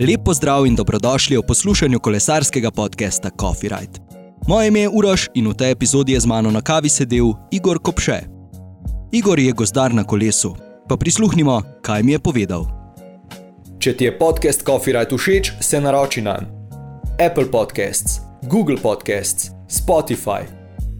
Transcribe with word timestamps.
Lep 0.00 0.20
pozdrav 0.24 0.66
in 0.66 0.74
dobrodošli 0.74 1.36
v 1.36 1.42
poslušanju 1.42 1.98
kolesarskega 2.00 2.70
podcasta 2.70 3.30
Coffee 3.40 3.68
Ride. 3.68 4.00
Moje 4.48 4.68
ime 4.68 4.80
je 4.80 4.88
Uroš 4.88 5.26
in 5.34 5.48
v 5.48 5.54
tej 5.54 5.70
epizodi 5.70 6.12
je 6.12 6.20
z 6.20 6.26
mano 6.26 6.50
na 6.50 6.62
kavi 6.64 6.88
sedel 6.88 7.36
Igor 7.52 7.78
Kopše. 7.82 8.20
Igor 9.12 9.38
je 9.38 9.52
gozdar 9.52 9.94
na 9.94 10.04
kolesu, 10.04 10.56
pa 10.88 10.96
prisluhnimo, 10.96 11.62
kaj 11.82 12.02
mi 12.02 12.12
je 12.12 12.18
povedal. 12.18 12.64
Če 13.78 13.92
ti 13.96 14.04
je 14.08 14.18
podcast 14.18 14.64
Coffee 14.64 14.96
Ride 14.96 15.16
všeč, 15.16 15.52
se 15.60 15.80
naroči 15.80 16.24
na 16.24 16.40
Apple 17.20 17.50
Podcasts, 17.52 18.20
Google 18.48 18.80
Podcasts, 18.82 19.52
Spotify, 19.68 20.48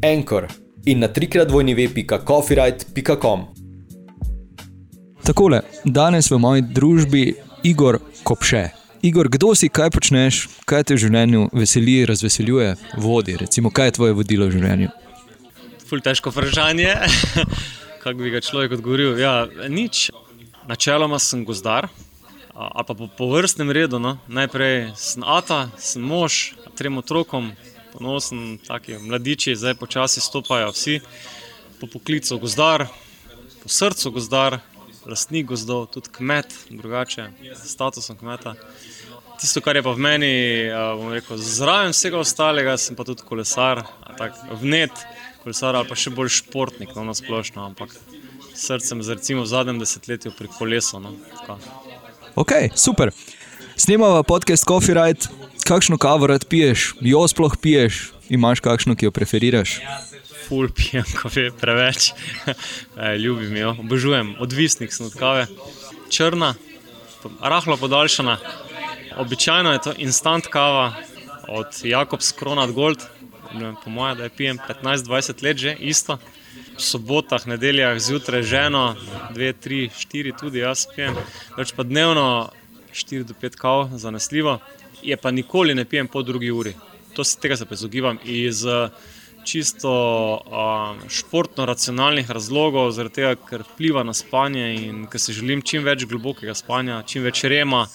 Anchor 0.05 0.45
in 0.85 1.01
na 1.01 1.09
trikrat 1.09 1.51
vojni 1.51 1.73
web.coffeeride.com. 1.75 3.41
Takole, 5.25 5.63
danes 5.85 6.29
v 6.31 6.39
moji 6.39 6.63
družbi 6.69 7.25
Igor 7.65 7.97
Kopše. 8.23 8.80
Igor, 9.03 9.29
kdo 9.33 9.55
si, 9.57 9.73
kaj 9.73 9.89
počneš, 9.97 10.39
kaj 10.69 10.83
te 10.85 10.93
v 10.93 11.01
življenju 11.01 11.47
veseli, 11.57 12.03
razveseljuje, 12.05 12.75
vodi? 13.01 13.33
Recimo, 13.41 13.71
kaj 13.73 13.87
je 13.89 13.95
tvoje 13.97 14.17
vodilo 14.19 14.49
v 14.51 14.53
življenju? 14.59 14.91
Ful 15.89 16.03
težko 16.05 16.29
vprašanje, 16.29 16.91
kako 18.03 18.15
bi 18.19 18.33
ga 18.35 18.43
človek 18.45 18.77
odgovoril. 18.77 19.17
Ja, 19.17 19.49
nič. 19.73 20.11
Načeloma 20.69 21.17
sem 21.17 21.47
gozdar, 21.49 21.89
ali 22.53 22.85
pa 22.85 22.93
po, 22.93 23.09
po 23.09 23.31
vrstnem 23.33 23.73
redu. 23.73 23.97
No. 23.97 24.19
Najprej 24.29 24.93
sem 25.01 25.25
ata, 25.25 25.63
sem 25.81 26.05
mož, 26.05 26.53
trem 26.77 27.01
otrokom, 27.01 27.55
ponosen, 27.95 28.59
taki 28.69 29.01
mladiči, 29.01 29.57
zdaj 29.57 29.79
počasi 29.81 30.21
stopajo 30.21 30.77
vsi 30.77 31.01
po 31.81 31.89
poklicu 31.89 32.37
gozdar, 32.37 32.85
po 33.65 33.73
srcu 33.73 34.13
gozdar, 34.13 34.61
lastnik 35.09 35.49
gozdov, 35.49 35.89
tudi 35.97 36.13
kmet, 36.21 36.53
drugače, 36.69 37.31
statusom 37.65 38.21
kmeta 38.21 38.59
tisto, 39.41 39.61
kar 39.65 39.77
je 39.77 39.83
pa 39.83 39.95
v 39.97 40.05
meni, 40.05 40.33
rekel, 41.15 41.41
zraven 41.41 41.95
vsega 41.95 42.21
ostalega, 42.21 42.77
sem 42.79 42.97
pa 42.97 43.07
tudi 43.09 43.25
kolesar, 43.27 43.83
tako 44.19 44.61
vnet, 44.61 45.05
kolesar 45.45 45.79
ali 45.79 45.89
pa 45.89 45.97
še 45.97 46.13
bolj 46.15 46.35
športnik, 46.41 46.93
no, 46.97 47.07
na 47.09 47.17
splošno, 47.17 47.65
ampak 47.73 47.95
srcem 48.55 49.01
recimo 49.09 49.47
v 49.47 49.51
zadnjem 49.51 49.81
desetletju 49.81 50.35
pri 50.37 50.51
kolesu. 50.53 51.01
No, 51.01 51.15
ok, 52.37 52.53
super. 52.77 53.15
Snemava 53.81 54.23
podcast 54.29 54.69
Coffee 54.69 54.97
Ride. 54.97 55.33
Kakšno 55.65 56.01
kavo 56.03 56.27
rad 56.27 56.45
piješ, 56.51 56.95
jo 57.01 57.21
sploh 57.31 57.55
piješ, 57.63 58.11
imaš 58.33 58.61
kakšno, 58.65 58.97
ki 58.99 59.07
jo 59.07 59.13
preferiraš? 59.15 59.77
Ful 60.49 60.67
pijem, 60.75 61.07
kafe, 61.15 61.51
preveč. 61.55 62.11
Ljubim 63.23 63.55
jo, 63.57 63.77
obožujem, 63.85 64.35
odvisnik 64.43 64.93
sem 64.93 65.07
od 65.07 65.15
kave. 65.15 65.47
Črna, 66.11 66.57
rahlo 67.39 67.77
podaljšana, 67.79 68.39
Običajno 69.21 69.73
je 69.73 69.81
to 69.81 69.93
instant 69.97 70.47
kava 70.47 70.93
od 71.49 71.67
Jakobs 71.83 72.33
Kronat 72.33 72.71
Gold, 72.71 72.99
po 73.85 73.91
mojem, 73.91 74.17
da 74.17 74.25
je 74.25 74.31
pijem 74.31 74.59
15-20 74.69 75.45
let 75.45 75.57
že 75.57 75.77
isto. 75.81 76.19
V 76.77 76.83
sobotah, 76.83 77.47
nedeljah 77.47 77.99
zjutraj 77.99 78.43
ženo, 78.43 78.97
2, 79.35 79.53
3, 79.65 79.91
4 80.13 80.39
tudi 80.41 80.59
jaz 80.59 80.87
pijem, 80.97 81.15
več 81.57 81.75
pa 81.77 81.85
dnevno 81.85 82.49
4 82.93 83.29
do 83.29 83.35
5 83.43 83.61
kav, 83.61 83.91
zanesljivo, 83.93 84.59
je 85.03 85.17
pa 85.17 85.31
nikoli 85.31 85.75
ne 85.75 85.85
pijem 85.85 86.09
po 86.09 86.23
drugi 86.23 86.51
uri. 86.51 86.75
To 87.15 87.25
se 87.25 87.37
tega 87.41 87.61
izogibam 87.71 88.19
iz 88.25 88.65
čisto 89.45 89.91
um, 90.41 91.09
športno 91.09 91.67
racionalnih 91.67 92.31
razlogov, 92.31 92.91
zaradi 92.93 93.15
tega, 93.21 93.35
ker 93.49 93.65
vpliva 93.67 94.05
na 94.05 94.15
spanje 94.15 94.67
in 94.77 95.07
ker 95.11 95.21
si 95.21 95.35
želim 95.37 95.63
čim 95.63 95.85
več 95.85 96.05
globokega 96.11 96.55
spanja, 96.55 97.03
čim 97.07 97.25
več 97.27 97.45
rema, 97.51 97.87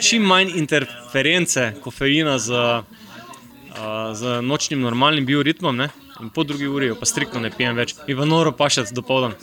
čim 0.00 0.24
manj 0.26 0.54
interference 0.58 1.72
kofeina 1.84 2.38
z, 2.38 2.52
uh, 2.54 4.14
z 4.14 4.40
nočnim 4.42 4.80
normalnim 4.80 5.26
bioritmom. 5.26 5.76
Ne? 5.76 5.90
In 6.22 6.30
po 6.30 6.44
drugi 6.44 6.68
uri 6.70 6.92
pa 6.98 7.06
striktno 7.06 7.42
ne 7.42 7.50
pijem 7.50 7.76
več, 7.76 7.96
in 8.06 8.18
v 8.18 8.28
noro 8.28 8.54
pa 8.54 8.70
še 8.70 8.86
do 8.94 9.02
povdan, 9.02 9.34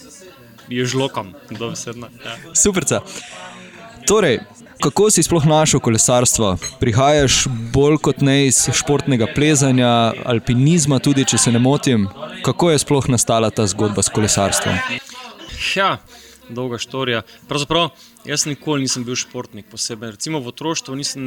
je 0.71 0.85
žlokam, 0.87 1.33
dobesedno. 1.51 2.09
Ja. 2.23 2.37
Super. 2.55 2.87
Torej, 4.07 4.39
kako 4.81 5.11
si 5.11 5.23
sploh 5.23 5.45
našel 5.45 5.79
kolesarstvo? 5.79 6.55
Prihajaš 6.79 7.45
bolj 7.73 7.97
kot 8.01 8.21
ne 8.21 8.47
iz 8.47 8.63
športnega 8.73 9.27
plezanja, 9.35 10.13
alpinizma, 10.25 10.99
tudi 10.99 11.25
če 11.25 11.37
se 11.37 11.51
ne 11.51 11.59
motim. 11.59 12.07
Kako 12.45 12.71
je 12.71 12.81
sploh 12.81 13.09
nastala 13.13 13.51
ta 13.53 13.67
zgodba 13.69 14.01
s 14.01 14.09
kolesarstvom? 14.09 14.75
Ja, 15.75 15.97
dolga 16.55 16.79
štorija. 16.81 17.23
Pravzaprav 17.49 17.89
jaz 18.25 18.45
nikoli 18.45 18.85
nisem 18.85 19.05
bil 19.07 19.17
športnik 19.17 19.69
posebej. 19.71 20.15
Recimo 20.17 20.39
v 20.39 20.51
otroštvu 20.53 20.95
nisem, 20.95 21.25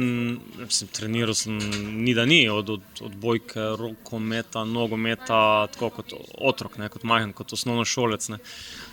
nisem 0.61 0.91
treniral, 0.95 1.35
sem, 1.35 1.59
ni 2.05 2.15
da 2.15 2.25
ni, 2.25 2.45
od, 2.49 2.69
od, 2.77 3.03
od 3.05 3.15
bojke, 3.19 3.71
rokometa, 3.79 4.63
nogometa, 4.63 5.67
tako 5.73 5.91
kot 5.99 6.15
otrok, 6.37 6.79
ne, 6.81 6.89
kot 6.89 7.03
majhen, 7.03 7.33
kot 7.33 7.53
osnovno 7.53 7.85
šolec. 7.85 8.29
Ne 8.35 8.43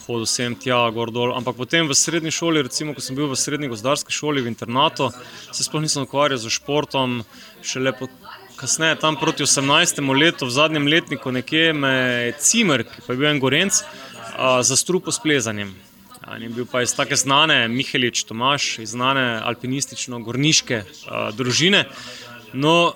hodil 0.07 0.27
sem 0.27 0.57
tja, 0.59 0.79
gor 0.95 1.13
dol. 1.15 1.35
Ampak 1.37 1.57
potem 1.57 1.89
v 1.89 1.97
srednji 1.97 2.35
šoli, 2.35 2.65
recimo, 2.67 2.95
ko 2.95 3.05
sem 3.05 3.17
bil 3.19 3.31
v 3.31 3.39
srednji 3.39 3.71
gozdarski 3.73 4.15
šoli 4.15 4.43
v 4.43 4.51
internatu, 4.51 5.11
se 5.53 5.65
sploh 5.65 5.85
nisem 5.85 6.07
ukvarjal 6.07 6.41
z 6.43 6.53
športom, 6.53 7.23
še 7.63 7.83
lepo. 7.83 8.11
Kasneje, 8.53 8.95
tam 9.01 9.17
proti 9.19 9.43
18. 9.43 9.99
letu, 10.15 10.47
v 10.47 10.53
zadnjem 10.55 10.85
letniku, 10.87 11.33
nekje 11.35 11.73
me 11.75 11.93
je 12.29 12.35
Cimer, 12.39 12.85
ki 12.87 13.03
pa 13.03 13.15
je 13.15 13.19
bil 13.19 13.31
en 13.33 13.41
gorenc, 13.43 13.81
zastrupil 14.63 15.11
s 15.11 15.19
plezanjem. 15.19 15.73
Je 16.41 16.49
bil 16.49 16.67
pa 16.71 16.83
iz 16.83 16.95
tako 16.95 17.17
znane, 17.17 17.69
Mihelič 17.69 18.25
Tomaš, 18.25 18.79
iz 18.79 18.95
znane 18.95 19.41
alpinistično-gorniške 19.45 20.83
družine. 21.37 21.85
No, 22.53 22.95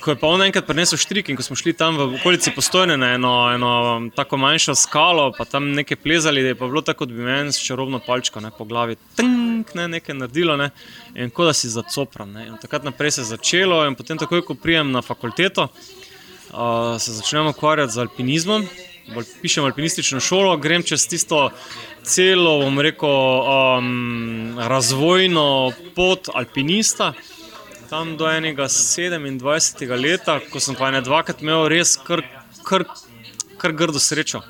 ko 0.00 0.10
je 0.10 0.16
pa 0.16 0.26
on 0.26 0.42
enkrat 0.42 0.66
prinesel 0.66 1.00
štrik 1.00 1.28
in 1.28 1.36
ko 1.36 1.42
smo 1.42 1.56
šli 1.58 1.72
tam 1.76 1.96
v 1.98 2.06
okolici 2.18 2.52
postojne 2.54 2.96
na 2.96 3.12
eno, 3.16 3.32
eno 3.54 3.70
tako 4.16 4.38
manjšo 4.40 4.74
skalo, 4.78 5.30
pa 5.36 5.44
tam 5.44 5.70
nekaj 5.76 5.96
plezali, 6.02 6.42
da 6.42 6.52
je 6.52 6.58
pa 6.58 6.66
bilo 6.66 6.82
tako, 6.82 7.06
da 7.06 7.14
bi 7.14 7.26
meni 7.26 7.52
s 7.52 7.64
čarobno 7.64 8.00
palčko 8.06 8.40
ne, 8.40 8.50
po 8.58 8.64
glavi 8.64 8.96
tink, 9.16 9.74
ne, 9.74 9.88
nekaj 9.88 10.16
naredilo 10.16 10.56
ne, 10.56 10.70
in 11.14 11.30
kot 11.30 11.50
da 11.50 11.56
si 11.56 11.72
zacopran. 11.72 12.32
Ne. 12.32 12.50
Takrat 12.62 12.84
naprej 12.84 13.18
se 13.18 13.20
je 13.20 13.32
začelo 13.32 13.82
in 13.86 13.96
potem 13.98 14.18
takoj, 14.18 14.44
ko 14.44 14.54
prijem 14.54 14.92
na 14.92 15.02
fakulteto, 15.02 15.68
uh, 15.68 16.96
se 17.00 17.12
začnemo 17.12 17.56
ukvarjati 17.56 17.92
z 17.92 18.06
alpinizmom. 18.06 18.68
Pišem 19.42 19.64
alpinistično 19.64 20.20
šolo, 20.20 20.56
grem 20.60 20.82
čez 20.84 21.06
tisto 21.08 21.48
celo, 22.04 22.58
bom 22.60 22.80
rekel, 22.80 23.08
um, 23.08 24.58
razvojno 24.60 25.72
pot 25.96 26.28
alpinista 26.34 27.14
tam 27.88 28.16
do 28.16 28.28
enega 28.30 28.68
27. 28.68 30.00
leta, 30.00 30.40
ko 30.52 30.60
sem 30.60 30.76
pa 30.76 30.90
ne 30.92 31.00
dvakrat 31.00 31.40
imel 31.42 31.68
res 31.72 31.96
kar, 32.04 32.20
kar, 32.66 32.84
kar 33.56 33.72
grdo 33.72 34.00
srečo, 34.02 34.42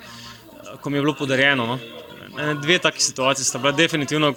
ko 0.83 0.91
mi 0.91 0.99
je 0.99 1.05
bilo 1.07 1.15
podarjeno. 1.15 1.67
No. 1.67 1.79
Dve 2.63 2.79
taki 2.83 3.03
situaciji 3.03 3.47
sta 3.47 3.59
bila 3.63 3.73
definitivno, 3.73 4.33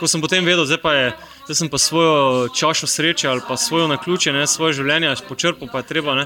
ko 0.00 0.08
sem 0.08 0.20
potem 0.24 0.44
vedel, 0.44 0.64
zdaj 0.64 0.80
pa 0.80 0.94
je. 0.96 1.10
Zdaj 1.46 1.58
sem 1.60 1.68
pa 1.70 1.78
svojo 1.78 2.48
čašo 2.48 2.88
sreče 2.90 3.28
ali 3.28 3.44
pa 3.48 3.56
svojo 3.56 3.86
naključje, 3.92 4.32
ne, 4.32 4.46
svoje 4.50 4.80
življenje 4.80 5.12
počrpal, 5.28 5.68
pa 5.72 5.84
je 5.84 5.90
treba. 5.92 6.24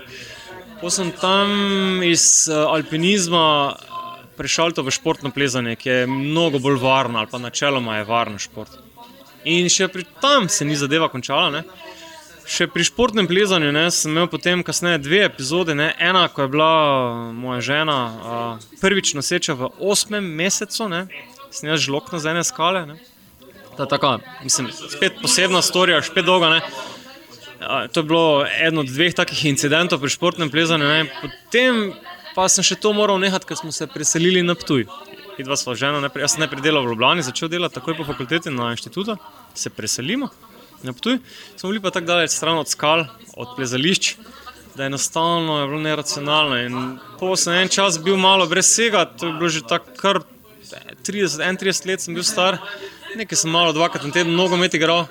Potem 0.81 0.91
sem 0.91 1.09
tam 1.21 1.51
iz 2.03 2.49
uh, 2.49 2.73
alpinizma 2.73 3.77
prešel 4.37 4.73
v 4.73 4.89
športno 4.89 5.29
plezanje, 5.29 5.77
ki 5.77 5.89
je 5.89 6.07
mnogo 6.09 6.59
bolj 6.59 6.79
varno, 6.81 7.19
ali 7.21 7.29
pa 7.29 7.39
načeloma 7.39 7.99
je 7.99 8.07
varno 8.09 8.39
šport. 8.41 8.79
In 9.45 9.69
še 9.69 9.91
pri 9.93 10.07
tam 10.23 10.49
se 10.49 10.65
ni 10.65 10.77
zadeva 10.81 11.11
končala. 11.13 11.51
Ne. 11.53 11.63
Še 12.49 12.65
pri 12.73 12.87
športnem 12.89 13.29
plezanju 13.29 13.69
ne, 13.77 13.91
sem 13.93 14.15
imel 14.15 14.31
potem 14.33 14.65
kasneje 14.65 15.03
dve 15.05 15.21
epizode. 15.27 15.77
Ne. 15.77 15.91
Ena, 16.01 16.25
ko 16.33 16.47
je 16.47 16.53
bila 16.57 16.73
moja 17.37 17.61
žena 17.61 17.99
uh, 18.09 18.71
prvič 18.81 19.13
noseča 19.21 19.59
v 19.61 19.69
osmem 19.85 20.25
mesecu, 20.25 20.89
sem 21.53 21.69
jaz 21.69 21.85
žlok 21.85 22.09
na 22.17 22.23
zene 22.25 22.47
skale. 22.49 22.87
Ne. 22.89 22.97
Ta 23.77 23.85
taka, 23.85 24.17
mislim, 24.41 24.73
spet 24.73 25.21
posebna 25.21 25.61
storija, 25.61 26.01
spet 26.09 26.25
dolga. 26.25 26.57
Ne. 26.57 26.65
To 27.61 28.01
je 28.01 28.07
bilo 28.09 28.47
eno 28.49 28.81
od 28.81 28.89
dveh 28.89 29.15
takih 29.15 29.45
incidentov 29.53 30.01
pri 30.01 30.11
športnem 30.11 30.51
plezanju. 30.51 30.89
Ne. 30.89 31.05
Potem 31.21 31.93
pa 32.35 32.49
sem 32.49 32.65
še 32.65 32.79
to 32.81 32.95
moral 32.97 33.21
nehati, 33.21 33.45
ker 33.47 33.59
smo 33.59 33.73
se 33.75 33.89
preselili 33.91 34.43
na 34.43 34.57
Ptuj 34.57 34.87
dva 35.45 35.57
sva 35.57 35.75
žena, 35.79 36.01
najprej, 36.05 36.25
jaz 36.25 36.35
sem 36.35 36.43
najprej 36.45 36.65
delal 36.65 36.85
v 36.85 36.95
Ljubljani, 36.95 37.25
začel 37.25 37.51
delati 37.53 37.77
takoj 37.79 37.97
po 37.99 38.07
fakulteti 38.09 38.53
na 38.53 38.71
inštitutu, 38.75 39.17
se 39.55 39.71
preselimo 39.71 40.31
na 40.83 40.93
Ptuj. 40.93 41.19
Smo 41.57 41.71
bili 41.71 41.83
pa 41.83 41.91
tako 41.91 42.07
daleč 42.07 42.35
stran 42.35 42.59
od 42.59 42.69
skal, 42.69 43.07
od 43.37 43.55
plezališč, 43.57 44.15
da 44.77 44.87
enostavno 44.87 45.61
je 45.61 45.69
bilo 45.69 45.81
neracionalno. 45.81 46.59
In 46.65 46.99
po 47.19 47.37
sem 47.37 47.55
en 47.55 47.69
čas 47.69 47.99
bil 48.03 48.17
malo 48.17 48.47
brez 48.47 48.69
vsega, 48.69 49.05
to 49.05 49.31
je 49.31 49.39
bilo 49.39 49.49
že 49.49 49.67
tako 49.67 49.97
kar 49.99 50.23
30, 51.05 51.41
31 51.41 51.87
let 51.89 52.01
sem 52.05 52.15
bil 52.15 52.25
star, 52.25 52.61
nekaj 53.17 53.45
sem 53.45 53.51
malo 53.51 53.75
dvakrat 53.77 54.05
na 54.07 54.15
teden 54.15 54.37
nogomet 54.37 54.75
igral, 54.75 55.07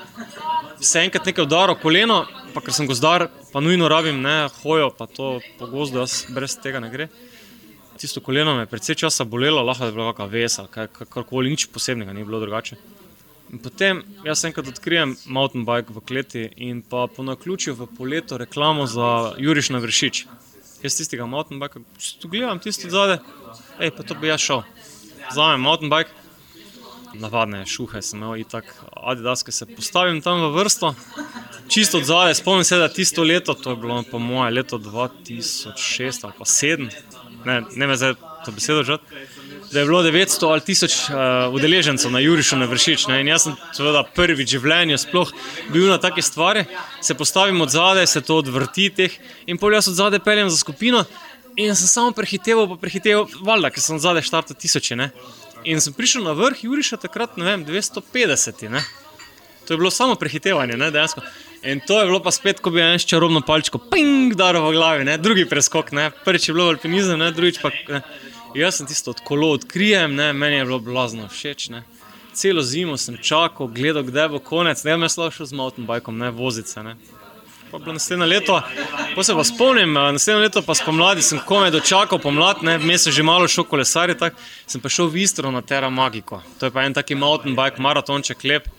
se 0.79 1.01
enkrat 1.03 1.25
nekaj 1.25 1.43
udaril 1.43 1.75
koleno, 1.75 2.25
pa 2.53 2.61
ker 2.61 2.73
sem 2.73 2.87
gozdar, 2.89 3.29
pa 3.53 3.61
nujno 3.61 3.89
rabim, 3.91 4.21
ne, 4.21 4.47
hojo, 4.63 4.89
pa 4.91 5.07
to 5.07 5.39
po 5.59 5.67
gozdu, 5.67 6.01
jaz 6.03 6.25
brez 6.33 6.57
tega 6.61 6.79
ne 6.83 6.89
gre 6.93 7.09
tisto 7.99 8.21
koleno 8.21 8.55
me 8.55 8.61
je 8.61 8.65
precej 8.71 8.95
časa 8.95 9.23
bolelo, 9.23 9.63
lahko 9.63 9.85
je 9.85 9.91
bila 9.91 10.13
kakšna 10.13 10.25
vesa, 10.31 10.67
karkoli, 11.09 11.51
nič 11.51 11.67
posebnega 11.73 12.13
ni 12.13 12.23
bilo 12.23 12.39
drugače. 12.39 12.77
In 13.51 13.59
potem 13.59 14.03
jaz 14.23 14.43
enkrat 14.45 14.67
odkrijem 14.71 15.15
mountain 15.25 15.65
bike 15.65 15.93
v 15.93 16.03
kleti 16.07 16.43
in 16.55 16.81
pa 16.81 17.07
po 17.07 17.25
naključju 17.25 17.73
v 17.75 17.87
poleto 17.97 18.37
reklamo 18.37 18.85
za 18.87 19.33
Juriš 19.37 19.71
na 19.75 19.81
vršič. 19.83 20.25
Jaz 20.83 20.95
tistega 20.95 21.25
mountain 21.25 21.59
bike, 21.59 21.81
tu 22.21 22.29
gledam 22.31 22.59
tisto 22.63 22.89
zadaj, 22.89 23.19
hej, 23.79 23.91
pa 23.91 24.03
to 24.03 24.15
bi 24.15 24.31
jaz 24.31 24.45
šel. 24.45 24.63
Vzamem 25.31 25.65
mountain 25.65 25.91
bike, 25.91 26.13
navadne 27.19 27.65
šuhe 27.67 28.01
sem 28.01 28.19
imel, 28.19 28.39
itak, 28.43 28.71
Adidas, 28.95 29.43
ki 29.43 29.51
se 29.55 29.67
postavim 29.69 30.21
tam 30.21 30.41
v 30.47 30.53
vrsto, 30.55 30.93
čisto 31.67 31.99
od 31.99 32.07
zadaj, 32.09 32.39
spomnim 32.39 32.63
se, 32.63 32.79
da 32.79 32.89
tisto 32.89 33.23
leto, 33.23 33.53
to 33.53 33.75
je 33.75 33.81
bilo 33.81 34.03
po 34.11 34.19
moje 34.19 34.51
leto 34.55 34.79
2006 34.79 36.23
ali 36.23 36.33
pa 36.37 36.45
2007, 36.45 36.89
ne, 37.45 37.61
ne 37.75 37.87
me 37.87 37.97
zdaj 37.97 38.15
to 38.45 38.51
besedo 38.51 38.83
žati, 38.83 39.03
da 39.71 39.79
je 39.79 39.85
bilo 39.85 40.03
900 40.03 40.49
ali 40.49 40.61
1000 40.61 41.47
uh, 41.47 41.53
udeležencev 41.53 42.11
na 42.11 42.19
Jurišu 42.19 42.57
na 42.57 42.65
Vršič. 42.65 43.07
Ne, 43.07 43.21
in 43.21 43.27
jaz 43.27 43.45
sem 43.45 43.55
seveda 43.73 44.03
prvi 44.15 44.43
v 44.43 44.47
življenju 44.47 44.97
sploh 44.97 45.31
bil 45.73 45.89
na 45.91 45.99
take 46.01 46.21
stvari, 46.25 46.65
se 47.01 47.13
postavim 47.13 47.61
od 47.61 47.69
zadaj, 47.69 48.07
se 48.07 48.21
to 48.21 48.39
odvrti 48.41 48.89
teh 48.89 49.19
in 49.45 49.57
pol 49.57 49.73
jaz 49.73 49.91
od 49.91 49.99
zadaj 49.99 50.23
peljem 50.25 50.49
za 50.49 50.57
skupino. 50.57 51.05
In 51.59 51.75
sem 51.75 51.89
samo 51.91 52.11
prehiteval, 52.15 52.69
pa 52.71 52.75
prehiteval, 52.79 53.27
valjda, 53.43 53.69
ker 53.73 53.83
sem 53.83 53.99
zadaj 53.99 54.23
štartal 54.23 54.55
tisoče. 54.55 54.95
Ne? 54.95 55.09
In 55.63 55.81
sem 55.81 55.93
prišel 55.93 56.23
na 56.23 56.33
vrh 56.37 56.63
Juriša 56.63 56.97
takrat, 56.97 57.37
ne 57.37 57.45
vem, 57.45 57.65
250. 57.65 58.69
Ne? 58.69 58.81
To 59.67 59.73
je 59.73 59.77
bilo 59.77 59.91
samo 59.91 60.15
prehitevanje, 60.15 60.77
ne, 60.77 60.91
dejansko. 60.91 61.21
In 61.63 61.81
to 61.87 61.99
je 61.99 62.05
bilo 62.05 62.21
pa 62.23 62.31
spet, 62.31 62.59
ko 62.63 62.71
bi 62.71 62.81
en 62.81 62.99
čarobno 62.99 63.41
palčko, 63.45 63.81
ping, 63.91 64.33
daro 64.35 64.63
v 64.69 64.73
glavi, 64.73 65.05
ne? 65.05 65.17
drugi 65.17 65.45
preskok, 65.45 65.91
ne? 65.91 66.09
prvič 66.25 66.49
je 66.49 66.55
bilo 66.55 66.69
alpinizem, 66.71 67.19
ne? 67.19 67.31
drugič 67.35 67.59
pa. 67.61 67.71
Ne? 67.89 68.01
Jaz 68.55 68.79
sem 68.79 68.87
tisto 68.87 69.11
od 69.11 69.19
kolo 69.27 69.51
odkrijem, 69.53 70.15
ne? 70.15 70.31
meni 70.33 70.55
je 70.55 70.65
bilo 70.65 70.79
blazno 70.79 71.27
všeč. 71.27 71.69
Ne? 71.69 71.83
Celo 72.33 72.63
zimo 72.63 72.97
sem 72.97 73.17
čakal, 73.21 73.67
gledal, 73.67 74.07
kdaj 74.07 74.29
bo 74.33 74.39
konec, 74.39 74.81
ne 74.87 74.95
vem, 74.95 75.05
šel 75.09 75.45
z 75.45 75.53
mountain 75.53 75.87
bikom, 75.87 76.17
ne 76.17 76.31
vozice. 76.31 76.81
Ne? 76.83 76.95
Pa 77.71 77.77
bilo 77.77 77.93
naslednje 77.93 78.25
leto, 78.25 78.61
pa 79.15 79.23
se 79.23 79.33
pa 79.33 79.43
spomnim, 79.43 79.93
naslednje 79.93 80.41
leto 80.41 80.61
pa 80.65 80.73
spomladi 80.75 81.21
sem 81.21 81.39
komaj 81.45 81.71
dočakal 81.71 82.19
pomlad, 82.19 82.63
ne, 82.65 82.77
vmes 82.81 83.03
sem 83.05 83.13
že 83.13 83.23
malo 83.23 83.47
šel 83.47 83.67
kolesarje, 83.69 84.15
tak, 84.17 84.37
sem 84.65 84.81
pa 84.81 84.89
šel 84.89 85.09
v 85.09 85.21
Istro 85.21 85.51
na 85.53 85.61
Terra 85.61 85.89
Magico. 85.89 86.41
To 86.59 86.65
je 86.65 86.73
pa 86.73 86.83
en 86.87 86.97
taki 86.97 87.15
mountain 87.15 87.55
bike, 87.55 87.81
maratonček 87.81 88.43
lep. 88.43 88.69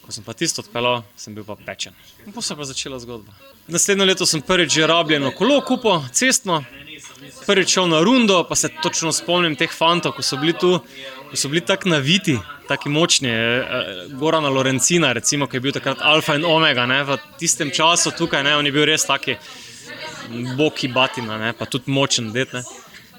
Ko 0.00 0.14
sem 0.14 0.24
pa 0.24 0.32
tisto 0.32 0.62
odpeljal, 0.62 1.02
sem 1.16 1.34
bil 1.34 1.44
pa 1.44 1.58
pečen. 1.60 1.92
In 2.24 2.32
pa 2.32 2.40
se 2.40 2.54
je 2.54 2.56
pa 2.56 2.64
začela 2.64 2.98
zgodba. 3.02 3.36
Naslednje 3.68 4.04
leto 4.06 4.26
sem 4.26 4.40
prvič 4.40 4.72
že 4.72 4.86
rabljeno 4.86 5.34
kolo 5.36 5.60
kupo, 5.60 5.98
cestno, 6.12 6.62
prvič 7.46 7.74
šel 7.74 7.90
na 7.92 8.00
rundo, 8.00 8.44
pa 8.48 8.54
se 8.56 8.70
točno 8.82 9.12
spomnim 9.12 9.56
teh 9.56 9.72
fantov, 9.72 10.16
ko 10.16 10.22
so 10.22 10.40
bili 10.40 10.54
tu, 10.56 10.78
ko 11.30 11.36
so 11.36 11.48
bili 11.48 11.60
tako 11.66 11.88
naviti, 11.88 12.38
tako 12.68 12.90
močni. 12.90 13.30
Gorana 14.18 14.48
Lorencina, 14.48 15.12
recimo, 15.12 15.46
ki 15.46 15.56
je 15.56 15.60
bil 15.60 15.76
takrat 15.76 16.02
Alfa 16.02 16.34
in 16.38 16.44
Omega, 16.44 16.86
ne, 16.86 17.02
v 17.04 17.18
tistem 17.40 17.70
času 17.70 18.14
tukaj, 18.16 18.44
ne, 18.46 18.56
on 18.56 18.66
je 18.66 18.72
bil 18.72 18.86
res 18.88 19.06
taki 19.06 19.36
boki 20.56 20.88
batina, 20.88 21.38
ne, 21.38 21.52
pa 21.52 21.66
tudi 21.70 21.90
močen 21.90 22.32
det. 22.34 22.52
Ne. 22.52 22.62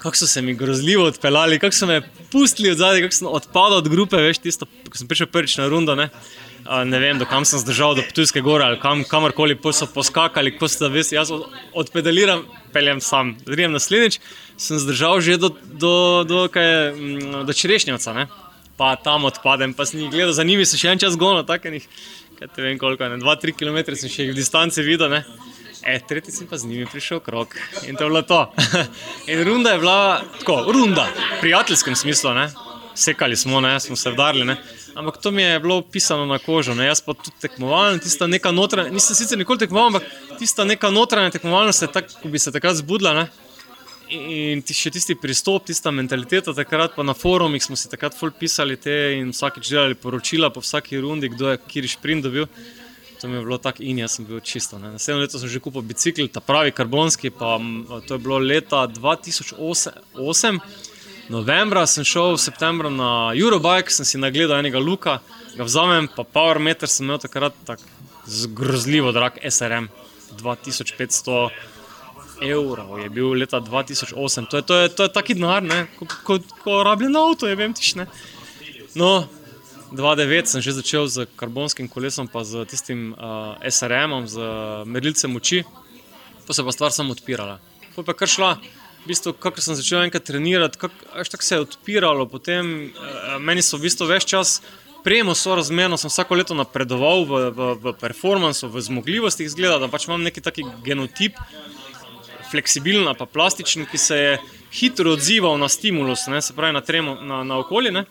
Kako 0.07 0.21
so 0.24 0.27
se 0.31 0.42
mi 0.42 0.56
grozljivo 0.56 1.09
odpeljali, 1.12 1.59
kako 1.59 1.75
so 1.75 1.88
me 1.89 2.01
pustili 2.31 2.71
od 2.71 2.80
zadaj, 2.80 3.01
kako 3.04 3.15
sem 3.19 3.27
odpadal 3.27 3.81
od 3.81 3.89
grupe, 3.92 4.21
veš, 4.24 4.39
tisto, 4.39 4.65
ko 4.88 4.95
sem 4.95 5.07
prišel 5.07 5.27
prvič 5.27 5.57
na 5.59 5.68
rundo. 5.68 5.95
Ne 6.00 6.07
ne 6.86 7.00
vem, 7.00 7.19
do 7.19 7.25
kam 7.25 7.45
sem 7.45 7.59
zdržal, 7.59 7.95
do 7.95 8.04
Ptujske 8.04 8.42
gore 8.42 8.65
ali 8.65 8.80
kam, 8.80 9.04
kamorkoli 9.04 9.57
so 9.71 9.88
poskakali, 9.88 10.51
ko 10.57 10.68
ste 10.68 10.89
vesti, 10.89 11.15
jaz 11.15 11.31
odpedaliram, 11.74 12.44
peljem 12.74 13.01
sam. 13.01 13.36
Zdaj, 13.45 13.68
naslednjič 13.71 14.19
sem 14.57 14.80
zdržal 14.80 15.21
že 15.21 15.38
do, 15.38 15.50
do, 15.50 16.24
do, 16.27 16.48
kaj, 16.51 16.92
mm, 16.92 17.45
do 17.45 17.54
čerešnjavca, 17.54 18.13
ne? 18.13 18.27
pa 18.77 18.95
tam 18.95 19.25
odpadem, 19.25 19.74
pa 19.74 19.86
sem 19.89 20.04
jih 20.04 20.12
gledal, 20.12 20.33
za 20.38 20.44
njimi 20.45 20.65
se 20.65 20.77
še 20.77 20.92
en 20.94 21.00
čas 21.01 21.15
gonil, 21.18 21.42
tako 21.50 21.71
enih, 21.71 21.88
kaj 22.38 22.51
te 22.54 22.62
vem 22.62 22.77
koliko, 22.77 23.07
ne, 23.09 23.18
dva, 23.18 23.33
tri 23.42 23.50
km 23.50 23.80
sem 23.95 24.09
še 24.09 24.27
jih 24.27 24.36
v 24.36 24.38
distanci 24.38 24.86
videl. 24.86 25.09
Ne? 25.09 25.24
E, 25.84 26.00
tretji 26.08 26.34
sem 26.34 26.48
pa 26.48 26.58
z 26.58 26.68
njimi 26.68 26.86
prišel 26.86 27.20
krok 27.20 27.56
in 27.88 27.96
to 27.96 28.04
je 28.04 28.10
bilo 28.10 28.22
to. 28.22 28.54
in 29.32 29.44
runda 29.44 29.70
je 29.70 29.78
bila 29.78 30.22
tako, 30.40 30.72
runda, 30.72 31.08
v 31.38 31.40
prijateljskem 31.42 31.96
smislu, 31.96 32.34
ne? 32.34 32.50
sekali 32.96 33.36
smo, 33.36 33.62
ne? 33.62 33.80
smo 33.80 33.96
se 33.96 34.12
vdarili. 34.12 34.56
Ampak 34.96 35.18
to 35.22 35.32
mi 35.32 35.42
je 35.42 35.60
bilo 35.60 35.82
pisano 35.82 36.26
na 36.26 36.40
kožo, 36.40 36.74
ne? 36.74 36.86
jaz 36.86 37.02
pa 37.02 37.14
tudi 37.14 37.38
tekmovalen, 37.42 38.00
tista 38.00 38.28
neka 38.28 38.52
notranja, 38.52 38.90
nisem 38.90 39.16
sicer 39.16 39.38
nikoli 39.38 39.60
tekmoval, 39.60 39.88
ampak 39.88 40.04
tista 40.40 40.66
neka 40.66 40.90
notranja 40.90 41.30
tekmovalnost 41.30 41.82
je 41.82 41.92
tako, 41.92 42.22
ko 42.22 42.32
bi 42.34 42.40
se 42.40 42.52
takrat 42.52 42.76
zbudila. 42.76 43.14
Ne? 43.14 43.28
In 44.10 44.62
ti 44.64 44.74
še 44.74 44.90
tisti 44.96 45.18
pristop, 45.20 45.66
tista 45.68 45.92
mentaliteta, 45.92 46.54
takrat 46.56 46.96
pa 46.96 47.04
na 47.04 47.14
forumih 47.14 47.64
smo 47.64 47.76
si 47.76 47.90
takrat 47.92 48.16
ful 48.16 48.32
pisali 48.32 48.78
te 48.80 48.96
in 49.20 49.34
vsakeč 49.36 49.70
delali 49.70 50.00
poročila 50.00 50.50
po 50.50 50.64
vsaki 50.64 51.02
rundi, 51.04 51.30
kdo 51.30 51.52
je 51.52 51.60
kiri 51.68 51.92
šprint 51.92 52.24
dobil. 52.24 52.48
To 53.22 53.28
mi 53.28 53.36
je 53.38 53.42
bilo 53.42 53.58
tako 53.58 53.84
in 53.84 54.00
jaz 54.00 54.18
sem 54.18 54.25
bil 54.25 54.40
čisto. 54.40 54.78
Ne. 54.80 54.92
Naslednjo 54.94 55.22
leto 55.22 55.40
sem 55.40 55.50
že 55.50 55.60
kupil 55.60 55.81
bicikl, 55.81 56.28
ta 56.30 56.40
pravi 56.40 56.72
karbonski, 56.72 57.31
pa 57.34 57.58
to 58.08 58.18
je 58.18 58.22
bilo 58.22 58.38
leta 58.38 58.88
2008. 58.88 60.60
Novembra 61.30 61.84
sem 61.88 62.06
šel 62.08 62.38
v 62.38 62.40
septembru 62.40 62.90
na 62.94 63.34
Eurobike, 63.36 63.92
sem 63.92 64.06
si 64.08 64.22
nagledal 64.22 64.62
enega 64.62 64.80
luka, 64.80 65.18
ga 65.58 65.66
vzamem, 65.68 66.08
pa 66.16 66.24
Power 66.24 66.60
Meter 66.60 66.88
sem 66.88 67.04
imel 67.04 67.19
takrat 67.19 67.58
tako 67.68 67.84
grozljivo 68.56 69.12
drag 69.12 69.40
SRM, 69.44 69.90
2500 70.40 71.50
evrov 72.42 73.00
je 73.00 73.10
bil 73.10 73.34
leta 73.34 73.60
2008. 73.60 74.48
To 74.50 74.58
je, 74.58 74.64
to 74.64 74.75
je, 74.75 74.90
to 74.90 75.04
je 75.04 75.14
taki 75.14 75.34
denar, 75.34 75.64
kot 76.00 76.16
ko, 76.24 76.40
ko 76.64 76.84
rabljen 76.84 77.16
avto, 77.16 77.48
je 77.48 77.56
vem 77.56 77.74
tišne. 77.74 78.08
No, 78.96 79.28
2009 79.92 80.48
sem 80.48 80.62
že 80.62 80.75
začel 80.75 81.07
z 81.07 81.28
karbonskim 81.39 81.88
kolesom, 81.88 82.28
pa 82.28 82.44
z 82.44 82.68
tistim 82.68 83.16
uh, 83.16 83.56
SRM-om, 83.63 84.28
z 84.28 84.36
merilcem 84.84 85.31
moči, 85.31 85.63
pa 86.48 86.51
se 86.54 86.63
pa 86.63 86.72
stvar 86.72 86.92
samo 86.92 87.16
odpirala. 87.16 87.60
Pa 87.95 88.04
je 88.04 88.18
kar 88.18 88.30
šla 88.30 88.51
v 89.07 89.16
bistvu, 89.16 89.34
kako 89.34 89.62
sem 89.63 89.75
začel 89.80 90.04
enkrat 90.04 90.28
trenirati, 90.28 90.78
kako 90.78 91.44
se 91.44 91.56
je 91.56 91.63
odpiralo. 91.63 92.28
Potem, 92.28 92.92
eh, 92.92 93.39
meni 93.39 93.63
so 93.63 93.80
v 93.80 93.88
bistvu 93.88 94.07
več 94.12 94.28
čas. 94.28 94.62
Prejemo 95.07 95.31
so 95.31 95.56
razmerno, 95.56 95.95
sem 95.95 96.12
vsako 96.12 96.36
leto 96.36 96.54
napredoval 96.57 97.24
v, 97.24 97.33
v, 97.56 97.62
v 97.80 97.94
performancu, 97.95 98.68
v 98.68 98.81
zmogljivosti, 98.83 99.48
izgleda, 99.48 99.80
da 99.80 99.88
pač 99.88 100.10
imam 100.10 100.19
neki 100.19 100.44
taki 100.44 100.66
genotip, 100.83 101.40
fleksibilen, 102.51 103.07
pa 103.16 103.25
plastičen, 103.25 103.88
ki 103.88 103.98
se 103.98 104.18
je 104.18 104.33
hitro 104.75 105.16
odzival 105.16 105.56
na 105.57 105.69
stimulus, 105.72 106.28
ne, 106.28 106.42
se 106.42 106.54
pravi 106.54 106.75
na, 106.75 106.81
tremo, 106.83 107.16
na, 107.24 107.44
na 107.48 107.62
okolje. 107.63 108.04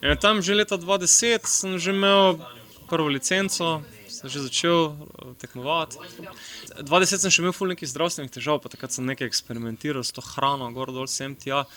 Tam 0.00 0.40
že 0.40 0.56
leta 0.56 0.80
2010 0.80 1.44
sem 1.44 1.76
že 1.76 1.92
imel 1.92 2.40
prvo 2.88 3.12
licenco, 3.12 3.84
sem 4.08 4.32
že 4.32 4.48
začel 4.48 4.96
eh, 4.96 5.36
tekmovati. 5.36 6.00
20 6.80 7.20
sem 7.20 7.30
še 7.30 7.44
imel 7.44 7.52
nekaj 7.52 7.92
zdravstvenih 7.92 8.32
težav, 8.32 8.64
pa 8.64 8.72
takrat 8.72 8.96
sem 8.96 9.04
nekaj 9.04 9.28
eksperimentiral 9.28 10.00
s 10.00 10.16
to 10.16 10.24
hrano, 10.24 10.72
gor 10.72 10.88
dol 10.88 11.04
sem 11.04 11.36
tja. 11.36 11.68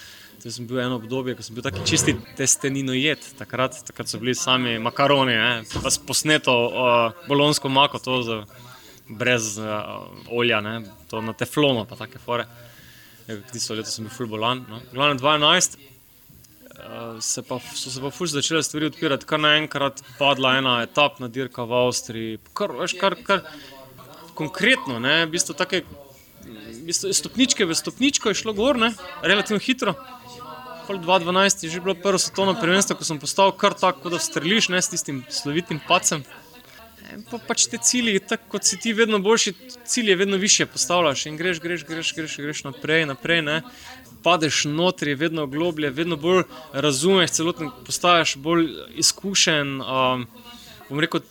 To 0.41 0.49
sem 0.49 0.65
bil 0.67 0.81
eno 0.81 0.97
obdobje, 1.03 1.35
ko 1.35 1.43
sem 1.43 1.55
bil 1.55 1.63
taki 1.67 1.83
čisti 1.83 2.15
testenino 2.39 2.95
jed. 2.95 3.21
Takrat, 3.37 3.83
takrat 3.85 4.07
so 4.07 4.17
bili 4.23 4.33
sami 4.35 4.79
makaroni, 4.79 5.35
ne? 5.35 5.51
pa 5.69 5.91
posneto 6.07 6.51
uh, 6.51 7.25
bolonsko 7.29 7.69
mako, 7.69 8.01
to 8.01 8.17
z, 8.25 8.39
brez 9.07 9.55
uh, 9.61 10.09
olja, 10.33 10.63
ne? 10.63 10.81
to 11.11 11.21
na 11.21 11.35
teflono, 11.37 11.85
pa 11.85 11.99
take 11.99 12.23
fore. 12.23 12.47
Tisto 13.53 13.77
leto 13.77 13.93
sem 13.93 14.07
bil 14.07 14.15
full 14.15 14.31
bolan. 14.31 14.65
No? 14.67 14.81
Glavno 14.91 15.21
12. 16.77 17.21
Se 17.21 17.41
pa, 17.41 17.59
so 17.75 17.91
se 17.91 18.01
pa 18.01 18.09
fulž 18.09 18.33
začele 18.33 18.63
stvari 18.63 18.89
odpirati, 18.89 19.25
kar 19.25 19.39
naenkrat 19.39 20.01
padla 20.17 20.57
ena 20.57 20.81
etapna 20.83 21.27
dirka 21.27 21.63
v 21.63 21.85
Avstriji. 21.85 22.39
Kar, 22.57 22.73
veš, 22.79 22.97
kar, 22.99 23.15
kar, 23.23 23.43
konkretno, 24.33 24.99
ne, 24.99 25.25
v 25.25 25.33
bistvu 25.35 25.55
take, 25.57 25.83
v 26.43 26.83
bistvu 26.89 27.13
stopničke 27.13 27.65
v 27.65 27.77
stopničko 27.77 28.33
je 28.33 28.41
šlo 28.41 28.53
gor, 28.57 28.79
ne, 28.79 28.93
relativno 29.21 29.61
hitro. 29.61 29.95
Pol 30.87 30.99
2012 30.99 31.63
je 31.63 31.69
že 31.71 31.79
bilo 31.79 31.95
prvo 31.95 32.19
svetovno 32.19 32.57
prvenstvo, 32.59 32.97
ko 32.99 33.07
sem 33.07 33.19
postal 33.19 33.53
kar 33.55 33.77
tako, 33.77 34.11
da 34.11 34.19
streliš 34.19 34.67
ne, 34.73 34.81
s 34.81 34.91
tistim 34.91 35.23
slovitim 35.31 35.79
pacem. 35.87 36.25
E, 36.99 37.21
pa 37.29 37.39
pač 37.39 37.69
te 37.71 37.79
cilji, 37.79 38.19
tako 38.19 38.57
kot 38.57 38.67
si 38.67 38.79
ti 38.81 38.91
vedno 38.91 39.21
boljši, 39.23 39.53
cilje 39.87 40.15
vedno 40.19 40.37
više 40.37 40.65
postavljaš 40.65 41.25
in 41.29 41.37
greš, 41.39 41.61
greš, 41.63 41.85
greš, 41.87 42.13
greš, 42.17 42.37
greš 42.43 42.63
naprej, 42.67 43.05
naprej. 43.05 43.45
Ne. 43.47 43.61
Padeš 44.23 44.63
notri, 44.71 45.15
vedno 45.19 45.47
globlje, 45.47 45.89
vedno 45.91 46.17
bolj 46.17 46.43
razumeš, 46.73 47.31
celotno 47.39 47.71
postaješ 47.85 48.35
bolj 48.35 48.67
izkušen. 49.03 49.81
Um, 49.81 50.27
bom 50.89 50.99
rekel, 51.03 51.21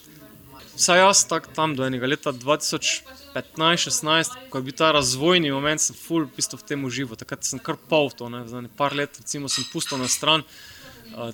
Vsaj 0.73 0.99
jaz 0.99 1.29
tak, 1.29 1.53
tam 1.53 1.77
do 1.77 1.85
enega 1.85 2.09
leta 2.09 2.33
2015-2016, 2.33 4.49
ko 4.51 4.59
je 4.59 4.65
bil 4.65 4.75
ta 4.75 4.93
razvojni 4.97 5.53
moment, 5.53 5.81
sem 5.81 5.95
full 5.95 6.27
bistvu 6.33 6.59
v 6.59 6.63
tem 6.71 6.85
užival. 6.89 7.17
Takrat 7.21 7.45
sem 7.45 7.61
kar 7.61 7.77
pol 7.77 8.11
to, 8.17 8.29
ne, 8.33 8.49
za 8.49 8.61
nekaj 8.65 8.97
let, 8.97 9.13
recimo, 9.21 9.49
sem 9.53 9.65
pustil 9.69 10.01
na 10.01 10.09
stran, 10.09 10.41
uh, 10.41 10.47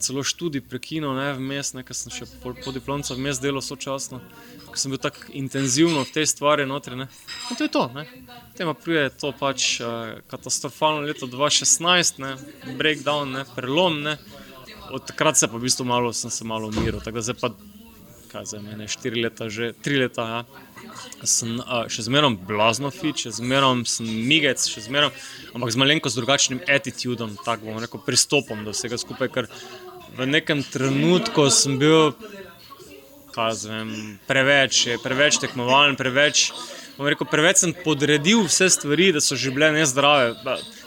celo 0.03 0.23
študij 0.25 0.63
prekinil, 0.69 1.13
ne, 1.15 1.33
vmes, 1.39 1.73
nekaj 1.77 1.97
sem 1.97 2.15
še 2.15 2.27
po, 2.43 2.53
po 2.65 2.73
diplomcu 2.75 3.17
vmes 3.17 3.41
delal 3.43 3.63
sočasno, 3.65 4.21
ker 4.69 4.81
sem 4.81 4.93
bil 4.93 5.01
tako 5.03 5.31
intenzivno 5.39 6.03
v 6.05 6.15
tej 6.15 6.29
stvari 6.31 6.67
notri. 6.67 6.99
Ne. 6.99 7.09
In 7.51 7.59
to 7.59 7.69
je 7.69 7.73
to. 7.73 7.85
Tema 8.59 8.75
prije 8.75 9.09
to 9.15 9.33
pač 9.39 9.79
uh, 9.81 10.19
katastrofalno 10.31 11.07
leto 11.07 11.31
2016, 11.31 12.23
ne, 12.25 12.35
breakdown, 12.79 13.35
ne, 13.39 13.47
prelom. 13.57 14.03
Ne. 14.03 14.19
od 14.91 15.05
takrat 15.05 15.37
se 15.37 15.49
pa 15.49 15.57
v 15.57 15.67
bistvu 15.69 15.85
malo, 15.85 16.13
sem 16.13 16.31
se 16.31 16.45
malo 16.45 16.69
umiril. 16.69 17.01
Tako 17.05 17.21
da 17.21 17.23
zdaj 17.23 17.37
pa, 17.41 17.51
kaj 18.33 18.45
za 18.45 18.61
mene, 18.61 18.89
štiri 18.89 19.23
leta, 19.23 19.49
že 19.49 19.73
tri 19.73 19.99
leta. 20.01 20.25
Ja. 20.29 20.45
Sem 21.27 21.59
uh, 21.59 21.87
še 21.91 22.07
zmeraj 22.07 22.37
blazno 22.47 22.93
fit, 22.95 23.19
še 23.25 23.35
zmeraj 23.41 23.83
sem 23.91 24.07
migec, 24.07 24.63
še 24.71 24.85
zmeraj, 24.87 25.11
ampak 25.51 25.75
z 25.75 25.81
malenkost 25.83 26.19
drugačnim 26.19 26.63
attitudom, 26.71 27.35
tako 27.45 27.73
bom 27.73 27.81
rekel, 27.83 28.03
pristopom 28.07 28.63
do 28.67 28.75
vsega 28.77 29.01
skupaj. 29.01 29.33
Ker 29.35 29.51
v 30.19 30.29
nekem 30.31 30.63
trenutku 30.63 31.49
sem 31.51 31.79
bil 31.81 32.15
vem, 33.39 34.19
preveč, 34.27 34.83
preveč 35.03 35.39
tekmovalen, 35.39 35.95
preveč, 35.99 36.49
rekel, 36.99 37.27
preveč 37.31 37.63
sem 37.63 37.75
podredil 37.85 38.43
vse 38.49 38.71
stvari, 38.75 39.13
da 39.15 39.23
so 39.23 39.39
že 39.39 39.53
bile 39.55 39.71
nezdrave. 39.77 40.35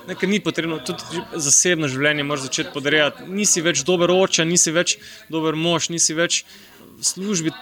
Nekaj 0.07 0.29
ni 0.29 0.41
potrebno, 0.43 0.79
tudi 0.83 1.23
zasebno 1.35 1.87
življenje 1.87 2.25
moraš 2.27 2.49
začeti 2.49 2.73
podrejati. 2.73 3.29
Nisi 3.29 3.63
več 3.63 3.85
dober 3.87 4.11
oče, 4.11 4.45
nisi 4.45 4.73
več 4.75 4.97
dober 5.31 5.55
mož, 5.55 5.91
nisi 5.93 6.17
več 6.17 6.43
v 6.97 7.05
službi. 7.05 7.55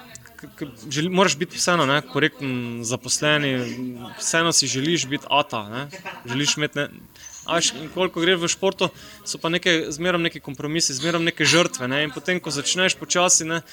Želi, 0.90 1.10
moraš 1.10 1.36
biti 1.38 1.58
vseeno 1.58 1.86
ne, 1.86 2.02
korekten, 2.02 2.80
zaposleni, 2.88 3.52
vseeno 4.20 4.52
si 4.56 4.68
želiš 4.68 5.08
biti 5.08 5.26
ata. 5.30 5.64
Ne. 5.70 5.88
Želiš 6.26 6.58
imeti, 6.58 6.80
ne, 6.80 6.88
Až, 7.50 7.74
koliko 7.94 8.22
gre 8.22 8.36
v 8.38 8.46
športu, 8.46 8.92
so 9.26 9.40
pa 9.42 9.50
neke, 9.50 9.90
zmeraj 9.90 10.22
neki 10.22 10.40
kompromisi, 10.44 10.94
zmeraj 10.94 11.24
neke 11.24 11.48
žrtve. 11.50 11.88
Ne? 11.90 12.04
In 12.06 12.14
potem, 12.14 12.38
ko 12.38 12.54
začneš 12.54 12.94
počasi, 13.00 13.48
ne, 13.50 13.64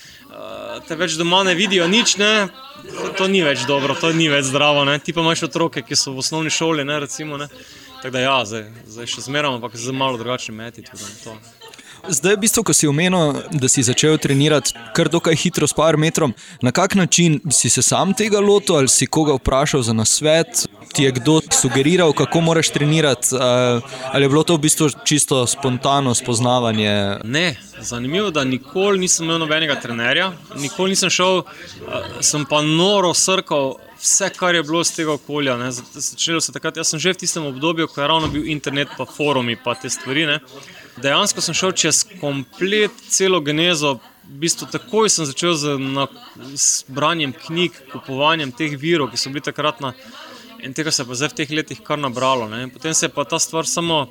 te 0.88 0.96
več 0.96 1.18
doma 1.20 1.42
ne 1.44 1.52
vidijo, 1.58 1.84
nič, 1.84 2.16
ne, 2.16 2.48
to, 3.20 3.28
ni 3.28 3.44
več 3.44 3.66
dobro, 3.68 3.92
to 3.98 4.14
ni 4.16 4.30
več 4.32 4.48
zdravo. 4.48 4.86
Ne? 4.88 4.96
Ti 4.96 5.12
pa 5.12 5.20
imaš 5.20 5.44
otroke, 5.50 5.84
ki 5.84 5.98
so 5.98 6.16
v 6.16 6.24
osnovni 6.24 6.52
šoli. 6.52 6.88
Ne, 6.88 7.02
recimo, 7.04 7.36
ne? 7.36 7.50
Tako 8.00 8.14
da, 8.16 8.24
ja, 8.24 8.38
zdaj, 8.48 8.64
zdaj 8.96 9.12
še 9.12 9.26
zmeraj, 9.28 9.58
ampak 9.58 9.76
z 9.76 9.92
malo 9.92 10.16
drugačnim 10.20 10.56
metodom. 10.56 11.36
Zdaj, 12.08 12.36
v 12.36 12.38
bistvu, 12.38 12.62
ko 12.62 12.72
si 12.74 12.86
omenil, 12.86 13.34
da 13.50 13.68
si 13.68 13.82
začel 13.82 14.18
trenirati 14.22 14.74
kar 14.94 15.08
dokaj 15.10 15.34
hitro, 15.38 15.66
s 15.66 15.74
par 15.74 15.96
metrom, 15.98 16.34
na 16.62 16.70
kak 16.72 16.94
način 16.94 17.40
si 17.50 17.70
se 17.70 17.82
sam 17.82 18.14
tega 18.14 18.38
lotil 18.40 18.76
ali 18.76 18.88
si 18.88 19.06
koga 19.06 19.34
vprašal 19.34 19.82
za 19.82 19.92
nasvet? 19.92 20.66
Ti 20.94 21.02
je 21.02 21.10
kdo 21.12 21.40
sugeriral, 21.52 22.12
kako 22.12 22.40
moraš 22.40 22.70
trenirati, 22.70 23.36
ali 24.12 24.24
je 24.24 24.28
bilo 24.28 24.42
to 24.42 24.54
v 24.56 24.64
bistvu 24.68 24.88
čisto 25.04 25.46
spontano 25.46 26.14
spoznavanje? 26.14 27.18
Ne, 27.24 27.56
zanimivo 27.80 28.30
je, 28.30 28.32
da 28.32 28.44
nikoli 28.44 28.98
nisem 28.98 29.26
imel 29.26 29.42
nobenega 29.42 29.80
trenerja, 29.80 30.32
nikoli 30.56 30.94
nisem 30.94 31.10
šel, 31.10 31.42
sem 32.20 32.46
pa 32.48 32.62
noro 32.62 33.14
srkal. 33.14 33.76
Vse, 34.00 34.28
kar 34.36 34.54
je 34.54 34.62
bilo 34.62 34.84
z 34.84 34.92
tega 34.92 35.12
okolja, 35.16 35.56
začelo 35.72 36.40
se 36.40 36.52
takrat. 36.52 36.76
Jaz 36.76 36.92
sem 36.92 37.00
že 37.00 37.14
v 37.16 37.24
tistem 37.24 37.46
obdobju, 37.48 37.88
ko 37.88 38.00
je 38.00 38.08
ravno 38.08 38.28
bil 38.28 38.44
internet, 38.46 38.92
pa 38.96 39.06
forumi, 39.08 39.56
pa 39.56 39.74
te 39.74 39.90
stvari. 39.90 40.26
Ne 40.26 40.40
dejansko 41.02 41.42
sem 41.44 41.56
šel 41.56 41.72
čez 41.72 42.04
komplet 42.20 42.92
celo 43.08 43.40
genezo. 43.40 43.98
V 44.26 44.40
bistvu 44.42 44.66
takoj 44.72 45.10
sem 45.12 45.26
začel 45.28 45.54
z, 45.54 45.76
na, 45.78 46.08
z 46.58 46.84
branjem 46.90 47.30
knjig, 47.46 47.76
kupovanjem 47.92 48.50
teh 48.50 48.74
virov, 48.74 49.12
ki 49.12 49.20
so 49.20 49.30
bili 49.30 49.44
takrat 49.46 49.78
na. 49.84 49.92
In 50.66 50.74
tega 50.74 50.90
se 50.90 51.04
je 51.04 51.06
pa 51.06 51.14
zdaj 51.14 51.30
v 51.30 51.38
teh 51.40 51.52
letih 51.54 51.82
kar 51.86 52.00
nabralo. 52.00 52.48
Ne. 52.50 52.66
Potem 52.74 52.94
se 52.94 53.06
je 53.06 53.14
pa 53.14 53.24
ta 53.24 53.38
stvar 53.38 53.68
samo, 53.70 54.08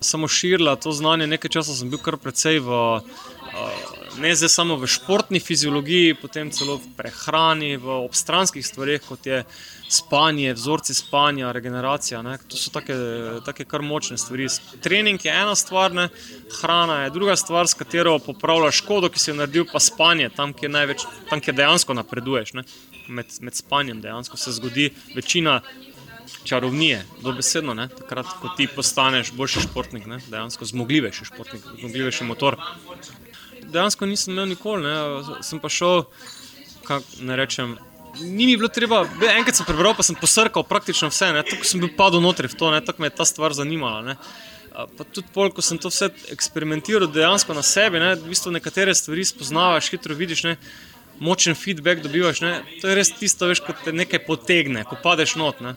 samo 0.00 0.28
širila, 0.28 0.76
to 0.78 0.94
znanje. 0.94 1.26
Nekaj 1.26 1.58
časa 1.58 1.74
sem 1.74 1.90
bil 1.90 1.98
kar 1.98 2.20
precej 2.20 2.62
v. 2.62 3.00
Ne 4.16 4.34
zdaj 4.34 4.48
samo 4.48 4.76
v 4.80 4.86
športni 4.88 5.40
fiziologiji, 5.40 6.14
potem 6.16 6.48
celo 6.50 6.78
v 6.80 6.88
prehrani, 6.96 7.76
v 7.76 7.98
obstranskih 8.06 8.64
stvarih, 8.64 9.02
kot 9.04 9.26
je 9.28 9.42
spanje, 9.92 10.54
vzorci 10.56 10.94
spanja, 10.94 11.50
regeneracija. 11.52 12.22
Ne? 12.24 12.38
To 12.48 12.56
so 12.56 12.72
tako 12.72 13.66
kar 13.68 13.84
močne 13.84 14.16
stvari. 14.18 14.48
Trening 14.80 15.20
je 15.24 15.32
ena 15.32 15.54
stvar, 15.54 15.92
ne? 15.92 16.08
hrana 16.60 17.02
je 17.04 17.10
druga 17.10 17.36
stvar, 17.36 17.68
s 17.68 17.76
katero 17.76 18.18
popravljaš 18.18 18.80
škodo, 18.80 19.10
ki 19.12 19.20
si 19.20 19.30
jo 19.30 19.36
naredil, 19.36 19.66
pa 19.72 19.80
spanje, 19.84 20.30
tam, 20.32 20.56
kjer, 20.56 20.72
največ, 20.72 21.04
tam, 21.28 21.44
kjer 21.44 21.58
dejansko 21.60 21.98
napreduješ. 22.00 22.54
Med, 23.08 23.36
med 23.40 23.54
spanjem 23.54 24.00
dejansko 24.00 24.40
se 24.40 24.56
zgodi 24.56 24.90
večina. 25.14 25.60
Čarovnije, 26.46 27.00
dobesedno, 27.22 27.74
ne? 27.74 27.88
takrat, 27.90 28.26
ko 28.42 28.52
ti 28.58 28.66
postaneš 28.70 29.32
boljši 29.34 29.64
športnik, 29.66 30.06
ne? 30.10 30.18
dejansko 30.30 30.66
zmogljivejši 30.66 31.24
športnik, 31.26 31.62
zmogljivejši 31.80 32.26
motor. 32.26 32.56
Dejansko 33.72 34.06
nisem 34.06 34.34
imel 34.34 34.48
nikoli, 34.54 34.86
ne? 34.86 35.36
sem 35.42 35.60
pa 35.60 35.68
šel, 35.72 36.04
kako 36.86 37.26
ne 37.26 37.36
rečem, 37.36 37.76
ni 38.20 38.46
mi 38.46 38.56
bilo 38.56 38.68
treba, 38.68 39.04
enkrat 39.36 39.58
sem 39.58 39.66
prebral, 39.68 39.94
pa 39.96 40.04
sem 40.06 40.16
posrkal 40.18 40.64
praktično 40.66 41.10
vse, 41.12 41.30
tako 41.50 41.68
sem 41.68 41.82
bil 41.82 41.92
padel 41.96 42.22
notri 42.24 42.48
v 42.48 42.58
to, 42.58 42.72
tako 42.86 43.02
me 43.02 43.10
je 43.10 43.16
ta 43.18 43.24
stvar 43.28 43.54
zanimala. 43.56 44.02
Ne. 44.02 44.16
Pa 44.72 45.04
tudi 45.04 45.28
pol, 45.32 45.50
ko 45.56 45.64
sem 45.64 45.80
to 45.80 45.88
vse 45.92 46.10
eksperimentiral 46.32 47.08
dejansko 47.08 47.56
na 47.56 47.64
sebi, 47.64 48.00
ne, 48.00 48.14
v 48.20 48.32
bistvu 48.32 48.52
nekatere 48.56 48.94
stvari 48.94 49.24
spoznavaš, 49.24 49.90
hitro 49.92 50.16
vidiš, 50.16 50.44
ne, 50.48 50.56
močen 51.20 51.56
feedback 51.56 52.04
dobivaš. 52.04 52.42
Ne. 52.44 52.60
To 52.82 52.90
je 52.90 52.98
res 52.98 53.12
tisto, 53.16 53.48
veš, 53.48 53.64
ko 53.64 53.76
te 53.84 53.92
nekaj 53.92 54.24
potegne, 54.28 54.84
ko 54.84 55.00
padeš 55.02 55.36
not. 55.40 55.64
Ne, 55.64 55.76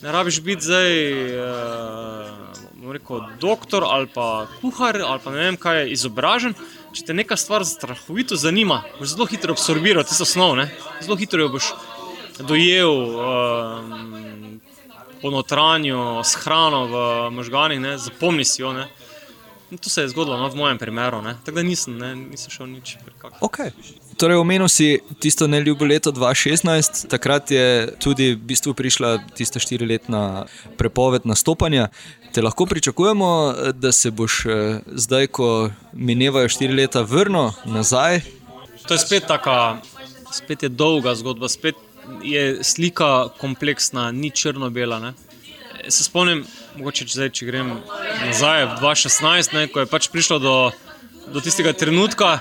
ne 0.00 0.12
rabiš 0.12 0.40
biti 0.40 0.64
zdaj 0.64 0.92
uh, 1.36 2.92
rekel, 2.92 3.20
doktor 3.40 3.84
ali 3.84 4.08
pa 4.14 4.48
kuhar 4.60 4.96
ali 5.04 5.20
pa 5.24 5.30
ne 5.30 5.44
vem 5.44 5.56
kaj 5.60 5.82
je 5.82 5.90
izobražen 5.92 6.54
če 6.92 7.06
te 7.06 7.14
neka 7.14 7.36
stvar 7.38 7.64
strahovito 7.66 8.36
zanima, 8.36 8.82
boš 8.98 9.14
zelo 9.14 9.26
hitro 9.30 9.54
absorbiral 9.54 10.04
te 10.04 10.16
osnovne, 10.22 10.68
zelo 11.04 11.16
hitro 11.20 11.44
jo 11.44 11.52
boš 11.54 11.72
dojel 12.40 12.90
um, 12.90 14.60
po 15.22 15.30
notranju, 15.30 16.24
s 16.24 16.34
hrano 16.44 16.86
v 16.86 17.30
možganih, 17.36 17.80
ne, 17.80 17.98
zapomni 17.98 18.44
si 18.44 18.62
jo. 18.62 18.72
Ne. 18.72 18.88
To 19.70 19.90
se 19.90 20.02
je 20.02 20.08
zgodilo 20.08 20.38
no, 20.38 20.48
v 20.48 20.56
mojem 20.56 20.78
primeru, 20.78 21.22
tako 21.44 21.60
da 21.60 21.62
nisem, 21.62 21.98
ne, 21.98 22.14
nisem 22.16 22.50
šel 22.50 22.66
nič. 22.66 22.96
Okay. 23.40 23.70
Torej, 24.18 24.36
omenil 24.36 24.68
si 24.68 24.98
tisto 25.22 25.46
neljubo 25.46 25.84
leto 25.84 26.12
2016, 26.12 27.06
takrat 27.08 27.50
je 27.50 27.92
tudi 28.02 28.34
v 28.34 28.40
bistvu 28.50 28.74
prišla 28.74 29.18
tista 29.38 29.62
štiriletna 29.62 30.44
prepoved 30.76 31.24
nastopanja. 31.24 31.88
Te 32.32 32.42
lahko 32.42 32.66
pričakujemo, 32.66 33.54
da 33.74 33.92
se 33.92 34.10
boš 34.10 34.46
eh, 34.46 34.80
zdaj, 34.86 35.26
ko 35.26 35.70
minevajo 35.92 36.48
štiri 36.48 36.74
leta, 36.74 37.02
vrnil 37.02 37.50
nazaj? 37.64 38.20
To 38.86 38.94
je 38.94 38.98
spet 38.98 39.26
tako, 39.26 39.76
spet 40.32 40.62
je 40.62 40.68
dolga 40.68 41.14
zgodba, 41.14 41.48
spet 41.48 41.74
je 42.22 42.64
slika 42.64 43.28
kompleksna, 43.38 44.10
ni 44.12 44.30
črno-bela. 44.30 45.12
Se 45.88 46.04
spomnim, 46.04 46.44
mogoče 46.76 47.04
če, 47.04 47.14
zdaj, 47.14 47.30
če 47.34 47.50
grem 47.50 47.74
nazaj 48.22 48.64
v 48.66 48.78
2016, 48.78 49.54
ne, 49.58 49.66
ko 49.66 49.82
je 49.82 49.90
pač 49.90 50.10
prišlo 50.14 50.38
do, 50.38 50.56
do 51.34 51.42
tistega 51.42 51.72
trenutka 51.72 52.38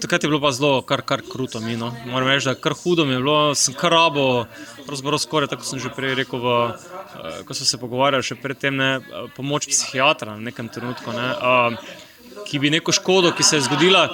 takrat 0.00 0.22
je 0.22 0.28
bilo 0.28 0.40
pa 0.40 0.52
zelo, 0.52 0.82
kar, 0.82 1.02
kar 1.02 1.22
kruto 1.32 1.60
mi. 1.60 1.76
No. 1.76 1.94
Moram 2.06 2.28
reči, 2.28 2.46
da 2.46 2.54
kar 2.54 2.74
hudo 2.74 3.04
mi 3.04 3.12
je 3.12 3.18
bilo, 3.18 3.54
sem 3.54 3.74
kar 3.74 3.92
rabo, 3.92 4.46
pravzaprav 4.86 5.18
skoraj 5.18 5.48
tako 5.48 5.64
sem 5.64 5.78
že 5.78 5.92
prej 5.96 6.14
rekel, 6.14 6.40
v, 6.40 6.72
uh, 7.14 7.40
ko 7.46 7.54
smo 7.54 7.66
se 7.66 7.80
pogovarjali 7.80 8.26
še 8.26 8.38
predtem, 8.42 8.76
ne, 8.76 8.90
pomoč 9.36 9.68
psihiatra 9.70 10.36
na 10.36 10.50
nekem 10.50 10.68
trenutku, 10.72 11.12
ne, 11.16 11.28
uh, 11.34 12.44
ki 12.48 12.60
bi 12.62 12.70
neko 12.70 12.92
škodo, 12.92 13.32
ki 13.36 13.44
se 13.44 13.58
je 13.58 13.66
zgodila, 13.66 14.06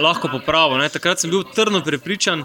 lahko 0.00 0.28
popravil. 0.28 0.78
Ne. 0.80 0.88
Takrat 0.92 1.20
sem 1.20 1.30
bil 1.30 1.44
trdno 1.54 1.82
prepričan, 1.84 2.44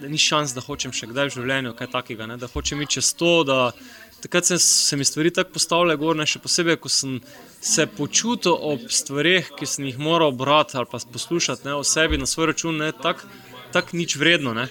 da 0.00 0.08
ni 0.08 0.18
šans, 0.20 0.52
da 0.56 0.64
hočem 0.64 0.92
še 0.92 1.08
kdaj 1.10 1.30
v 1.30 1.34
življenju 1.38 1.76
kaj 1.76 1.92
takega, 1.92 2.26
ne, 2.28 2.36
da 2.40 2.50
hočem 2.52 2.82
iti 2.84 2.98
čez 2.98 3.12
to. 3.16 3.32
Da, 3.48 3.70
takrat 4.20 4.48
se, 4.48 4.58
se 4.58 4.96
mi 4.96 5.04
stvari 5.04 5.32
tako 5.32 5.56
postavljale, 5.56 5.96
gorne, 6.00 6.26
še 6.28 6.42
posebej, 6.44 6.78
ko 6.82 6.92
sem 6.92 7.18
se 7.64 7.86
počutil 7.88 8.56
ob 8.56 8.88
stvarih, 8.92 9.52
ki 9.56 9.68
sem 9.68 9.88
jih 9.88 10.00
moral 10.02 10.34
brati 10.36 10.76
ali 10.76 10.88
pa 10.90 11.00
poslušati 11.00 11.68
ne, 11.68 11.76
o 11.80 11.84
sebi 11.84 12.20
na 12.20 12.28
svoj 12.28 12.52
račun, 12.52 12.82
tako 13.02 13.30
tak 13.72 13.92
nič 13.92 14.16
vredno. 14.16 14.54
Ne. 14.56 14.68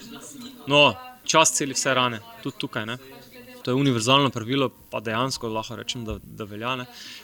No, 0.68 0.94
čas 1.26 1.54
celi 1.58 1.76
vse 1.78 1.94
rane, 1.94 2.22
tudi 2.44 2.62
tukaj. 2.62 2.86
Ne. 2.90 2.98
To 3.66 3.72
je 3.72 3.76
univerzalno 3.76 4.30
pravilo, 4.30 4.70
pa 4.94 5.00
dejansko 5.02 5.50
lahko 5.50 5.76
rečem, 5.80 6.04
da, 6.06 6.20
da 6.22 6.46
velja. 6.46 6.76
Ne. 6.78 6.84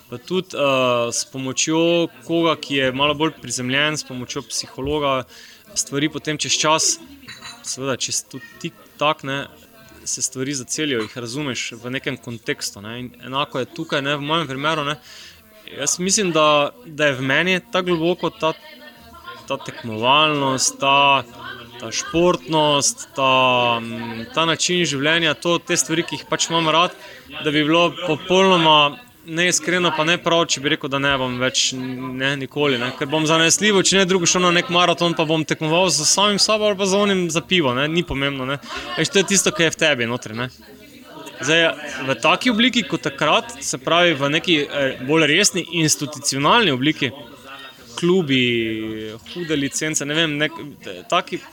Pa 0.09 0.17
tudi 0.17 0.57
uh, 0.57 1.11
s 1.13 1.27
pomočjo 1.29 2.07
koga, 2.25 2.55
ki 2.57 2.79
je 2.79 2.87
malo 2.97 3.13
bolj 3.13 3.35
prizemljen, 3.41 3.97
s 3.97 4.07
pomočjo 4.07 4.41
psihologa, 4.49 5.19
stvari 5.77 6.09
potem 6.09 6.39
čez 6.41 6.57
čas, 6.57 6.87
seveda, 7.61 7.93
če 7.93 8.15
si 8.17 8.25
tudi 8.31 8.49
ti 8.63 8.71
tak, 8.97 9.21
ne, 9.21 9.43
se 10.01 10.25
stvari 10.25 10.57
zacelijo, 10.57 11.03
jih 11.05 11.17
razumeš 11.21 11.67
v 11.83 11.93
nekem 11.93 12.17
kontekstu. 12.17 12.81
Ne. 12.81 12.97
Enako 13.21 13.61
je 13.61 13.69
tukaj, 13.77 14.01
ne, 14.01 14.17
v 14.17 14.25
mojem 14.33 14.49
primeru. 14.49 14.87
Ne, 14.89 14.97
jaz 15.77 15.99
mislim, 16.01 16.33
da, 16.33 16.71
da 16.85 17.11
je 17.11 17.19
v 17.21 17.27
meni 17.35 17.59
tako 17.69 17.93
globoko 17.93 18.33
ta, 18.33 18.55
ta 19.45 19.61
tekmovalnost, 19.61 20.79
ta, 20.81 21.21
ta 21.81 21.91
športnost, 21.91 23.07
ta, 23.15 23.81
ta 24.35 24.45
način 24.45 24.83
življenja, 24.85 25.33
to, 25.33 25.57
te 25.57 25.77
stvari, 25.77 26.05
ki 26.05 26.19
jih 26.19 26.27
pač 26.29 26.51
imam 26.51 26.69
rad, 26.69 26.93
da 27.41 27.49
bi 27.49 27.63
bilo 27.65 27.89
popolnoma. 28.05 28.97
Neiskreno, 29.21 29.91
pa 29.93 30.01
ne 30.01 30.15
prav, 30.17 30.47
če 30.49 30.63
bi 30.63 30.71
rekel, 30.73 30.89
da 30.89 30.97
ne 30.97 31.11
bom 31.21 31.35
več 31.37 31.67
ne, 31.77 32.31
nikoli. 32.41 32.79
Ne. 32.81 32.87
Ker 32.97 33.05
bom 33.07 33.27
zanesljiv, 33.29 33.77
če 33.85 33.99
ne 33.99 34.05
drugo 34.09 34.25
šel 34.25 34.41
na 34.47 34.49
nek 34.55 34.71
maraton, 34.73 35.13
pa 35.13 35.27
bom 35.29 35.43
tekmoval 35.45 35.91
z 35.93 36.07
samim 36.09 36.39
sabo 36.41 36.65
ali 36.65 36.77
pa 36.79 36.87
za 36.89 36.97
onim 36.97 37.27
za 37.29 37.43
pivo, 37.45 37.75
ne. 37.77 37.85
ni 37.85 38.01
pomembno. 38.01 38.57
Eš, 38.97 39.13
to 39.13 39.21
je 39.21 39.27
tisto, 39.29 39.53
kar 39.53 39.67
je 39.67 39.75
v 39.75 39.79
tebi 39.83 40.09
notri. 40.09 40.33
Ne. 40.39 40.49
Zdaj, 41.37 41.67
v 42.09 42.17
taki 42.25 42.49
obliki 42.49 42.81
kot 42.89 43.05
takrat, 43.05 43.53
se 43.61 43.77
pravi 43.81 44.17
v 44.17 44.33
neki 44.39 44.57
eh, 44.65 45.05
bolj 45.05 45.29
resni 45.29 45.67
institucionalni 45.83 46.73
obliki, 46.73 47.13
klubi, 48.01 48.43
hude 49.35 49.61
licence, 49.61 50.05
ne 50.05 50.17
vem, 50.17 50.37
nek, 50.41 50.61
taki. 51.13 51.43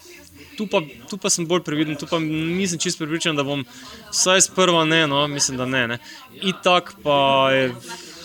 Tu 0.59 0.67
pa, 0.67 0.81
tu 1.11 1.17
pa 1.23 1.31
sem 1.31 1.47
bolj 1.47 1.63
previden, 1.63 1.95
tu 1.95 2.09
pa 2.11 2.19
nisem 2.19 2.81
čisto 2.83 3.05
pripričan, 3.05 3.37
da 3.39 3.45
bom 3.47 3.63
vsaj 4.11 4.49
sprva 4.49 4.83
ne, 4.85 5.05
no, 5.07 5.21
mislim, 5.31 5.57
da 5.61 5.67
ne. 5.71 5.87
ne. 5.95 5.99
In 6.43 6.57
tako 6.65 6.97
pa 7.03 7.19
je 7.55 7.69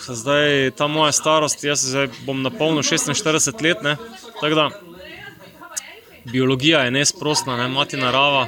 zdaj 0.08 0.72
ta 0.78 0.88
moja 0.88 1.12
starost, 1.13 1.63
jaz 1.63 1.86
zdaj 1.86 2.10
bom 2.25 2.42
na 2.42 2.50
polno 2.50 2.82
46 2.82 3.63
let, 3.63 3.86
ne. 3.86 3.98
tako 4.42 4.56
da 4.56 4.70
biologija 6.25 6.84
je 6.84 6.92
nesprostna, 6.92 7.58
ne, 7.58 7.68
mati 7.68 7.98
narava. 7.98 8.48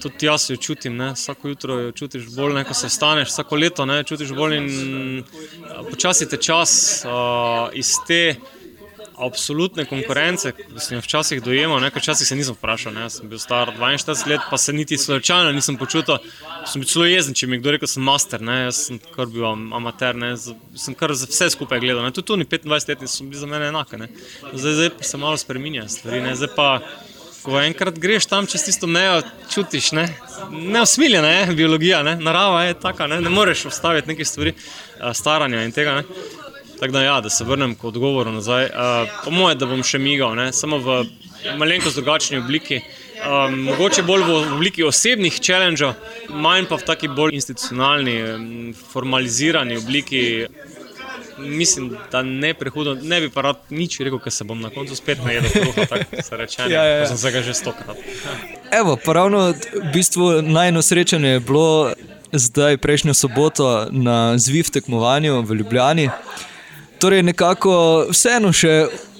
Tudi 0.00 0.26
jaz 0.26 0.50
jo 0.50 0.56
čutim, 0.56 0.96
ne? 0.96 1.10
vsako 1.12 1.48
jutro 1.48 1.74
jo 1.78 1.92
čutiš 1.92 2.30
bolj, 2.36 2.54
ne? 2.54 2.64
ko 2.64 2.74
se 2.74 2.88
staneš, 2.88 3.28
vsako 3.28 3.56
leto 3.56 3.86
ne? 3.86 4.04
čutiš 4.04 4.32
bolj. 4.32 4.56
In 4.56 5.24
počasi 5.90 6.28
te 6.28 6.36
čas 6.36 7.02
uh, 7.04 7.68
iz 7.74 7.92
te 8.06 8.36
absolutne 9.20 9.84
konkurence, 9.84 10.52
sem 10.78 10.96
jo 10.96 11.00
včasih 11.04 11.42
dojemal, 11.42 11.80
nekaj 11.80 12.02
časa 12.02 12.24
se 12.24 12.36
nisem 12.36 12.54
vprašal. 12.54 12.94
Ne? 12.94 13.08
Sem 13.10 13.28
bil 13.28 13.38
star 13.38 13.72
42 13.78 14.26
let, 14.30 14.46
pa 14.50 14.58
se 14.58 14.72
niti 14.72 14.98
slučajno 14.98 15.52
nisem 15.52 15.76
počutil. 15.76 16.18
Sem 16.66 16.82
bil 16.82 16.88
celo 16.88 17.06
jezen, 17.08 17.34
če 17.34 17.46
mi 17.46 17.58
je 17.58 17.64
kdo 17.64 17.76
rekel, 17.76 17.90
sem 17.90 18.04
master, 18.04 18.42
ne? 18.42 18.62
jaz 18.66 18.82
sem 18.88 19.00
kar 19.14 19.28
bil 19.30 19.46
amater, 19.46 20.16
ne? 20.16 20.32
sem 20.76 20.96
kar 20.96 21.14
za 21.14 21.28
vse 21.30 21.50
skupaj 21.56 21.82
gledal. 21.82 22.02
Ne? 22.04 22.14
Tudi 22.16 22.32
tu 22.32 22.40
ni 22.40 22.48
25 22.48 23.04
let, 23.04 23.06
so 23.10 23.28
bili 23.28 23.40
za 23.40 23.48
mene 23.50 23.70
enake. 23.70 24.00
Zdaj, 24.52 24.74
zdaj 24.80 24.92
pa 24.98 25.08
se 25.12 25.20
malo 25.20 25.36
spremenjajo 25.40 25.88
stvari. 25.88 26.20
Ne? 26.24 26.34
Zdaj 26.36 26.54
pa, 26.56 26.68
ko 27.42 27.60
enkrat 27.60 27.98
greš 27.98 28.26
tam 28.28 28.46
čez 28.46 28.64
tisto 28.64 28.86
mejo, 28.86 29.22
čutiš, 29.52 29.92
ne? 29.96 30.08
neusmiljena 30.50 31.28
je 31.28 31.54
biologija, 31.56 32.02
ne? 32.02 32.16
narava 32.20 32.64
je 32.64 32.76
taka, 32.80 33.06
ne? 33.06 33.20
ne 33.20 33.32
moreš 33.32 33.64
ustaviti 33.72 34.08
nekih 34.08 34.28
stvari, 34.28 34.54
staranja 35.14 35.64
in 35.64 35.72
tega. 35.72 36.00
Ne? 36.00 36.48
Tako 36.80 36.92
da, 36.92 37.02
ja, 37.02 37.20
da 37.20 37.30
se 37.30 37.44
vrnem 37.44 37.74
k 37.74 37.84
odgovoru 37.84 38.32
nazaj. 38.32 38.64
Uh, 38.64 38.70
po 39.24 39.30
mojem, 39.30 39.58
da 39.58 39.66
bom 39.68 39.82
še 39.84 39.98
migal, 40.00 40.32
ne? 40.34 40.48
samo 40.52 40.78
v 40.80 41.02
malenkost 41.60 42.00
drugačni 42.00 42.40
obliki. 42.40 42.80
Um, 43.20 43.58
mogoče 43.66 44.02
bolj 44.08 44.24
v 44.24 44.36
obliki 44.54 44.84
osebnih 44.88 45.36
challengeov, 45.44 45.92
manj 46.32 46.70
pa 46.70 46.78
v 46.80 46.86
taki 46.88 47.10
bolj 47.12 47.36
institucionalni, 47.36 48.72
formalizirani 48.92 49.76
obliki. 49.76 50.22
Mislim, 51.40 51.92
da 52.12 52.22
ne 52.24 52.54
prehudo, 52.56 52.94
ne 52.94 53.20
bi 53.20 53.28
pa 53.32 53.44
rad 53.44 53.60
nič 53.68 53.98
rekel, 54.00 54.18
ker 54.24 54.32
se 54.32 54.44
bom 54.48 54.60
na 54.60 54.72
koncu 54.72 54.96
spet 54.96 55.20
najedel 55.24 55.52
kruha, 55.52 55.86
tako 55.88 56.24
se 56.24 56.36
reče. 56.36 56.64
Ja, 56.68 56.84
ja, 56.84 56.96
ja. 57.02 57.06
Sem 57.12 57.20
se 57.20 57.32
ga 57.32 57.44
že 57.44 57.54
stokrat. 57.60 58.00
Evo, 58.72 58.96
pravno 58.96 59.50
v 59.52 59.86
bistvu 59.92 60.32
najnosrečenje 60.42 61.36
je 61.36 61.44
bilo 61.44 61.92
zdaj 62.32 62.80
prejšnjo 62.80 63.14
soboto 63.14 63.88
na 63.90 64.38
Zviv 64.38 64.72
tekmovanju 64.72 65.42
v 65.44 65.60
Ljubljani 65.60 66.08
torej 67.00 67.22
nekako 67.24 67.72
vseeno 68.10 68.52
še 68.52 68.74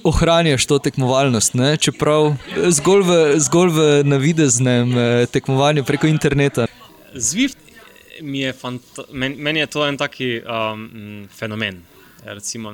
ohranjaš 0.04 0.66
to 0.66 0.78
tekmovalnost, 0.78 1.54
ne? 1.58 1.75
čeprav 1.76 2.34
zgolj 2.72 3.02
v, 3.08 3.16
zgolj 3.40 3.72
v 3.76 3.88
navideznem 4.08 4.92
eh, 4.96 5.26
tekmovanju 5.32 5.84
preko 5.84 6.08
interneta. 6.08 6.68
Zvift 7.14 7.58
mi 8.20 8.44
je, 8.44 8.54
men, 9.12 9.37
meni 9.37 9.60
je 9.60 9.66
to 9.66 9.87
en 9.87 9.96
taki 9.96 10.40
um, 10.40 11.28
fenomen, 11.32 11.80
recimo, 12.25 12.72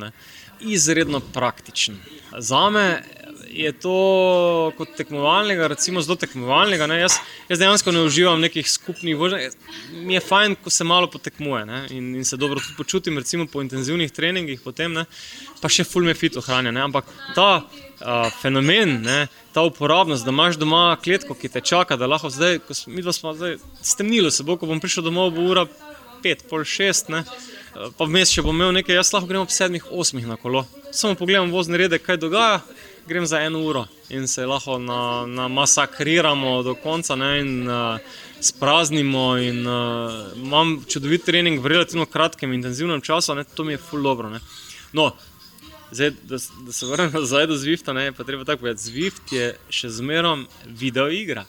izredno 0.61 1.21
praktičen. 1.21 1.99
Za 2.39 2.71
me 2.71 3.03
je 3.51 3.73
to 3.73 4.73
kot 4.77 4.89
tekmovalnega, 4.97 5.69
recimo 5.69 6.01
zelo 6.03 6.17
tekmovalnega. 6.17 6.87
Jaz, 6.99 7.19
jaz 7.49 7.59
dejansko 7.59 7.93
ne 7.93 8.03
uživam 8.07 8.41
nekih 8.41 8.69
skupnih 8.71 9.17
vožnj. 9.17 9.49
Mi 9.93 10.15
je 10.15 10.21
fajn, 10.21 10.57
ko 10.63 10.71
se 10.71 10.85
malo 10.85 11.11
potekmuje 11.11 11.67
in, 11.91 12.15
in 12.17 12.25
se 12.25 12.37
dobro 12.37 12.61
počutim, 12.77 13.19
recimo 13.19 13.47
po 13.47 13.63
intenzivnih 13.63 14.13
treningih, 14.13 14.61
potem, 14.65 14.93
ne? 14.93 15.07
pa 15.61 15.69
še 15.73 15.85
full 15.85 16.05
me 16.07 16.15
fit 16.15 16.37
ohranja. 16.37 16.73
Ne? 16.75 16.83
Ampak 16.85 17.09
ta 17.35 17.51
uh, 17.63 18.31
fenomen, 18.43 19.01
ne? 19.03 19.27
ta 19.53 19.65
uporabnost, 19.67 20.25
da 20.25 20.35
imaš 20.35 20.61
doma 20.61 20.97
kletko, 21.03 21.35
ki 21.35 21.49
te 21.49 21.61
čaka, 21.61 21.97
da 21.97 22.09
lahko 22.11 22.31
zdaj, 22.31 22.61
ko 22.67 22.77
smo, 22.77 22.95
mi 22.95 23.05
dva 23.05 23.15
smo 23.17 23.35
zdaj 23.35 23.57
stemnili 23.83 24.33
se 24.33 24.45
bo, 24.45 24.59
ko 24.61 24.69
bom 24.69 24.83
prišel 24.83 25.07
domov, 25.07 25.33
bo 25.37 25.47
ura 25.49 25.67
pet, 26.23 26.45
pol 26.51 26.65
šest. 26.65 27.09
Ne? 27.13 27.25
Pa 27.97 28.09
vmes, 28.09 28.33
če 28.33 28.45
bom 28.45 28.57
imel 28.57 28.75
nekaj, 28.79 28.97
jaz 28.99 29.13
lahko 29.15 29.29
grem 29.31 29.45
ob 29.45 29.53
sedmih, 29.53 29.85
osmih 29.93 30.27
na 30.29 30.37
kolo. 30.41 30.65
Samo 30.97 31.17
pogledam 31.19 31.53
vozne 31.53 31.81
rede, 31.81 32.01
kaj 32.01 32.21
dogaja, 32.23 32.61
grem 33.09 33.27
za 33.27 33.41
eno 33.41 33.61
uro 33.61 33.87
in 34.09 34.29
se 34.29 34.47
lahko 34.47 34.79
na, 34.79 35.27
na 35.27 35.49
masakriramo 35.49 36.63
do 36.63 36.75
konca 36.75 37.17
ne, 37.17 37.41
in 37.41 37.69
uh, 37.69 37.99
spraznimo. 38.41 39.39
In, 39.39 39.67
uh, 39.67 40.13
imam 40.37 40.85
čudovit 40.89 41.25
trening 41.25 41.61
v 41.61 41.67
relativno 41.67 42.07
kratkem, 42.07 42.53
intenzivnem 42.53 43.01
času, 43.01 43.35
ne, 43.35 43.45
to 43.45 43.65
mi 43.65 43.73
je 43.73 43.79
full 43.79 44.03
dobro. 44.03 44.31
No, 44.93 45.13
zdaj, 45.91 46.11
da, 46.23 46.39
da 46.67 46.73
se 46.73 46.87
vrnem 46.87 47.11
nazaj 47.13 47.47
do 47.47 47.57
Zwifta, 47.57 47.93
ne, 47.93 48.13
pa 48.13 48.25
treba 48.25 48.45
tako 48.45 48.61
povedati. 48.61 48.91
Zwift 48.91 49.33
je 49.33 49.55
še 49.71 49.91
zmerom 49.91 50.47
video 50.67 51.09
igra. 51.11 51.45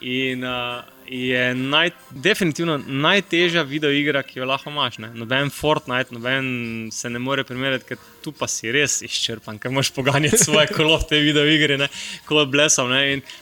In 0.00 0.44
uh, 0.44 0.82
je 1.06 1.54
naj, 1.54 1.90
definitivno 2.10 2.78
najtežja 2.86 3.62
video 3.62 3.90
igra, 3.90 4.22
ki 4.22 4.38
jo 4.38 4.46
lahko 4.48 4.70
imaš. 4.70 4.98
Ne? 5.02 5.10
Noben 5.14 5.50
Fortnite, 5.50 6.14
noben 6.14 6.88
se 6.92 7.10
ne 7.10 7.18
more 7.18 7.44
primerjati, 7.44 7.84
ker 7.88 8.00
tu 8.22 8.32
pa 8.32 8.46
si 8.48 8.70
res 8.72 9.00
izčrpan, 9.02 9.58
ker 9.58 9.72
moš 9.74 9.90
poganjati 9.96 10.38
svoje 10.44 10.70
kolo 10.72 10.96
v 11.02 11.08
te 11.10 11.20
video 11.20 11.44
igre, 11.48 11.88
kot 12.28 12.50
blesom. 12.52 12.92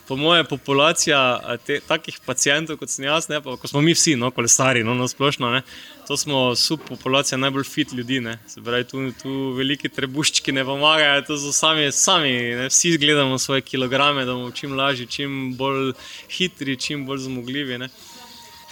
Po 0.09 0.17
mojem, 0.17 0.47
populacija 0.49 1.21
te, 1.67 1.81
takih 1.87 2.21
pacijentov 2.27 2.81
kot 2.81 2.91
sem 2.91 3.07
jaz, 3.09 3.29
ne, 3.31 3.43
pa, 3.45 3.57
ko 3.61 3.71
smo 3.71 3.85
mi 3.85 3.95
vsi, 3.97 4.17
no, 4.17 4.33
kolesari, 4.35 4.85
no, 4.85 4.95
no 4.95 5.09
splošno. 5.09 5.53
Ne, 5.55 5.63
To 6.11 6.17
smo 6.17 6.57
subpopulacija 6.57 7.39
najbolj 7.39 7.65
fit 7.65 7.93
ljudi. 7.93 8.23
Pravi, 8.65 8.85
tu, 8.85 9.13
tu 9.23 9.33
veliki 9.55 9.89
trebuščki 9.89 10.51
ne 10.53 10.65
pomagajo, 10.67 11.21
to 11.23 11.37
so 11.39 11.53
sami, 11.55 11.85
sami 11.95 12.33
ne? 12.59 12.65
vsi 12.67 12.97
gledamo 12.99 13.39
svoje 13.39 13.63
kilograme, 13.63 14.25
da 14.25 14.35
bomo 14.35 14.51
čim 14.51 14.75
lažji, 14.75 15.07
čim 15.07 15.55
bolj 15.55 15.93
hitri, 16.27 16.75
čim 16.77 17.07
bolj 17.07 17.21
zmogljivi. 17.29 17.79
Ne? 17.79 17.89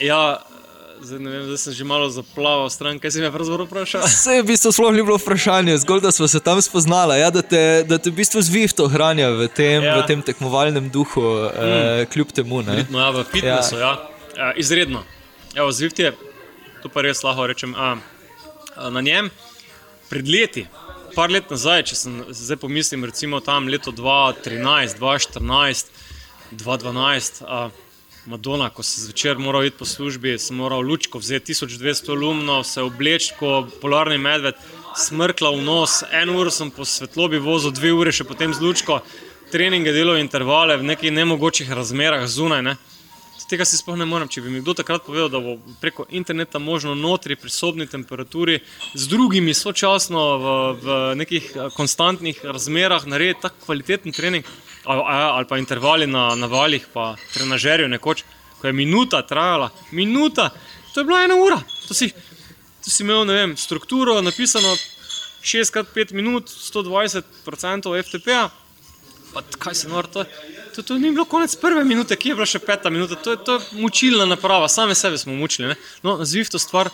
Ja, 0.02 0.42
zdaj, 0.98 1.18
vem, 1.18 1.44
zdaj 1.44 1.60
sem 1.62 1.76
že 1.78 1.86
malo 1.86 2.10
zaplaval 2.10 2.66
stran, 2.74 2.98
kaj 2.98 3.14
si 3.14 3.22
me 3.22 3.30
pravzaprav 3.30 3.70
vprašal. 3.70 4.02
Vse 4.10 4.40
je 4.40 4.42
v 4.42 4.50
bistvu 4.50 4.74
sploh 4.74 4.90
ni 4.98 5.06
bilo 5.06 5.22
vprašanje, 5.22 5.78
zgolj 5.86 6.02
da 6.10 6.10
smo 6.10 6.26
se 6.26 6.42
tam 6.42 6.58
spoznali, 6.62 7.20
ja, 7.22 7.30
da, 7.30 7.46
te, 7.46 7.84
da 7.86 8.02
te 8.02 8.10
v 8.10 8.18
bistvu 8.18 8.42
zvifto 8.42 8.88
hranja 8.90 9.30
v 9.30 9.46
tem, 9.46 9.86
ja. 9.86 10.00
v 10.02 10.08
tem 10.10 10.26
tekmovalnem 10.26 10.90
duhu, 10.90 11.22
eh, 11.22 11.54
mm. 11.54 11.78
eh, 12.02 12.06
kljub 12.10 12.34
temu. 12.34 12.66
Ritmo, 12.66 12.98
ja, 12.98 13.14
v 13.14 13.22
fitnessu, 13.30 13.78
ja. 13.78 13.94
ja. 14.34 14.56
Izredno. 14.58 15.06
Evo, 15.54 15.70
zvift 15.70 16.02
je 16.02 16.10
to 16.82 16.88
pa 16.88 17.02
res 17.02 17.22
lahko 17.26 17.46
rečem. 17.46 17.74
A, 17.74 17.96
a 18.76 18.90
na 18.90 19.00
njem 19.00 19.30
pred 20.08 20.28
leti, 20.28 20.66
par 21.14 21.30
let 21.30 21.50
nazaj, 21.50 21.82
če 21.90 21.98
sem 21.98 22.22
zdaj 22.30 22.60
pomislim, 22.62 23.04
recimo 23.08 23.40
tam 23.44 23.68
leto 23.68 23.92
2013, 23.92 24.98
2014, 25.00 25.92
2012. 26.52 27.44
A, 27.46 27.68
Madonna, 28.28 28.66
ko 28.68 28.82
si 28.84 29.00
zvečer 29.00 29.38
moral 29.40 29.64
iti 29.64 29.78
po 29.78 29.86
službi, 29.88 30.34
sem 30.36 30.58
moral 30.60 30.82
lučko 30.84 31.16
vzeti 31.18 31.54
1200 31.54 32.12
lumno, 32.12 32.58
se 32.60 32.82
obleči 32.84 33.32
kot 33.38 33.78
polarni 33.80 34.18
medved, 34.20 34.58
smrkla 35.00 35.54
v 35.54 35.62
nos, 35.64 36.02
eno 36.12 36.34
uro 36.36 36.52
sem 36.52 36.68
po 36.70 36.84
svetlobi 36.84 37.40
vozil, 37.40 37.72
dve 37.72 37.94
ure 37.96 38.12
še 38.12 38.28
potem 38.28 38.52
z 38.52 38.60
lučko, 38.60 38.98
treninge 39.48 39.94
delal 39.96 40.20
intervale 40.20 40.76
v 40.76 40.90
nekih 40.90 41.14
nemogočih 41.14 41.72
razmerah 41.72 42.26
zunaj. 42.28 42.62
Ne 42.68 42.76
tega 43.48 43.64
si 43.64 43.78
sploh 43.80 43.96
ne 43.96 44.06
morem. 44.08 44.28
Če 44.28 44.42
bi 44.44 44.52
mi 44.52 44.60
kdo 44.62 44.74
takrat 44.76 45.04
povedal, 45.06 45.30
da 45.32 45.40
bo 45.42 45.56
preko 45.80 46.06
interneta 46.14 46.60
možno 46.60 46.94
notri 46.94 47.36
pri 47.36 47.50
sobni 47.50 47.86
temperaturi 47.88 48.60
z 48.94 49.08
drugimi 49.08 49.54
sočasno 49.54 50.24
v, 50.38 50.56
v 50.82 50.96
nekih 51.22 51.50
eh, 51.54 51.68
konstantnih 51.76 52.44
razmerah 52.44 53.06
narediti 53.08 53.46
tako 53.46 53.64
kvaliteten 53.66 54.12
trening 54.12 54.44
ali, 54.88 55.02
ali 55.04 55.48
pa 55.48 55.58
intervali 55.58 56.06
na, 56.06 56.34
na 56.36 56.46
valjih, 56.46 56.86
pa 56.92 57.14
trenažerju 57.34 57.88
nekoč, 57.88 58.24
ko 58.60 58.66
je 58.66 58.72
minuta 58.72 59.22
trajala, 59.22 59.70
minuta, 59.92 60.50
to 60.94 61.00
je 61.00 61.04
bila 61.04 61.24
ena 61.24 61.36
ura. 61.36 61.58
To 61.88 61.94
si, 61.94 62.08
to 62.84 62.90
si 62.90 63.02
imel 63.02 63.26
vem, 63.28 63.56
strukturo 63.56 64.20
napisano 64.22 64.76
6x5 65.42 66.14
minut, 66.14 66.48
120% 66.48 67.92
FTP-a. 69.28 69.58
Kaj 69.58 69.74
se 69.74 69.88
nori 69.88 70.08
to? 70.12 70.24
To, 70.74 70.82
to 70.82 70.98
ni 70.98 71.10
bilo 71.10 71.24
konec 71.24 71.56
prve 71.56 71.84
minute, 71.84 72.16
ki 72.16 72.28
je 72.28 72.34
bila 72.34 72.46
še 72.46 72.60
peta 72.62 72.90
minuta, 72.90 73.16
to 73.18 73.34
je, 73.34 73.38
to 73.44 73.56
je 73.56 73.80
mučilna 73.82 74.26
naprava, 74.26 74.68
same 74.68 74.94
sebe 74.94 75.18
smo 75.18 75.34
mučili. 75.34 75.68
Ne? 75.68 75.76
No, 76.02 76.18
zviv 76.24 76.50
to 76.50 76.58
stvar 76.58 76.90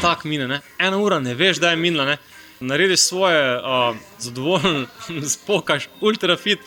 tako 0.00 0.28
mine, 0.28 0.46
ne? 0.48 0.60
ena 0.78 0.96
ura 0.96 1.20
ne 1.20 1.34
veš, 1.34 1.60
da 1.60 1.70
je 1.70 1.76
minila. 1.76 2.06
Ne? 2.08 2.16
Narediš 2.60 3.00
svoje, 3.00 3.42
uh, 3.58 3.96
zadovoljen, 4.22 4.86
spokaš, 5.34 5.88
ultrafit, 6.00 6.62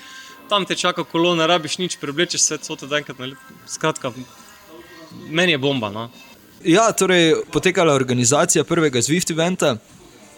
tam 0.50 0.66
te 0.66 0.76
čaka 0.76 1.04
kolo, 1.04 1.34
ne 1.36 1.48
rabiš 1.48 1.78
nič, 1.82 1.98
preblečeš 1.98 2.42
se, 2.42 2.58
co 2.58 2.76
te 2.76 2.88
da 2.88 3.00
enkrat 3.02 3.20
na 3.20 3.32
let. 3.32 3.52
Skratka, 3.68 4.12
meni 5.30 5.56
je 5.56 5.58
bomba. 5.58 5.90
No? 5.90 6.10
Ja, 6.66 6.92
torej 6.92 7.36
potekala 7.52 7.94
organizacija 7.94 8.64
prvega 8.64 9.02
Zwift 9.02 9.32
eventa 9.32 9.78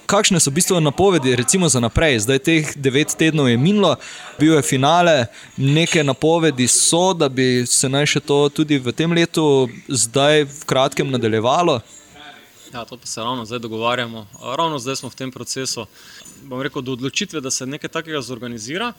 kakšne 0.07 0.39
so 0.39 0.49
v 0.49 0.57
bistvu 0.57 0.79
napovedi, 0.79 1.35
recimo 1.35 1.67
za 1.69 1.83
naprej. 1.83 2.23
Zdaj 2.23 2.39
teh 2.39 2.71
devet 2.79 3.11
tednov 3.19 3.51
je 3.51 3.59
minilo, 3.59 3.97
bil 4.39 4.55
je 4.55 4.63
finale, 4.63 5.27
neke 5.57 6.03
napovedi 6.03 6.67
so, 6.67 7.11
da 7.13 7.29
bi 7.29 7.67
se 7.67 7.89
naj 7.91 8.07
še 8.15 8.23
to 8.23 8.47
tudi 8.49 8.79
v 8.79 8.95
tem 8.95 9.11
letu, 9.11 9.67
zdaj 9.91 10.47
v 10.47 10.63
kratkem 10.65 11.11
nadaljevalo. 11.11 11.81
Ja, 12.73 12.85
to 12.87 12.97
pa 12.97 13.07
se 13.07 13.19
ravno 13.21 13.45
zdaj 13.45 13.59
dogovarjamo. 13.59 14.27
Ravno 14.57 14.79
zdaj 14.79 15.03
smo 15.03 15.09
v 15.09 15.15
tem 15.15 15.31
procesu. 15.31 15.87
Bom 16.47 16.61
rekel, 16.63 16.81
do 16.81 16.95
odločitve, 16.95 17.41
da 17.43 17.51
se 17.51 17.67
nekaj 17.67 17.89
takega 17.89 18.21
zorganizira 18.21 18.93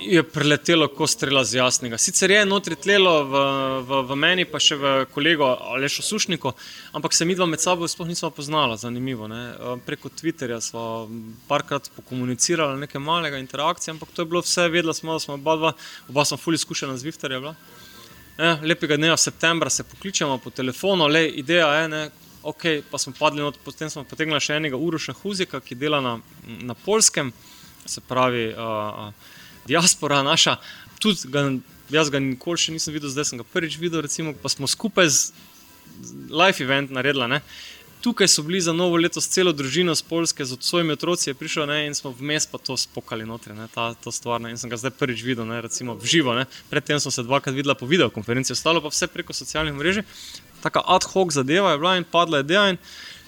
je 0.00 0.22
preletelo 0.22 0.88
kot 0.88 1.10
strela 1.10 1.44
z 1.44 1.56
jasnega. 1.56 1.98
Sicer 1.98 2.30
je 2.30 2.44
notri 2.46 2.76
tlelo 2.76 3.12
v, 3.24 3.42
v, 3.86 4.00
v 4.08 4.16
meni, 4.16 4.44
pa 4.48 4.60
še 4.62 4.76
v 4.78 4.92
kolegu 5.12 5.44
Alešo 5.44 6.02
Sušniku, 6.02 6.52
ampak 6.96 7.14
se 7.14 7.26
mi 7.28 7.36
dva 7.36 7.46
med 7.46 7.60
sabo 7.60 7.88
sploh 7.88 8.08
nismo 8.08 8.30
poznala, 8.34 8.76
zanimivo. 8.80 9.28
Ne? 9.30 9.42
Preko 9.86 10.08
Twitterja 10.08 10.60
smo 10.64 11.08
parkrat 11.48 11.90
pokomunicirali 11.96 12.80
nekaj 12.84 13.02
malega 13.02 13.40
interakcije, 13.42 13.92
ampak 13.94 14.14
to 14.14 14.24
je 14.24 14.30
bilo 14.32 14.42
vse, 14.44 14.68
vedela 14.72 14.94
smo, 14.94 15.18
da 15.18 15.24
smo 15.24 15.34
oba 15.34 15.56
dva, 15.56 15.72
oba 16.08 16.24
smo 16.24 16.40
fully 16.40 16.60
izkušena 16.60 16.96
z 16.96 17.08
Vifterja. 17.08 17.54
E, 18.38 18.54
lepega 18.62 18.96
dneva 18.96 19.16
septembra 19.16 19.70
se 19.70 19.84
pokličemo 19.84 20.38
po 20.38 20.50
telefonu, 20.50 21.08
le 21.08 21.26
ideja 21.28 21.68
je, 21.82 21.88
ne, 21.88 22.02
ok, 22.42 22.64
pa 22.90 22.98
smo 22.98 23.12
padli 23.18 23.44
not, 23.44 23.60
potem 23.64 23.90
smo 23.90 24.06
potegnili 24.08 24.40
še 24.40 24.56
enega 24.56 24.80
Uroša 24.80 25.14
Huzika, 25.20 25.60
ki 25.60 25.78
dela 25.78 26.00
na, 26.00 26.16
na 26.62 26.74
polskem, 26.74 27.32
se 27.86 28.00
pravi. 28.08 28.50
Uh, 28.54 29.38
diaspora 29.66 30.22
naša, 30.22 30.56
tudi 30.98 31.28
ga, 31.32 31.46
jaz 31.90 32.10
ga 32.10 32.22
nikoli 32.22 32.58
še 32.58 32.74
nisem 32.74 32.94
videl, 32.94 33.12
zdaj 33.12 33.30
sem 33.30 33.40
ga 33.40 33.46
prvič 33.46 33.78
videl, 33.80 34.02
recimo, 34.04 34.34
pa 34.34 34.48
smo 34.52 34.70
skupaj 34.70 35.08
z 35.10 35.20
live 36.30 36.64
event 36.64 36.90
naredili. 36.90 37.28
Ne. 37.28 37.40
Tukaj 38.02 38.28
so 38.28 38.42
bili 38.42 38.60
za 38.60 38.72
novo 38.72 38.96
leto 38.96 39.20
s 39.20 39.28
celo 39.30 39.52
družino 39.54 39.94
z 39.94 40.02
Polske, 40.02 40.44
z 40.44 40.56
svojimi 40.60 40.96
otroci 40.96 41.30
je 41.30 41.34
prišel 41.38 41.68
ne, 41.70 41.86
in 41.86 41.94
smo 41.94 42.10
vmes 42.10 42.48
pa 42.50 42.58
to 42.58 42.74
spokali 42.76 43.26
noter, 43.26 43.54
ne, 43.54 43.68
ta, 43.70 43.92
to 43.94 44.10
stvar. 44.10 44.42
Ne, 44.42 44.50
in 44.50 44.58
sem 44.58 44.70
ga 44.70 44.78
zdaj 44.80 44.96
prvič 44.98 45.22
videl, 45.22 45.46
ne, 45.46 45.60
recimo 45.62 45.94
v 45.94 46.10
živo. 46.10 46.34
Ne. 46.34 46.48
Predtem 46.70 46.98
smo 46.98 47.14
se 47.14 47.22
dvakrat 47.22 47.54
videla 47.54 47.78
po 47.78 47.86
videokonferenci, 47.86 48.56
ostalo 48.56 48.82
pa 48.82 48.90
vse 48.90 49.06
preko 49.06 49.36
socialnih 49.36 49.76
mrež. 49.78 50.02
Taka 50.66 50.82
ad 50.82 51.06
hoc 51.14 51.30
zadeva 51.30 51.74
je 51.74 51.78
bila 51.78 51.94
in 51.98 52.06
padla 52.06 52.42
ideja 52.42 52.72
in 52.74 52.80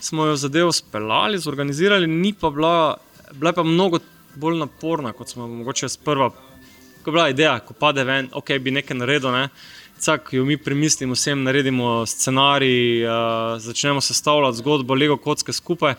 smo 0.03 0.27
jo 0.27 0.35
zadevo 0.37 0.73
speljali, 0.75 1.39
zorganizirali, 1.39 2.11
ni 2.11 2.33
pa 2.35 2.51
bila, 2.51 2.97
bila 3.31 3.53
pa 3.55 3.63
mnogo 3.63 4.03
bolj 4.37 4.59
naporna, 4.59 5.13
kot 5.13 5.29
smo 5.29 5.49
mogoče 5.49 5.89
sprva. 5.89 6.31
Ko 7.03 7.11
je 7.11 7.13
bila 7.13 7.29
ideja, 7.29 7.59
ko 7.61 7.75
pade 7.75 8.05
ven, 8.05 8.29
ok, 8.33 8.57
bi 8.61 8.71
nekaj 8.71 8.97
naredil. 8.97 9.33
Ne? 9.33 9.49
Vsak, 9.99 10.33
jo 10.33 10.45
mi 10.45 10.57
premislimo, 10.57 11.15
vsem 11.15 11.43
naredimo 11.45 12.07
scenarij, 12.07 13.05
uh, 13.05 13.13
začnemo 13.59 14.01
sestavljati 14.01 14.59
zgodbo, 14.59 14.95
lego 14.95 15.17
kocke 15.17 15.53
skupaj. 15.53 15.95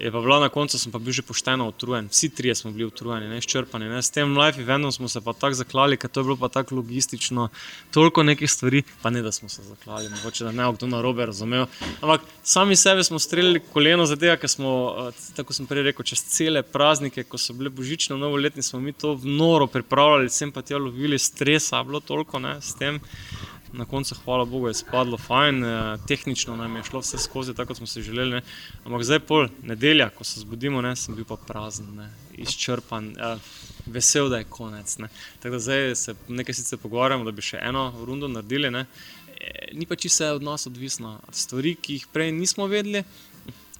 Je 0.00 0.10
pa 0.12 0.20
bila 0.20 0.40
na 0.40 0.48
koncu, 0.48 0.78
sem 0.78 0.92
pa 0.92 0.98
bil 0.98 1.12
že 1.12 1.22
pošteno 1.24 1.68
utrujen, 1.68 2.08
vsi 2.12 2.28
trije 2.28 2.54
smo 2.54 2.70
bili 2.70 2.84
utrujeni, 2.84 3.28
ne 3.28 3.38
izčrpani. 3.38 3.88
Ne. 3.88 4.02
S 4.02 4.12
tem 4.12 4.36
live 4.36 4.60
eventom 4.62 4.92
smo 4.92 5.08
se 5.08 5.20
pa 5.20 5.32
tako 5.32 5.56
zaklali, 5.56 5.96
ker 5.96 6.10
to 6.10 6.20
je 6.20 6.24
bilo 6.24 6.36
pa 6.36 6.48
tako 6.48 6.76
logistično, 6.76 7.48
toliko 7.90 8.22
nekih 8.22 8.50
stvari, 8.50 8.82
pa 9.02 9.10
ne 9.10 9.22
da 9.22 9.32
smo 9.32 9.48
se 9.48 9.62
zaklali, 9.62 10.08
mogoče 10.08 10.44
da 10.44 10.52
ne 10.52 10.64
bo 10.64 10.76
kdo 10.76 10.86
na 10.86 11.00
robe 11.00 11.26
razumel. 11.26 11.66
Ampak 12.00 12.28
sami 12.42 12.76
sebe 12.76 13.04
smo 13.04 13.18
streljali 13.18 13.62
koleno 13.72 14.06
za 14.06 14.16
tega, 14.16 14.36
ker 14.36 14.50
smo, 14.52 15.10
tako 15.36 15.56
sem 15.56 15.66
prej 15.66 15.88
rekel, 15.88 16.04
čez 16.04 16.24
cele 16.28 16.62
praznike, 16.62 17.24
ko 17.24 17.40
so 17.40 17.56
bile 17.56 17.72
božične, 17.72 18.18
novoletni, 18.20 18.62
smo 18.62 18.80
mi 18.80 18.92
to 18.92 19.14
v 19.14 19.32
noro 19.38 19.66
pripravljali, 19.66 20.30
sem 20.30 20.52
pa 20.52 20.62
tja 20.62 20.78
lovili 20.78 21.18
stresa, 21.18 21.82
bilo 21.84 22.00
toliko 22.00 22.38
ne, 22.38 22.58
s 22.60 22.76
tem 22.76 23.00
na 23.76 23.84
koncu, 23.84 24.14
hvala 24.24 24.44
Bogu, 24.44 24.68
je 24.68 24.74
spadlo 24.74 25.18
fajn, 25.18 25.64
eh, 25.64 25.98
tehnično 26.08 26.56
nam 26.56 26.76
je 26.76 26.82
šlo 26.82 27.00
vse 27.00 27.18
skozi, 27.18 27.54
tako 27.54 27.68
kot 27.68 27.76
smo 27.76 27.86
si 27.86 28.02
želeli. 28.02 28.30
Ne. 28.30 28.42
Ampak 28.84 29.04
zdaj, 29.04 29.20
pol 29.28 29.48
nedelja, 29.62 30.08
ko 30.10 30.24
se 30.24 30.40
zbudimo, 30.40 30.82
ne, 30.82 30.96
sem 30.96 31.14
bil 31.14 31.24
pa 31.24 31.36
prazen, 31.36 31.94
ne, 31.96 32.08
izčrpan, 32.32 33.12
eh, 33.18 33.36
vesel, 33.86 34.28
da 34.28 34.38
je 34.38 34.44
konec. 34.44 34.98
Ne. 34.98 35.08
Tako 35.42 35.52
da 35.52 35.60
zdaj 35.60 35.94
se 35.94 36.14
nekaj 36.28 36.54
sicer 36.54 36.78
pogovarjamo, 36.78 37.24
da 37.24 37.30
bi 37.30 37.42
še 37.42 37.60
eno 37.62 37.92
rundo 38.04 38.28
naredili. 38.28 38.70
Ne. 38.70 38.86
E, 39.40 39.68
ni 39.72 39.86
pa 39.86 39.96
čisto 39.96 40.34
od 40.34 40.42
nas 40.42 40.66
odvisno. 40.66 41.20
Stvari, 41.30 41.74
ki 41.74 42.00
jih 42.00 42.06
prej 42.12 42.32
nismo 42.32 42.66
vedeli, 42.66 43.04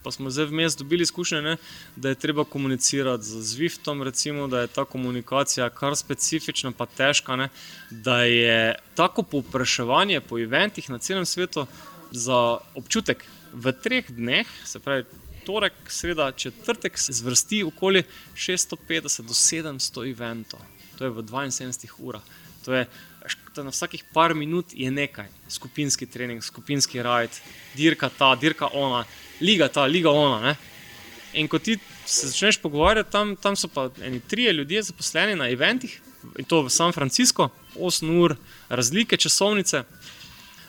pa 0.06 0.12
smo 0.12 0.30
zdaj 0.30 0.46
vmes 0.46 0.76
dobili 0.76 1.02
izkušnje, 1.02 1.42
ne, 1.42 1.56
da 1.96 2.08
je 2.08 2.14
treba 2.14 2.44
komunicirati 2.44 3.24
z 3.24 3.40
Zwiftom, 3.42 4.02
recimo, 4.02 4.46
da 4.46 4.60
je 4.60 4.66
ta 4.66 4.84
komunikacija 4.84 5.66
kar 5.70 5.96
specifična, 5.96 6.70
pa 6.70 6.86
težka, 6.86 7.36
ne, 7.36 7.48
da 7.90 8.20
je 8.22 8.74
tako 8.94 9.22
povpraševanje 9.22 10.20
po 10.20 10.38
eventih 10.38 10.90
na 10.90 10.98
celem 10.98 11.26
svetu 11.26 11.66
za 12.10 12.58
občutek 12.74 13.26
v 13.52 13.72
treh 13.72 14.06
dneh, 14.10 14.46
se 14.64 14.78
pravi. 14.78 15.04
Torek, 15.46 15.74
sreda, 15.88 16.32
četrtek 16.32 16.98
se 16.98 17.12
zvrsti 17.12 17.62
okoli 17.64 18.02
650 18.34 19.22
do 19.26 19.34
700 19.34 20.10
eventov, 20.10 20.60
to 20.98 21.04
je 21.04 21.10
v 21.10 21.22
72 21.22 21.90
urah. 21.98 22.22
To 22.64 22.74
je, 22.74 22.86
to 23.54 23.60
je 23.60 23.64
na 23.64 23.70
vsakih 23.70 24.04
par 24.12 24.34
minut 24.34 24.66
je 24.74 24.90
nekaj, 24.90 25.28
skupinski 25.48 26.06
trening, 26.06 26.42
skupinski 26.42 27.02
rajd, 27.02 27.30
dirka 27.74 28.10
ta, 28.18 28.34
dirka 28.34 28.66
ona 28.72 29.04
liga 29.40 29.68
ta, 29.68 29.84
liga 29.84 30.10
ona. 30.10 30.40
Ne? 30.40 30.56
In 31.40 31.48
ko 31.48 31.58
ti 31.58 31.78
se 32.06 32.28
začneš 32.28 32.60
pogovarjati, 32.62 33.10
tam, 33.12 33.36
tam 33.36 33.56
so 33.56 33.68
pa 33.68 33.90
eni 34.02 34.20
trije 34.20 34.52
ljudje 34.52 34.82
zaposleni 34.82 35.34
na 35.34 35.48
eventih, 35.50 36.00
in 36.38 36.44
to 36.44 36.62
v 36.62 36.70
San 36.70 36.92
Francisco, 36.92 37.48
8 37.74 38.10
ur, 38.22 38.36
razlike 38.68 39.16
časovnice. 39.16 39.82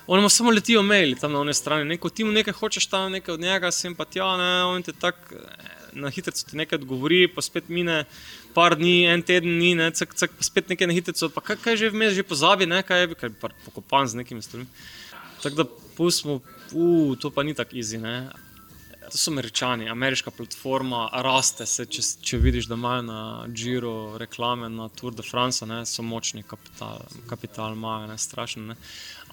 Oni 0.08 0.21
mu 0.21 0.30
samo 0.30 0.51
letijo 0.51 0.82
maili 0.84 1.15
tam 1.19 1.32
na 1.32 1.39
one 1.39 1.53
strani, 1.53 1.86
neko 1.86 2.10
ti 2.10 2.23
mu 2.23 2.32
nekaj 2.32 2.53
hočeš 2.53 2.86
tam, 2.88 3.12
nekaj 3.12 3.34
od 3.34 3.39
njega, 3.39 3.71
sem 3.71 3.95
pa 3.95 4.06
tja, 4.06 4.38
ne, 4.38 4.63
on 4.63 4.84
te 4.84 4.93
tako 4.93 5.36
eh, 5.36 5.73
na 5.93 6.10
hitro 6.10 6.32
ti 6.32 6.58
nekaj 6.58 6.80
odgovori, 6.80 7.27
pa 7.27 7.41
spet 7.41 7.67
mine 7.69 8.06
par 8.53 8.75
dni, 8.75 9.06
en 9.12 9.21
teden 9.21 9.58
ni, 9.60 9.73
ne, 9.75 9.91
cak, 9.91 10.15
cak, 10.15 10.32
pa 10.38 10.47
spet 10.47 10.69
nekaj 10.71 10.88
na 10.88 10.95
hitro, 10.95 11.30
pa 11.30 11.43
kaj, 11.43 11.60
kaj 11.63 11.77
že 11.84 11.91
vmes, 11.91 12.15
že 12.15 12.23
pozabi, 12.23 12.65
ne, 12.65 12.80
kaj 12.84 13.03
je, 13.03 13.19
kaj 13.19 13.30
je 13.30 13.51
pokopan 13.65 14.08
z 14.08 14.23
nekimi 14.23 14.41
stvarmi. 14.41 14.67
Tako 15.43 15.56
da 15.56 15.65
pustimo, 15.97 16.39
uh, 16.71 17.17
to 17.19 17.30
pa 17.30 17.43
ni 17.43 17.53
tako. 17.53 17.75
Ja, 17.75 18.32
to 19.12 19.17
so 19.17 19.32
američani, 19.32 19.89
ameriška 19.89 20.32
platforma, 20.32 21.10
raste 21.13 21.65
se, 21.65 21.86
če, 21.86 22.02
če 22.22 22.38
vidiš, 22.38 22.67
da 22.67 22.76
imajo 22.76 23.02
na 23.08 23.20
Giro 23.48 24.17
reklame, 24.17 24.70
na 24.70 24.89
Tour 24.89 25.15
de 25.15 25.24
France, 25.24 25.65
ne, 25.65 25.84
so 25.86 26.04
močni 26.04 26.43
kapital, 26.43 27.02
kapital 27.30 27.74
imajo, 27.74 28.08
ne, 28.08 28.17
strašno. 28.17 28.63
Ne. 28.72 28.76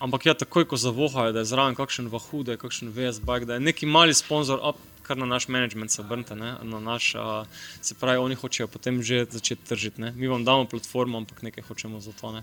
Ampak 0.04 0.26
ja, 0.26 0.34
takoj 0.34 0.66
ko 0.70 0.76
zavohajo, 0.76 1.32
da 1.32 1.42
je 1.42 1.50
zraven 1.52 1.78
kakšen 1.78 2.10
vahu, 2.12 2.42
da 2.44 2.54
je 2.54 2.62
kakšen 2.62 2.90
VSB, 2.94 3.38
da 3.48 3.58
je 3.58 3.64
neki 3.64 3.86
mali 3.86 4.14
sponzor, 4.14 4.60
op, 4.62 4.80
kar 5.04 5.18
na 5.20 5.26
naš 5.26 5.48
management 5.48 5.92
se 5.92 6.00
obrne, 6.02 6.54
na 6.62 6.80
naš, 6.80 7.14
a, 7.14 7.44
se 7.82 7.94
pravi, 8.00 8.18
oni 8.18 8.34
hočejo 8.40 8.68
potem 8.68 9.02
že 9.02 9.26
začeti 9.30 9.68
tržiti. 9.68 10.00
Ne. 10.00 10.12
Mi 10.16 10.28
vam 10.28 10.44
damo 10.44 10.64
platformo, 10.64 11.18
ampak 11.18 11.42
nekaj 11.42 11.64
hočemo 11.68 12.00
za 12.00 12.12
to. 12.20 12.32
Ne. 12.32 12.42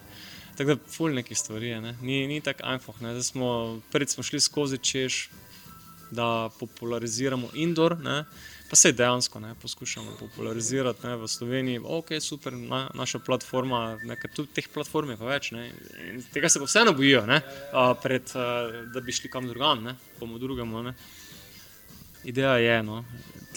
Tako 0.57 0.75
da, 0.75 0.81
ful 0.87 1.13
nekih 1.13 1.37
stvari, 1.37 1.73
ne. 1.81 1.95
ni, 2.01 2.27
ni 2.27 2.41
tako 2.41 2.63
einfach. 2.63 3.01
Prvič 3.91 4.09
smo 4.09 4.23
šli 4.23 4.39
skozi 4.39 4.77
češ 4.77 5.29
da 6.11 6.49
populariziramo 6.59 7.49
indoor, 7.53 7.99
ne? 7.99 8.23
pa 8.71 8.75
se 8.75 8.91
dejansko 8.91 9.39
ne, 9.39 9.55
poskušamo 9.61 10.11
popularizirati 10.19 11.07
ne, 11.07 11.15
v 11.19 11.27
Sloveniji. 11.27 11.79
Ok, 11.83 12.13
super, 12.19 12.53
na, 12.53 12.85
naša 12.93 13.19
platforma, 13.19 13.97
nekaj 14.03 14.31
tudi 14.35 14.53
teh 14.55 14.69
platform 14.73 15.09
je 15.11 15.17
pa 15.19 15.27
več. 15.27 15.49
Ne? 15.51 15.65
In 16.07 16.21
tega 16.31 16.49
se 16.49 16.59
pa 16.59 16.69
vseeno 16.69 16.93
bojijo, 16.95 17.25
ne? 17.27 17.41
Pred, 18.03 18.31
da 18.93 19.03
bi 19.03 19.11
šli 19.11 19.31
kam 19.33 19.49
drugam, 19.51 19.83
ne? 19.83 19.95
bomo 20.19 20.39
drugemu. 20.39 20.85
Ne? 20.87 20.93
Ideja 22.23 22.55
je, 22.63 22.77
no. 22.87 23.03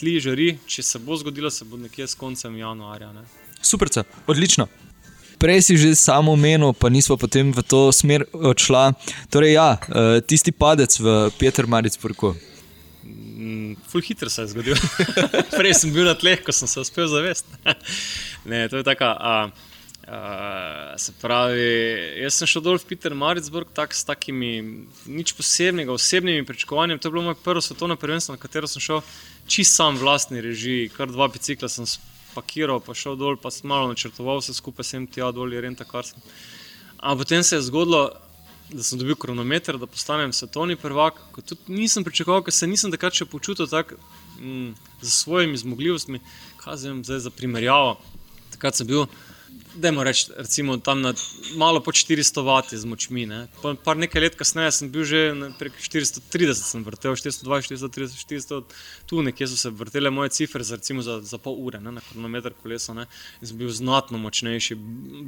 tli 0.01 0.17
žari, 0.19 0.49
če 0.67 0.83
se 0.83 0.99
bo 0.99 1.15
zgodilo, 1.21 1.51
se 1.51 1.65
bo 1.65 1.79
nekje 1.79 2.09
s 2.11 2.19
koncem 2.19 2.59
januarja. 2.59 3.13
Ne? 3.15 3.23
Super, 3.63 3.93
odlično. 4.27 4.67
Prej 5.45 5.61
si 5.61 5.77
že 5.77 5.93
samo 5.93 6.33
omenil, 6.33 6.73
pa 6.73 6.89
nismo 6.89 7.21
potem 7.21 7.53
v 7.53 7.61
to 7.61 7.93
smer 7.93 8.25
odšla. 8.33 8.97
Torej, 9.29 9.61
ja, 9.61 9.77
eh, 9.77 10.25
tisti 10.25 10.49
padec 10.57 10.89
v 10.97 11.29
Peter 11.37 11.69
Maritzburgu. 11.69 12.33
Mm, 13.05 13.77
ful 13.85 14.01
hitro 14.01 14.33
se 14.33 14.41
je 14.41 14.57
zgodil. 14.57 14.73
Prej 15.61 15.85
sem 15.85 15.93
bil 15.93 16.09
na 16.09 16.17
tleh, 16.17 16.41
ko 16.41 16.49
sem 16.49 16.65
se 16.65 16.81
uspel 16.81 17.13
zavesti. 17.13 17.61
ne, 18.49 18.65
to 18.73 18.81
je 18.81 18.89
tako. 18.89 19.13
Se 20.97 21.13
pravi, 21.21 21.69
jaz 22.25 22.41
sem 22.41 22.49
šel 22.49 22.65
dol 22.65 22.81
v 22.81 22.89
Peter 22.89 23.13
Maritzburg 23.13 23.69
tak, 23.77 23.93
s 23.93 24.01
takimi 24.01 24.89
nič 25.05 25.37
posebnega, 25.37 25.93
osebnimi 25.93 26.49
pričakovanji. 26.49 26.97
To 26.97 27.09
je 27.09 27.13
bilo 27.13 27.29
moje 27.29 27.41
prvo 27.45 27.61
svetovno 27.61 28.01
prvenstvo, 28.01 28.33
na 28.33 28.41
katero 28.41 28.65
sem 28.65 28.81
šel 28.81 29.05
čist 29.45 29.77
sam 29.77 30.01
v 30.01 30.09
vlastni 30.09 30.41
režiji, 30.41 30.89
kar 30.89 31.13
dva 31.13 31.29
bicikla 31.29 31.69
sem 31.69 31.85
spakiral, 32.35 32.83
pa 32.83 32.95
šel 32.99 33.17
dol, 33.17 33.39
pa 33.39 33.53
sem 33.55 33.71
malo 33.71 33.93
načrtoval, 33.93 34.43
vse 34.43 34.57
skupaj 34.59 34.85
sem 34.85 35.07
ti 35.07 35.23
ja 35.23 35.31
dol, 35.33 35.53
je 35.55 35.63
renta 35.63 35.87
kar 35.87 36.07
sem. 36.07 36.19
Ampak 36.99 37.27
potem 37.27 37.43
se 37.47 37.57
je 37.57 37.67
zgodilo, 37.69 38.11
da 38.73 38.83
sem 38.83 38.99
dobil 38.99 39.15
kronometer, 39.15 39.79
da 39.79 39.87
postanem 39.87 40.33
svetovni 40.33 40.77
prvak. 40.77 41.21
Tudi 41.45 41.77
nisem 41.79 42.05
pričakoval, 42.05 42.43
ker 42.43 42.55
se 42.55 42.67
nisem 42.67 42.91
takrat 42.91 43.15
še 43.15 43.29
počutil 43.29 43.69
tako 43.71 44.01
mm, 44.41 44.73
z 45.03 45.13
svojimi 45.13 45.61
zmogljivostmi, 45.61 46.21
kaj 46.63 46.81
zdaj 47.05 47.21
za 47.29 47.31
primerjavo. 47.31 47.99
Takrat 48.57 48.81
sem 48.81 48.89
bil 48.89 49.07
da 49.75 49.89
je 49.89 50.05
reči, 50.05 50.31
recimo 50.37 50.77
tam 50.77 51.01
na 51.01 51.15
malo 51.57 51.81
po 51.81 51.93
400 51.93 52.45
vati 52.45 52.79
z 52.79 52.85
močmi. 52.85 53.27
Ne. 53.27 53.47
Par 53.85 53.97
nekaj 53.97 54.23
let 54.23 54.37
kasneje 54.39 54.73
sem 54.73 54.91
bil 54.91 55.05
že 55.05 55.35
prek 55.59 55.73
430, 55.81 56.55
sem 56.55 56.85
vrtel 56.85 57.17
420, 57.17 57.75
430, 57.75 58.23
400, 58.27 58.63
tu 59.07 59.23
nekje 59.23 59.49
so 59.49 59.57
se 59.57 59.71
vrtele 59.71 60.11
moje 60.11 60.31
cifre 60.31 60.65
za, 60.65 60.77
recimo, 60.77 61.03
za, 61.03 61.21
za 61.21 61.39
pol 61.39 61.59
ure, 61.59 61.81
ne, 61.81 61.93
na 61.93 62.01
kronometer 62.01 62.55
kolesa. 62.63 62.95
Ne. 62.95 63.07
In 63.41 63.51
sem 63.51 63.59
bil 63.59 63.71
znatno 63.71 64.19
močnejši, 64.19 64.79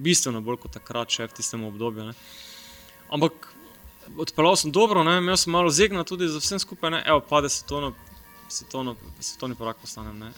bistveno 0.02 0.40
bolj 0.40 0.62
kot 0.66 0.78
takrat, 0.78 1.10
še 1.10 1.26
v 1.26 1.38
tistem 1.40 1.64
obdobju. 1.66 2.10
Ne. 2.10 2.16
Ampak 3.10 3.54
Odpeljal 4.18 4.54
sem 4.56 4.70
dobro, 4.70 5.02
ne? 5.02 5.16
imel 5.18 5.34
sem 5.36 5.50
malo 5.52 5.70
zegna 5.70 6.04
tudi 6.06 6.28
za 6.30 6.38
vsem 6.38 6.60
skupaj, 6.62 6.90
ne? 6.94 7.00
evo, 7.10 7.20
pade 7.20 7.48
se 7.50 7.64
to, 7.66 7.92
svetovni 8.48 9.54
porak 9.58 9.80
postanem. 9.82 10.30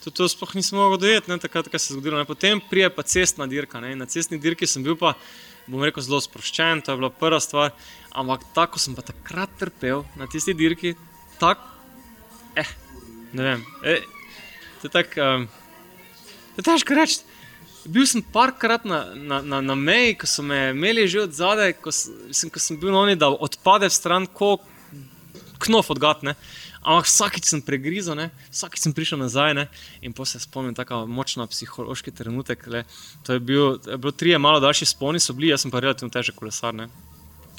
Tudi 0.00 0.16
to 0.16 0.28
sploh 0.32 0.54
nisem 0.56 0.78
mogel 0.80 0.96
dojeti, 1.02 1.36
takrat, 1.42 1.68
kaj 1.68 1.80
se 1.80 1.90
je 1.90 1.98
zgodilo. 1.98 2.18
Ne? 2.18 2.24
Potem 2.24 2.60
prije 2.70 2.88
pa 2.94 3.02
cestna 3.02 3.46
dirka. 3.46 3.80
Ne? 3.84 3.92
Na 3.96 4.06
cestni 4.08 4.38
dirki 4.40 4.66
sem 4.66 4.84
bil 4.84 4.96
pa, 4.96 5.12
bom 5.68 5.82
rekel, 5.84 6.02
zelo 6.06 6.22
sproščen, 6.24 6.80
to 6.80 6.94
je 6.94 7.00
bila 7.00 7.10
prva 7.12 7.40
stvar. 7.40 7.74
Ampak 8.16 8.46
tako 8.56 8.80
sem 8.80 8.96
pa 8.96 9.04
takrat 9.04 9.52
trpel 9.60 10.06
na 10.16 10.26
tisti 10.30 10.56
dirki, 10.56 10.94
tako, 11.40 11.68
eh, 12.56 12.70
ne 13.36 13.44
vem. 13.44 13.66
Eh, 13.84 14.06
to 14.80 14.88
je 14.88 14.94
tako, 14.94 15.26
um, 15.26 15.48
težko 16.64 16.96
reči. 16.96 17.20
Bil 17.84 18.04
sem 18.08 18.24
parkrat 18.24 18.84
na, 18.84 19.04
na, 19.14 19.40
na, 19.40 19.60
na 19.64 19.74
meji, 19.76 20.16
ko 20.20 20.28
so 20.28 20.42
me 20.44 20.70
imeli 20.72 21.06
že 21.08 21.22
od 21.24 21.32
zadaj, 21.32 21.76
ko, 21.80 21.92
ko 21.92 22.60
sem 22.60 22.80
bil 22.80 22.92
na 22.92 23.04
oni, 23.04 23.16
da 23.16 23.30
odpade 23.32 23.88
v 23.88 23.94
stran, 23.94 24.26
kot 24.26 24.64
knof 25.60 25.92
odgatne. 25.92 26.36
Ampak 26.80 27.04
vsakič 27.04 27.44
sem 27.44 27.60
pregrizel, 27.60 28.16
ne? 28.16 28.30
vsakič 28.48 28.80
sem 28.80 28.92
prišel 28.96 29.20
nazaj 29.20 29.52
ne? 29.52 29.66
in 30.00 30.14
pa 30.16 30.24
se 30.24 30.40
spomnim 30.40 30.72
tako 30.74 31.02
močna 31.06 31.44
psihološki 31.46 32.12
trenutek. 32.16 32.64
Le. 32.72 32.86
To 33.28 33.36
je 33.36 33.40
bil, 33.40 33.76
je 33.84 33.98
bilo 34.00 34.12
tri 34.16 34.32
malo 34.38 34.62
daljši 34.64 34.88
sponi, 34.94 35.20
so 35.20 35.36
bili, 35.36 35.50
jaz 35.52 35.66
sem 35.66 35.72
pa 35.72 35.82
relativno 35.84 36.08
težek 36.12 36.38
kolesar, 36.40 36.72
ne? 36.74 36.88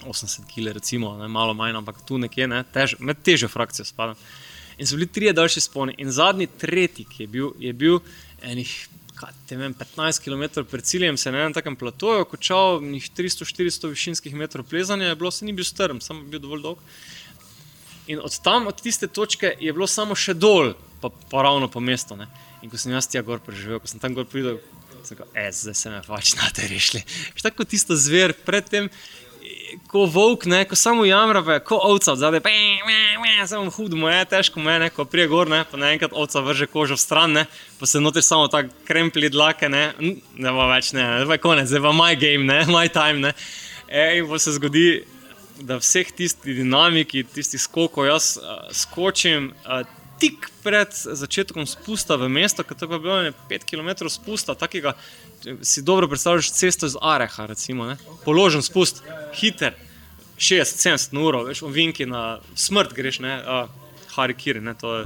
80 0.02 0.50
kg, 0.50 0.74
recimo, 0.74 1.14
ne? 1.22 1.28
malo 1.30 1.54
manj, 1.54 1.78
ampak 1.78 2.02
tu 2.08 2.18
nekje, 2.18 2.48
ne? 2.50 2.64
Tež, 2.74 2.98
med 3.00 3.22
težjo 3.22 3.52
frakcijo 3.52 3.86
spadam. 3.86 4.18
In 4.82 4.90
so 4.90 4.98
bili 4.98 5.06
tri 5.06 5.30
daljši 5.38 5.68
sponi. 5.68 5.96
In 6.02 6.10
zadnji, 6.10 6.50
tretji, 6.58 7.06
ki 7.06 7.24
je 7.24 7.30
bil, 7.30 7.54
je 7.62 7.74
bil 7.78 8.02
enih. 8.42 8.74
Vem, 9.52 9.76
15 9.78 10.18
km 10.24 10.64
pred 10.66 10.82
ciljem 10.88 11.18
se 11.18 11.30
na 11.30 11.44
enem 11.44 11.54
takem 11.54 11.76
platoju, 11.78 12.26
kočal 12.26 12.80
300-400 12.82 13.92
višinskih 13.92 14.34
metrov 14.34 14.66
plezanja, 14.66 15.12
je 15.12 15.16
bilo 15.20 15.30
se 15.32 15.46
ni 15.46 15.54
bil 15.54 15.68
strm, 15.68 16.00
samo 16.02 16.24
bil 16.26 16.42
dovolj 16.42 16.64
dolg. 16.66 16.80
In 18.08 18.20
od 18.24 18.34
tam, 18.42 18.68
od 18.68 18.82
tiste 18.82 19.08
točke, 19.08 19.54
je 19.60 19.74
bilo 19.74 19.88
samo 19.88 20.18
še 20.18 20.34
dol, 20.34 20.74
pa, 21.02 21.12
pa 21.30 21.44
ravno 21.46 21.70
po 21.70 21.80
mestu. 21.80 22.18
Ne? 22.18 22.28
In 22.62 22.70
ko 22.70 22.78
sem 22.78 22.94
jaz 22.94 23.10
tja 23.10 23.22
gor 23.26 23.42
preživel, 23.44 23.82
ko 23.82 23.90
sem 23.90 24.02
tam 24.02 24.16
gor 24.18 24.26
pridel, 24.30 24.60
sem 25.04 25.18
rekel, 25.18 25.34
zdaj 25.54 25.76
se 25.78 25.90
me 25.90 26.02
pač 26.06 26.36
na 26.40 26.50
te 26.54 26.68
rešili. 26.70 27.04
Še 27.36 27.50
tako 27.50 27.66
tisto 27.70 27.98
zver, 27.98 28.34
predtem, 28.46 28.90
ko 29.88 30.06
volk, 30.06 30.46
ne, 30.46 30.64
ko 30.68 30.76
samo 30.76 31.06
jamra, 31.08 31.60
ko 31.66 31.80
ovca 31.82 32.14
odzade, 32.14 32.42
samo 33.48 33.72
hudo 33.72 33.98
mu 33.98 34.10
je, 34.12 34.26
težko 34.26 34.60
mu 34.60 34.70
je, 34.70 34.90
ko 34.96 35.06
prije 35.06 35.28
gor, 35.32 35.50
ne, 35.50 35.64
pa 35.68 35.80
naenkrat 35.80 36.14
ovca 36.14 36.44
vrže 36.46 36.68
kožo 36.72 36.98
v 36.98 37.02
stran, 37.02 37.34
ne, 37.40 37.46
pa 37.80 37.88
se 37.90 38.02
noter 38.04 38.24
samo 38.24 38.48
tako 38.52 38.70
krempli 38.88 39.32
dlake, 39.32 39.70
ne, 39.72 39.92
ne 40.00 40.54
bo 40.54 40.68
več, 40.70 40.92
ne, 40.98 41.24
zdaj 41.26 41.40
je 41.40 41.44
konec, 41.44 41.72
zdaj 41.72 41.82
je 41.82 41.96
my 41.98 42.12
game, 42.20 42.46
ne, 42.46 42.60
my 42.76 42.86
time, 42.92 43.24
ne. 43.30 43.34
E, 43.88 44.20
in 44.20 44.30
pa 44.30 44.40
se 44.40 44.56
zgodi, 44.56 45.04
da 45.62 45.78
vseh 45.82 46.12
tistih 46.16 46.56
dinamiki, 46.56 47.24
tistih 47.24 47.62
skokov, 47.62 48.08
jaz 48.10 48.36
uh, 48.38 48.68
skočim 48.76 49.52
uh, 49.66 49.82
tik 50.22 50.50
pred 50.64 50.94
začetkom 50.94 51.66
spusta 51.66 52.16
v 52.16 52.30
mesto, 52.30 52.64
ki 52.64 52.78
je 52.78 53.00
bilo 53.02 53.18
5 53.50 53.66
km 53.66 54.10
spusta, 54.10 54.56
takega, 54.56 54.94
si 55.66 55.82
dobro 55.82 56.08
predstavljaš 56.08 56.52
cesto 56.54 56.86
iz 56.86 56.98
Areha, 57.02 57.48
recimo, 57.50 57.88
ne? 57.90 57.98
položen 58.26 58.62
spust, 58.62 59.02
hiter, 59.34 59.74
60-70 60.38 61.18
ur, 61.22 61.40
veš, 61.50 61.64
ovinki 61.66 62.06
na 62.06 62.40
smrt 62.56 62.94
greš, 62.98 63.22
ne, 63.26 63.38
uh, 63.42 63.70
harikiri, 64.16 64.62
ne, 64.62 64.78
to 64.78 65.00
je. 65.00 65.06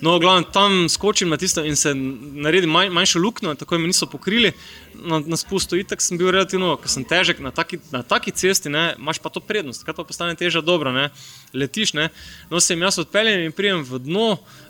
No, 0.00 0.18
glavno, 0.18 0.42
tam 0.42 0.88
skočim 0.88 1.28
na 1.28 1.36
tisto 1.36 1.64
in 1.64 1.76
se 1.76 1.94
naredim 1.94 2.70
manj, 2.70 2.90
manjšo 2.94 3.18
luknjo, 3.18 3.54
tako 3.54 3.78
me 3.78 3.86
niso 3.86 4.06
pokrili 4.06 4.52
na, 4.94 5.18
na 5.26 5.36
spustu. 5.36 5.76
Itak 5.76 6.02
sem 6.02 6.18
bil 6.18 6.30
relativno, 6.30 6.76
ker 6.78 6.90
sem 6.92 7.04
težek 7.04 7.40
na 7.42 7.50
taki, 7.50 7.80
na 7.90 8.04
taki 8.06 8.30
cesti, 8.30 8.70
ne, 8.70 8.92
imaš 8.98 9.18
pa 9.18 9.32
to 9.34 9.42
prednost, 9.42 9.82
kaj 9.86 9.96
pa 9.98 10.04
postane 10.06 10.38
teža 10.38 10.62
dobro, 10.62 10.92
ne, 10.94 11.08
letiš. 11.54 11.96
Ne. 11.98 12.08
No, 12.50 12.60
se 12.60 12.76
jim 12.76 12.86
jaz 12.86 13.00
odpeljem 13.02 13.48
in 13.48 13.56
prijem 13.56 13.82
v 13.88 13.98
dno, 14.06 14.28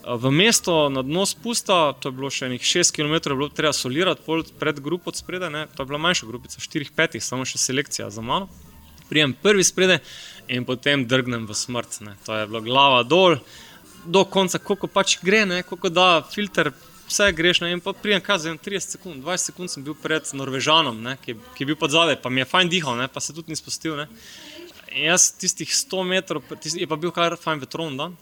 v 0.09 0.33
mesto, 0.33 0.89
na 0.89 1.05
dno 1.05 1.27
spusta, 1.29 1.93
to 2.01 2.09
je 2.09 2.17
bilo 2.17 2.33
še 2.33 2.49
nekaj 2.55 2.73
6 2.81 2.97
km, 2.97 3.37
bilo 3.37 3.53
treba 3.53 3.77
solirati 3.77 4.25
pred 4.59 4.81
grupo 4.81 5.13
spredaj, 5.13 5.53
ne, 5.53 5.67
to 5.77 5.85
je 5.85 5.93
bila 5.93 6.01
manjša 6.09 6.31
grupica, 6.31 6.65
4-5, 6.65 7.21
samo 7.21 7.45
še 7.45 7.61
selekcija 7.61 8.09
za 8.11 8.25
mano. 8.25 8.49
Prijem 9.09 9.33
prvi 9.33 9.65
spredaj 9.65 10.01
in 10.53 10.65
potem 10.69 11.05
drgnem 11.09 11.47
v 11.49 11.55
smrt, 11.57 12.01
ne. 12.05 12.17
to 12.25 12.37
je 12.37 12.49
bilo 12.49 12.61
glava 12.65 13.05
dol 13.05 13.39
do 14.09 14.25
konca, 14.25 14.59
koliko 14.59 14.89
pač 14.91 15.19
gre, 15.23 15.45
ne, 15.47 15.63
koliko 15.67 15.91
da 15.93 16.09
filter, 16.33 16.73
vse 17.09 17.33
greš. 17.33 17.61
Ne, 17.61 17.73
in 17.73 17.81
pa 17.85 17.93
prijem, 17.93 18.23
za 18.25 18.55
30 18.55 18.97
sekund, 18.97 19.25
20 19.25 19.51
sekund 19.51 19.73
sem 19.73 19.85
bil 19.85 19.97
pred 19.99 20.25
Norvežanom, 20.33 21.01
ne, 21.03 21.17
ki, 21.25 21.37
ki 21.57 21.65
je 21.65 21.71
bil 21.73 21.79
pod 21.81 21.93
zadaj, 21.95 22.21
pa 22.23 22.33
mi 22.33 22.43
je 22.43 22.49
fajn 22.49 22.73
dihal, 22.73 22.97
ne, 22.99 23.09
pa 23.09 23.21
se 23.21 23.37
tudi 23.37 23.53
ni 23.53 23.59
spustil. 23.59 23.97
Ne. 23.97 24.09
In 24.93 25.11
jaz 25.11 25.31
tistih 25.37 25.69
100 25.69 26.07
metrov, 26.09 26.57
tisti, 26.57 26.81
je 26.85 26.89
pa 26.89 26.97
bil 27.01 27.13
kar 27.15 27.37
fajn 27.41 27.65
vetron 27.65 27.99
dan. 28.01 28.17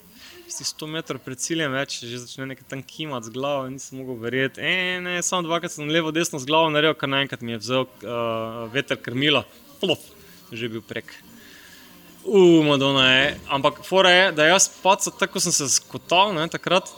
Tistih 0.47 0.69
100 0.71 0.91
metrov 0.95 1.23
pred 1.23 1.41
ciljem 1.43 1.75
več, 1.75 2.01
že 2.07 2.23
začne 2.23 2.51
nekaj 2.53 2.69
tam 2.71 2.83
kimati 2.87 3.31
z 3.31 3.35
glavo, 3.35 3.67
nisem 3.71 4.03
mogel 4.03 4.19
verjeti. 4.23 4.63
E, 4.63 4.99
ne, 5.03 5.19
samo 5.27 5.47
dvakrat 5.47 5.75
sem 5.75 5.91
levo, 5.91 6.15
desno 6.15 6.43
z 6.43 6.47
glavo 6.51 6.71
naredil, 6.75 6.99
kar 6.99 7.11
naenkrat 7.11 7.43
mi 7.43 7.57
je 7.57 7.63
vzel 7.63 7.87
uh, 7.87 8.67
veter 8.75 8.99
krmila, 8.99 9.43
plof, 9.83 10.03
že 10.55 10.71
bil 10.71 10.85
prek. 10.87 11.11
Uf, 12.27 12.65
Madonna 12.67 13.13
je. 13.13 13.41
Ampak 13.49 13.85
fora 13.87 14.11
je, 14.11 14.31
da 14.35 14.49
jaz 14.49 14.67
pač 14.83 15.07
tako 15.19 15.41
sem 15.41 15.55
se 15.55 15.69
skotal, 15.71 16.35
ne, 16.35 16.49
takrat. 16.51 16.91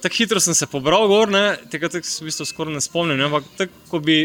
Tako 0.00 0.16
hitro 0.16 0.40
sem 0.40 0.54
se 0.54 0.68
pobral 0.70 1.08
gor, 1.10 1.28
ne, 1.28 1.58
tega 1.72 1.90
se 1.90 2.22
v 2.22 2.28
bistvu 2.28 2.46
skoraj 2.46 2.76
ne 2.76 2.82
spomnim. 2.84 3.18
Ne, 3.18 3.26
ampak 3.26 3.48
tako 3.58 4.00
bi, 4.04 4.20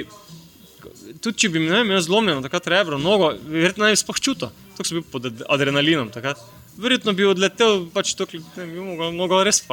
tudi 1.23 1.41
če 1.41 1.49
bi 1.55 1.63
me 1.63 1.81
imel 1.81 2.03
zlomljeno, 2.05 2.45
takrat 2.45 2.69
rebro, 2.71 3.01
nogo, 3.01 3.33
verjetno 3.49 3.87
ne 3.87 3.97
bi 3.97 3.99
sploh 3.99 4.21
čutil. 4.21 4.53
Tako 4.77 4.87
sem 4.87 5.01
bil 5.01 5.09
pod 5.09 5.27
adrenalinom. 5.49 6.13
Takrat. 6.13 6.39
Verjetno 6.77 7.15
bi 7.17 7.25
odletel, 7.25 7.87
pač 7.91 8.13
to, 8.19 8.29
ne 8.59 8.69
bi 8.69 8.79
mogel, 8.85 9.11
mogel 9.15 9.43
res 9.47 9.63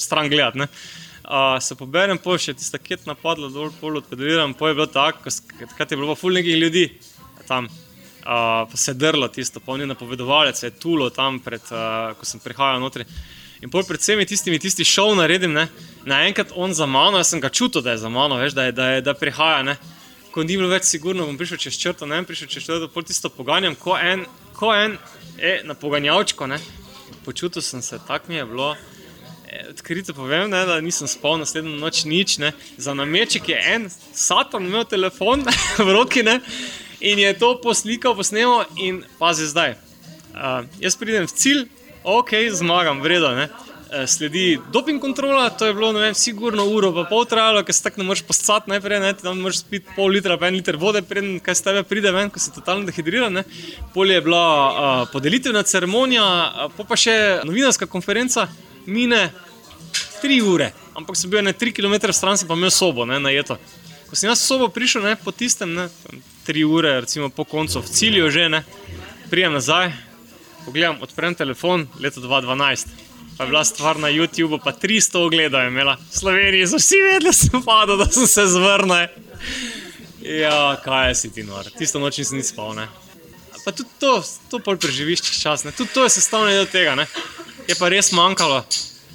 stran 0.00 0.32
gledati. 0.32 0.64
Uh, 1.22 1.60
se 1.62 1.76
poberem, 1.78 2.18
pa 2.18 2.34
še 2.40 2.56
tista 2.56 2.80
ketna 2.82 3.14
padla 3.14 3.52
dol, 3.52 3.70
pol 3.78 4.00
odpedaliram, 4.00 4.56
pa 4.58 4.72
je 4.72 4.80
bilo 4.80 4.88
tako, 4.90 5.30
takrat 5.60 5.92
je 5.92 5.98
bilo 6.00 6.10
pa 6.10 6.18
ful 6.18 6.34
nekih 6.34 6.58
ljudi 6.58 6.88
tam 7.46 7.68
pa 8.24 8.76
se 8.76 8.90
je 8.90 8.94
drlo 8.94 9.28
tisto, 9.28 9.60
polni 9.60 9.86
napovedovalec, 9.86 10.58
se 10.58 10.66
je 10.66 10.70
tulo 10.70 11.10
tam, 11.10 11.40
pred, 11.40 11.62
uh, 11.70 12.12
ko 12.18 12.26
sem 12.26 12.40
prihajal 12.40 12.80
noter. 12.80 13.06
In 13.62 13.70
pol 13.70 13.84
pred 13.86 14.00
vsemi 14.00 14.26
tistimi, 14.26 14.58
tisti 14.58 14.84
šov 14.86 15.14
naredim, 15.18 15.52
ne? 15.54 15.68
naenkrat 16.04 16.50
on 16.58 16.74
za 16.74 16.86
mano, 16.86 17.20
jaz 17.22 17.30
sem 17.30 17.40
ga 17.40 17.48
čutil, 17.48 17.82
da 17.82 17.94
je 17.94 18.02
za 18.02 18.08
mano, 18.10 18.36
veš, 18.40 18.56
da, 18.58 18.64
je, 18.64 18.72
da, 18.72 18.86
je, 18.96 19.02
da 19.06 19.14
prihaja. 19.14 19.62
Ne? 19.62 19.76
Ko 20.34 20.42
ni 20.42 20.56
bilo 20.56 20.70
več 20.70 20.88
sigurno, 20.90 21.26
bom 21.28 21.38
prišel 21.38 21.60
čez 21.62 21.78
črto, 21.78 22.08
ne 22.10 22.18
vem, 22.18 22.26
prišel 22.26 22.50
čez 22.50 22.66
črto, 22.66 22.88
pol 22.90 23.06
tisto 23.06 23.30
poganjam, 23.30 23.76
ko 23.78 23.94
en, 23.98 24.24
ko 24.58 24.72
en, 24.74 24.96
e, 25.38 25.60
na 25.68 25.78
poganjavčko, 25.78 26.50
ne? 26.50 26.58
počutil 27.24 27.62
sem 27.62 27.82
se, 27.82 28.00
tako 28.06 28.32
mi 28.32 28.40
je 28.40 28.46
bilo. 28.50 28.72
E, 29.46 29.66
odkrito 29.70 30.14
povem, 30.14 30.50
ne, 30.50 30.64
da 30.66 30.80
nisem 30.80 31.06
spal 31.06 31.38
naslednjo 31.38 31.76
noč 31.78 32.02
nič. 32.04 32.38
Ne. 32.42 32.50
Za 32.82 32.94
nameček 32.98 33.52
je 33.52 33.60
en, 33.76 33.86
Satan 34.12 34.66
imel 34.66 34.88
telefon 34.90 35.46
v 35.86 35.88
roki, 35.92 36.26
ne, 36.26 36.40
in 37.02 37.18
je 37.18 37.32
to 37.38 37.56
poslikal, 37.62 38.14
posnel 38.14 38.62
in 38.78 39.02
pazi 39.18 39.50
zdaj. 39.50 39.74
Uh, 40.32 40.62
jaz 40.80 40.96
pridem 40.96 41.26
v 41.26 41.34
cilj, 41.34 41.66
ok, 42.06 42.30
zmagam, 42.54 43.02
vredno. 43.02 43.34
Uh, 43.34 44.06
sledi 44.08 44.54
doping 44.72 45.02
kontrola, 45.02 45.50
to 45.50 45.66
je 45.66 45.74
bilo, 45.74 45.90
ne 45.92 46.06
vem, 46.06 46.14
sigurno 46.14 46.64
uro, 46.70 46.92
pa 46.94 47.04
pol 47.10 47.26
trajalo, 47.28 47.64
ker 47.66 47.74
se 47.74 47.82
tako 47.84 48.00
ne 48.00 48.06
moreš 48.08 48.22
postati 48.24 48.70
najprej, 48.72 49.02
ne, 49.02 49.10
tam 49.18 49.42
moraš 49.42 49.64
spiti 49.66 49.92
pol 49.96 50.14
litra, 50.14 50.38
pa 50.40 50.48
en 50.48 50.56
liter 50.56 50.78
vode, 50.80 51.02
preden 51.04 51.36
kaj 51.44 51.58
z 51.58 51.66
tebe 51.66 51.82
pride 51.90 52.14
ven, 52.14 52.30
ko 52.32 52.40
si 52.40 52.54
totalno 52.54 52.88
dehidriran. 52.88 53.42
Pol 53.92 54.14
je 54.14 54.22
bila 54.24 54.46
uh, 54.46 55.04
podelitvena 55.12 55.66
ceremonija, 55.68 56.24
uh, 56.70 56.80
pa 56.86 56.96
še 56.96 57.42
novinarska 57.44 57.90
konferenca, 57.90 58.46
mine 58.86 59.26
tri 60.22 60.38
ure, 60.40 60.70
ampak 60.96 61.18
sem 61.18 61.30
bil 61.30 61.42
na 61.42 61.52
tri 61.52 61.74
km 61.74 61.98
stran, 62.14 62.38
sem 62.38 62.48
pa 62.48 62.56
imel 62.56 62.72
sobo, 62.72 63.04
ne, 63.04 63.18
najeto. 63.20 63.58
Ko 64.12 64.16
sem 64.20 64.28
jaz 64.28 64.42
sobo 64.44 64.66
prišel, 64.68 65.06
ne, 65.08 65.14
po 65.16 65.32
tistem, 65.32 65.70
ne, 65.72 65.86
tri 66.44 66.66
ure, 66.68 66.98
recimo 67.00 67.30
po 67.32 67.46
koncu 67.48 67.80
v 67.80 67.88
cilju, 67.88 68.26
že 68.28 68.42
ne, 68.52 68.58
prijem 69.32 69.54
nazaj, 69.56 69.88
pogledam, 70.66 70.98
odprem 71.00 71.32
telefon, 71.32 71.86
leto 71.96 72.20
2012. 72.20 72.92
Pa 73.38 73.46
je 73.46 73.48
bila 73.48 73.62
stvar 73.64 73.96
na 73.96 74.10
YouTubu, 74.12 74.58
pa 74.60 74.76
300 74.76 75.16
ogledov 75.16 75.64
je 75.64 75.72
imela. 75.72 75.96
V 75.96 76.18
Sloveniji 76.18 76.66
so 76.68 76.76
vsi 76.76 77.00
vedeli, 77.00 77.24
da 77.24 77.32
sem 77.32 77.62
padel, 77.64 77.96
da 78.02 78.06
sem 78.12 78.28
se 78.28 78.44
zvrnil. 78.52 79.08
Ja, 80.20 80.76
kaj 80.84 81.14
si 81.16 81.32
ti 81.32 81.46
nor, 81.48 81.72
tisto 81.72 81.96
noč 81.96 82.20
nisem 82.20 82.36
ni 82.36 82.44
spal. 82.44 82.76
Ne? 82.76 82.84
Pa 83.64 83.72
tudi 83.72 83.96
to, 83.96 84.18
to 84.52 84.60
pol 84.60 84.76
preživiš 84.76 85.24
čas, 85.40 85.64
ne? 85.64 85.72
tudi 85.72 85.88
to 85.96 86.04
je 86.04 86.12
sestavljeno 86.18 86.60
del 86.60 86.68
tega. 86.68 86.92
Ne? 87.00 87.08
Je 87.64 87.80
pa 87.80 87.88
res 87.88 88.12
manjkalo, 88.12 88.60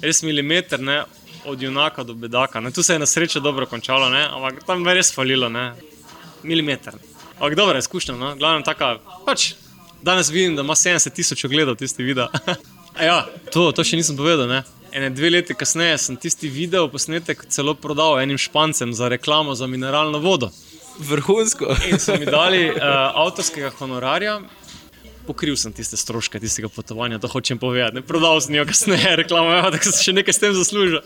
res 0.02 0.26
milimeter 0.26 0.82
ne? 0.82 1.04
Od 1.48 1.62
junaka 1.62 2.04
do 2.04 2.14
bedaka. 2.14 2.60
Ne? 2.60 2.70
Tu 2.70 2.82
se 2.82 2.92
je 2.92 2.98
na 2.98 3.06
srečo 3.06 3.40
dobro 3.40 3.66
končalo, 3.66 4.10
ne? 4.10 4.28
ampak 4.30 4.64
tam 4.66 4.86
je 4.86 4.94
res 4.94 5.14
falilo, 5.14 5.48
ne? 5.48 5.72
milimeter. 6.42 6.94
Ampak 7.38 7.54
dobro, 7.54 7.78
izkušnja. 7.78 8.14
No? 8.16 8.34
Glavno 8.36 8.62
taka, 8.62 8.98
pač, 9.26 9.52
danes 10.02 10.30
vidim, 10.30 10.56
da 10.56 10.62
ima 10.62 10.74
70 10.74 11.14
tisoč 11.14 11.44
ogledov 11.44 11.76
tisti 11.76 12.02
video. 12.02 12.28
ja, 13.10 13.26
to, 13.52 13.72
to 13.72 13.84
še 13.84 14.00
nisem 14.00 14.16
povedal. 14.16 14.48
Ne? 14.50 14.62
Ene 14.92 15.10
dve 15.10 15.30
leti 15.30 15.54
kasneje 15.54 15.98
sem 15.98 16.16
tisti 16.16 16.48
video 16.48 16.88
posnetek 16.88 17.44
celo 17.52 17.74
prodal 17.74 18.20
enim 18.20 18.38
špancem 18.38 18.94
za 18.94 19.08
reklamo 19.08 19.54
za 19.54 19.66
mineralno 19.66 20.18
vodo. 20.18 20.50
Vrhunsko. 20.98 21.76
In 21.90 21.98
so 22.02 22.16
mi 22.18 22.26
dali 22.26 22.70
uh, 22.70 22.78
avtorskega 23.24 23.70
honorarja. 23.78 24.40
Pokril 25.28 25.58
sem 25.60 25.74
tiste 25.76 25.98
stroške 26.00 26.40
tistega 26.40 26.70
potovanja, 26.72 27.20
to 27.20 27.28
hočem 27.28 27.60
povedati. 27.60 28.00
Ne 28.00 28.02
prodal 28.02 28.40
sem 28.40 28.56
jo 28.56 28.64
kasneje, 28.68 29.16
reklamo, 29.22 29.60
da 29.68 29.80
sem 29.84 29.92
še 30.08 30.16
nekaj 30.16 30.34
s 30.34 30.42
tem 30.42 30.56
zaslužil. 30.56 31.02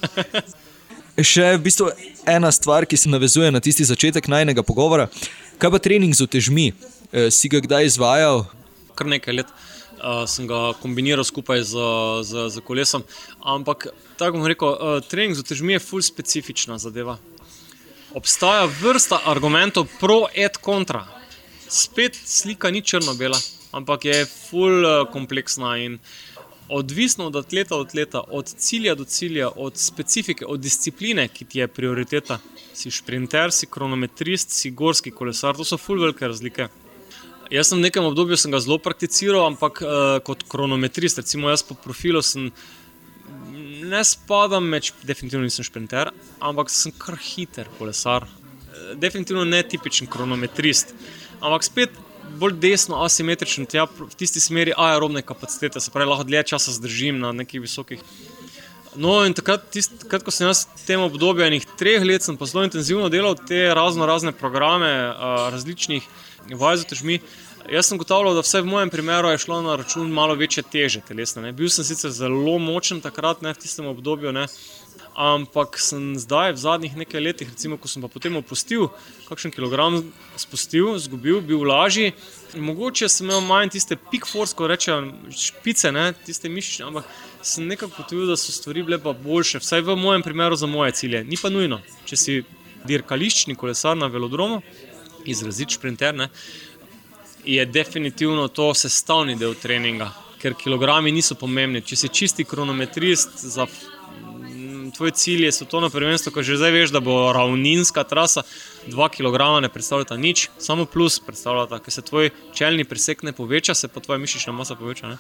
še 1.35 1.51
v 1.59 1.63
bistvu 1.67 1.91
ena 2.31 2.55
stvar, 2.55 2.87
ki 2.87 2.97
se 2.97 3.11
navezuje 3.11 3.51
na 3.51 3.61
tisti 3.61 3.85
začetek 3.85 4.31
najnega 4.31 4.65
pogovora. 4.65 5.11
Kaj 5.59 5.75
pa 5.75 5.83
trening 5.83 6.15
z 6.15 6.25
otežmi? 6.25 6.71
E, 7.13 7.29
si 7.35 7.51
ga 7.53 7.61
kdaj 7.61 7.91
izvajal? 7.91 8.47
Kar 8.97 9.11
nekaj 9.11 9.43
let 9.43 9.51
uh, 10.03 10.25
sem 10.27 10.47
ga 10.47 10.73
kombiniral 10.83 11.25
skupaj 11.25 11.63
z, 11.63 11.75
z, 12.27 12.49
z 12.51 12.65
kolesom. 12.67 13.07
Ampak, 13.41 13.89
tako 14.19 14.41
bom 14.41 14.49
rekel, 14.51 14.75
uh, 14.75 14.99
trening 15.07 15.37
z 15.39 15.45
otežmi 15.47 15.79
je 15.79 15.85
fully 15.85 16.07
specifična 16.07 16.79
zadeva. 16.83 17.19
Obstaja 18.13 18.67
vrsta 18.69 19.23
argumentov 19.31 19.89
pro 20.01 20.27
et 20.35 20.59
kontra. 20.61 21.07
Spet 21.73 22.19
slika 22.19 22.69
ni 22.71 22.83
črno-bela, 22.85 23.39
ampak 23.73 24.05
je 24.05 24.25
fully 24.27 24.85
uh, 24.85 25.07
kompleksna 25.13 25.77
in 25.79 25.99
odvisno 26.69 27.27
od 27.27 27.37
atleta 27.37 27.77
do 27.77 27.83
atleta, 27.83 28.21
od 28.21 28.49
cilja 28.49 28.95
do 28.95 29.05
cilja, 29.05 29.49
od 29.57 29.77
specifike, 29.77 30.47
od 30.47 30.61
discipline, 30.61 31.29
ki 31.29 31.45
ti 31.45 31.59
je 31.59 31.69
prioriteta. 31.69 32.39
Si 32.75 32.91
šprinter, 32.91 33.53
si 33.53 33.67
kronometrist, 33.67 34.51
si 34.51 34.71
gorski 34.71 35.11
kolesar, 35.11 35.57
to 35.57 35.65
so 35.65 35.77
fully 35.77 36.01
velike 36.07 36.29
razlike. 36.29 36.69
Jaz 37.53 37.69
sem 37.69 37.79
v 37.79 37.85
nekem 37.85 38.05
obdobju 38.09 38.37
zelo 38.37 38.79
prakticiral, 38.79 39.47
ampak 39.47 39.83
uh, 39.83 40.21
kot 40.25 40.47
kronometrist, 40.49 41.19
recimo 41.21 41.51
jaz 41.51 41.63
po 41.63 41.75
profilu 41.75 42.23
sem. 42.23 42.53
Ne 43.83 44.05
spadam 44.05 44.65
med, 44.65 44.87
definitivno 45.03 45.45
nisem 45.45 45.65
šprinter, 45.67 46.13
ampak 46.41 46.71
sem 46.71 46.93
kar 46.97 47.19
hiter 47.19 47.69
kolesar. 47.79 48.25
Definitivno 48.97 49.45
ne 49.45 49.61
tipičen 49.63 50.07
kronometrist, 50.09 50.95
ampak 51.41 51.67
spet 51.67 51.99
bolj 52.41 52.57
desno, 52.63 53.03
asimetričen, 53.05 53.67
tja, 53.71 53.87
v 53.87 54.15
tisti 54.19 54.41
smeri 54.41 54.75
aerobne 54.77 55.23
kapacitete, 55.23 55.81
se 55.81 55.91
pravi, 55.95 56.11
lahko 56.11 56.27
dlje 56.29 56.43
časa 56.55 56.75
zdržim 56.77 57.21
na 57.23 57.33
nekih 57.33 57.63
visokih. 57.63 58.03
No, 58.95 59.23
in 59.25 59.33
takrat, 59.33 59.71
tist, 59.73 59.95
takrat 60.03 60.25
ko 60.27 60.35
sem 60.35 60.51
jaz 60.51 60.67
v 60.69 60.83
tem 60.85 61.01
obdobju 61.01 61.47
enih 61.47 61.65
treh 61.81 62.05
let, 62.05 62.25
sem 62.25 62.37
pa 62.37 62.49
zelo 62.49 62.67
intenzivno 62.67 63.09
delal 63.13 63.39
te 63.39 63.65
razno 63.73 64.09
razne 64.09 64.35
programe, 64.37 64.91
uh, 65.09 65.49
različnih 65.55 66.05
vaj 66.61 66.83
za 66.83 66.91
težmi. 66.91 67.23
Jaz 67.71 67.89
sem 67.89 67.99
gotovil, 67.99 68.35
da 68.35 68.43
vse 68.43 68.61
v 68.61 68.69
mojem 68.69 68.91
primeru 68.91 69.31
je 69.31 69.39
šlo 69.47 69.63
na 69.63 69.77
račun 69.79 70.11
malo 70.13 70.35
večje 70.35 70.65
teže 70.67 71.01
telesne. 71.07 71.45
Ne. 71.47 71.53
Bil 71.57 71.71
sem 71.71 71.87
sicer 71.87 72.11
zelo 72.11 72.59
močen 72.59 73.01
takrat, 73.01 73.41
ne, 73.41 73.55
v 73.55 73.63
tistem 73.63 73.87
obdobju. 73.87 74.33
Ne. 74.35 74.49
Ampak 75.13 75.77
sem 75.77 76.15
zdaj, 76.17 76.55
v 76.57 76.61
zadnjih 76.63 76.95
nekaj 76.97 77.21
letih, 77.21 77.49
recimo, 77.53 77.77
ko 77.77 77.89
sem 77.89 78.01
pa 78.01 78.09
potem 78.09 78.33
opustil, 78.39 78.89
kakšen 79.29 79.53
kilogram 79.53 79.99
spustil, 80.41 80.95
izgubil, 80.97 81.43
bil 81.45 81.67
lažji. 81.69 82.15
Mogoče 82.57 83.11
sem 83.13 83.29
imel 83.29 83.45
manj 83.45 83.75
tiste 83.77 83.99
peak 84.09 84.25
force, 84.25 84.57
ko 84.57 84.71
rečem, 84.73 85.13
špice, 85.29 85.93
ne, 85.93 86.15
tiste 86.25 86.49
mišice, 86.49 86.87
ampak 86.89 87.05
sem 87.45 87.69
nekako 87.69 87.93
potvil, 87.99 88.25
da 88.31 88.39
so 88.41 88.57
stvari 88.57 88.87
bile 88.89 88.97
pa 89.05 89.13
boljše, 89.13 89.61
vsaj 89.61 89.85
v 89.85 89.99
mojem 90.01 90.25
primeru 90.25 90.57
za 90.57 90.67
moje 90.67 90.97
cilje. 90.97 91.25
Ni 91.29 91.37
pa 91.37 91.53
nujno, 91.53 91.83
če 92.09 92.17
si 92.17 92.41
dirkališčni 92.89 93.57
kolesar 93.61 93.99
na 94.01 94.09
velodromu, 94.09 94.63
izrazit 95.29 95.77
šprinter, 95.77 96.17
ne, 96.17 96.31
je 97.45 97.65
definitivno 97.67 98.49
to 98.49 98.73
sestavni 98.75 99.37
del 99.37 99.55
treninga, 99.61 100.09
ker 100.41 100.55
kilogrami 100.59 101.13
niso 101.13 101.37
pomembni. 101.39 101.83
Če 101.85 101.97
si 101.97 102.09
čisti 102.09 102.47
kronometrist 102.49 103.45
za 103.45 103.67
tvoj 104.97 105.11
cilj 105.11 105.45
je 105.45 105.53
svetovno 105.53 105.91
prvenstvo, 105.91 106.33
ko 106.33 106.43
že 106.43 106.57
zdaj 106.57 106.73
veš, 106.73 106.91
da 106.95 107.01
bo 107.01 107.33
ravninska 107.33 108.05
trasa, 108.05 108.43
2 108.87 109.09
kg 109.17 109.63
ne 109.63 109.69
predstavlja 109.73 110.17
nič, 110.17 110.49
samo 110.59 110.85
plus 110.85 111.21
predstavlja, 111.21 111.79
ker 111.79 111.93
se 111.93 112.03
tvoj 112.03 112.31
čelni 112.55 112.85
presek 112.85 113.23
ne 113.23 113.33
poveča, 113.33 113.75
se 113.75 113.89
pa 113.89 114.01
tvoja 114.01 114.19
mišična 114.19 114.53
masa 114.53 114.75
poveča. 114.75 115.17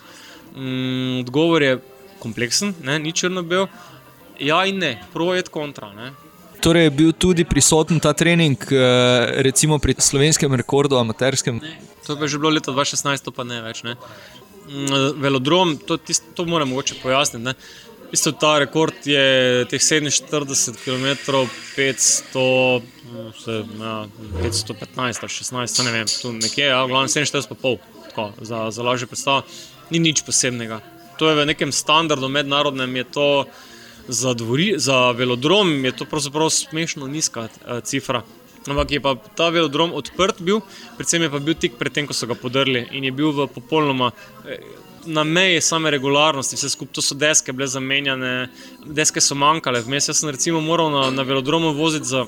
Mm, 0.56 1.20
odgovor 1.20 1.62
je 1.62 1.78
kompleksen, 2.20 2.74
ne? 2.82 2.98
ni 2.98 3.12
črno-bel. 3.12 3.66
Ja, 4.40 4.64
in 4.66 4.78
ne, 4.82 4.96
projekt 5.12 5.52
kontra. 5.54 5.92
Ne? 5.92 6.12
Torej 6.62 6.86
je 6.86 6.90
bil 6.94 7.12
tudi 7.12 7.44
prisoten 7.44 8.00
ta 8.00 8.12
trening, 8.14 8.58
eh, 8.70 9.42
recimo 9.42 9.78
pri 9.78 9.94
slovenskem 9.98 10.54
rekordu, 10.54 10.96
amaterskem. 10.96 11.58
Ne, 11.62 11.78
to 12.06 12.14
je 12.14 12.28
že 12.28 12.38
bilo 12.38 12.54
leta 12.54 12.70
2016, 12.70 13.30
pa 13.34 13.44
ne 13.44 13.62
več. 13.62 13.82
Ne? 13.82 13.96
Mm, 14.70 15.18
velodrom, 15.18 15.74
to, 15.78 15.96
tist, 15.98 16.22
to 16.34 16.46
moram 16.46 16.70
mogoče 16.70 17.02
pojasniti. 17.02 17.44
Ne? 17.44 17.54
Isto 18.12 18.32
ta 18.32 18.58
rekord 18.60 19.06
je 19.08 19.64
teh 19.72 19.80
47 19.80 20.76
km, 20.84 21.32
500, 21.76 22.82
se, 23.44 23.64
ja, 23.80 24.06
515 24.42 25.24
ali 25.24 25.32
16, 25.32 25.84
ne 25.84 25.92
vem, 25.92 26.06
tu 26.22 26.32
nekje, 26.32 26.66
ja, 26.66 26.86
glavno 26.86 27.08
47,5, 27.08 27.78
tako 28.08 28.32
za, 28.40 28.70
za 28.70 28.82
lažje 28.82 29.08
predstavo. 29.08 29.46
Ni 29.90 29.98
nič 29.98 30.22
posebnega. 30.28 30.82
To 31.16 31.30
je 31.30 31.40
v 31.40 31.46
nekem 31.48 31.72
standardu 31.72 32.28
mednarodnem, 32.28 32.96
je 32.96 33.04
to 33.04 33.28
za, 34.08 34.34
dvori, 34.34 34.74
za 34.76 35.10
velodrom, 35.16 35.84
je 35.84 35.96
to 35.96 36.04
pravzaprav 36.04 36.50
smešno 36.50 37.08
nizka 37.08 37.48
uh, 37.48 37.80
cifra. 37.80 38.22
Ampak 38.68 38.90
je 38.90 39.00
pa 39.00 39.16
ta 39.36 39.48
velodrom 39.48 39.92
odprt 39.96 40.40
bil, 40.44 40.60
predvsem 40.96 41.22
je 41.22 41.30
pa 41.30 41.38
bil 41.38 41.54
tik 41.54 41.80
pred 41.80 41.92
tem, 41.92 42.06
ko 42.06 42.14
so 42.14 42.28
ga 42.28 42.36
podrli 42.38 42.86
in 42.92 43.08
je 43.08 43.10
bil 43.10 43.32
v 43.32 43.48
popolnoma. 43.50 44.12
Eh, 44.46 44.60
na 45.04 45.24
meji 45.24 45.60
same 45.60 45.90
regularnosti, 45.90 46.56
vse 46.56 46.70
skupaj 46.70 47.02
so 47.02 47.14
deske, 47.14 47.52
bile 47.52 47.66
zamenjane, 47.66 48.48
deske 48.84 49.20
so 49.20 49.34
manjkale. 49.34 49.82
Vmes 49.82 50.10
sem 50.12 50.30
recimo 50.30 50.60
moral 50.60 50.90
na, 50.90 51.10
na 51.10 51.22
velodromu 51.22 51.72
voziti 51.72 52.06
z 52.06 52.24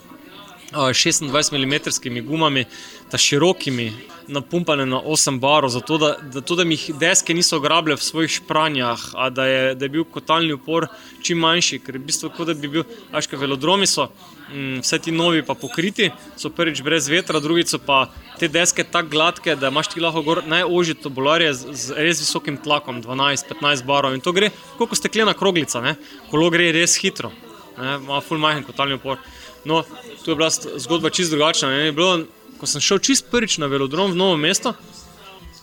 26 0.73 1.59
mm 1.59 2.27
gumami, 2.27 2.65
ta 3.11 3.19
širokimi, 3.19 3.93
napumpane 4.29 4.87
na 4.87 5.01
8 5.01 5.39
barov, 5.41 5.71
zato 5.71 5.99
da, 5.99 6.17
da, 6.23 6.41
to, 6.41 6.57
da 6.57 6.65
mi 6.65 6.79
deske 7.01 7.35
niso 7.35 7.61
grabile 7.61 7.97
v 7.97 8.03
svojih 8.03 8.31
špranjah, 8.31 9.01
a 9.15 9.31
da 9.31 9.47
je, 9.47 9.75
da 9.75 9.85
je 9.85 9.89
bil 9.89 10.05
kotalni 10.05 10.53
upor 10.53 10.87
čim 11.23 11.39
manjši, 11.39 11.79
ker 11.85 11.99
v 11.99 12.05
bistvu 12.09 12.31
kot 12.37 12.49
da 12.49 12.55
bi 12.55 12.69
bil, 12.69 12.85
ajška 13.13 13.37
velodromi 13.37 13.87
so. 13.87 14.09
Mm, 14.53 14.81
vse 14.85 14.99
ti 14.99 15.13
novi 15.13 15.43
pa 15.43 15.55
pokriti, 15.55 16.11
so 16.37 16.51
prvič 16.53 16.83
brez 16.85 17.09
vetra, 17.09 17.41
drugič 17.41 17.73
so 17.73 17.81
pa 17.81 18.05
te 18.39 18.49
deske 18.49 18.85
tako 18.85 19.09
gladke, 19.13 19.57
da 19.57 19.73
imaš 19.73 19.93
ti 19.95 20.01
lahko 20.05 20.41
najožje 20.47 20.99
tobolarje 21.03 21.55
z, 21.55 21.73
z 21.73 21.97
res 21.97 22.21
visokim 22.21 22.59
tlakom, 22.61 23.03
12-15 23.03 23.85
barov. 23.89 24.15
In 24.15 24.21
to 24.25 24.33
gre 24.37 24.53
kot 24.79 24.97
steklena 24.97 25.35
kroglica, 25.35 25.81
ne? 25.85 25.97
kolo 26.31 26.51
gre 26.53 26.73
res 26.77 26.97
hitro, 27.01 27.33
ima 27.79 28.21
full 28.21 28.41
majhen 28.41 28.65
kotalni 28.65 29.01
upor. 29.01 29.19
No, 29.65 29.81
tu 30.25 30.31
je 30.31 30.37
bila 30.37 30.51
zgodba 30.53 31.11
čist 31.11 31.33
drugačna. 31.33 31.71
Bilo, 31.97 32.27
ko 32.65 32.71
sem 32.71 32.81
šel 32.81 33.03
čist 33.05 33.27
prvič 33.29 33.59
na 33.61 33.69
velodrom 33.69 34.15
v 34.15 34.17
novo 34.17 34.37
mesto, 34.41 34.73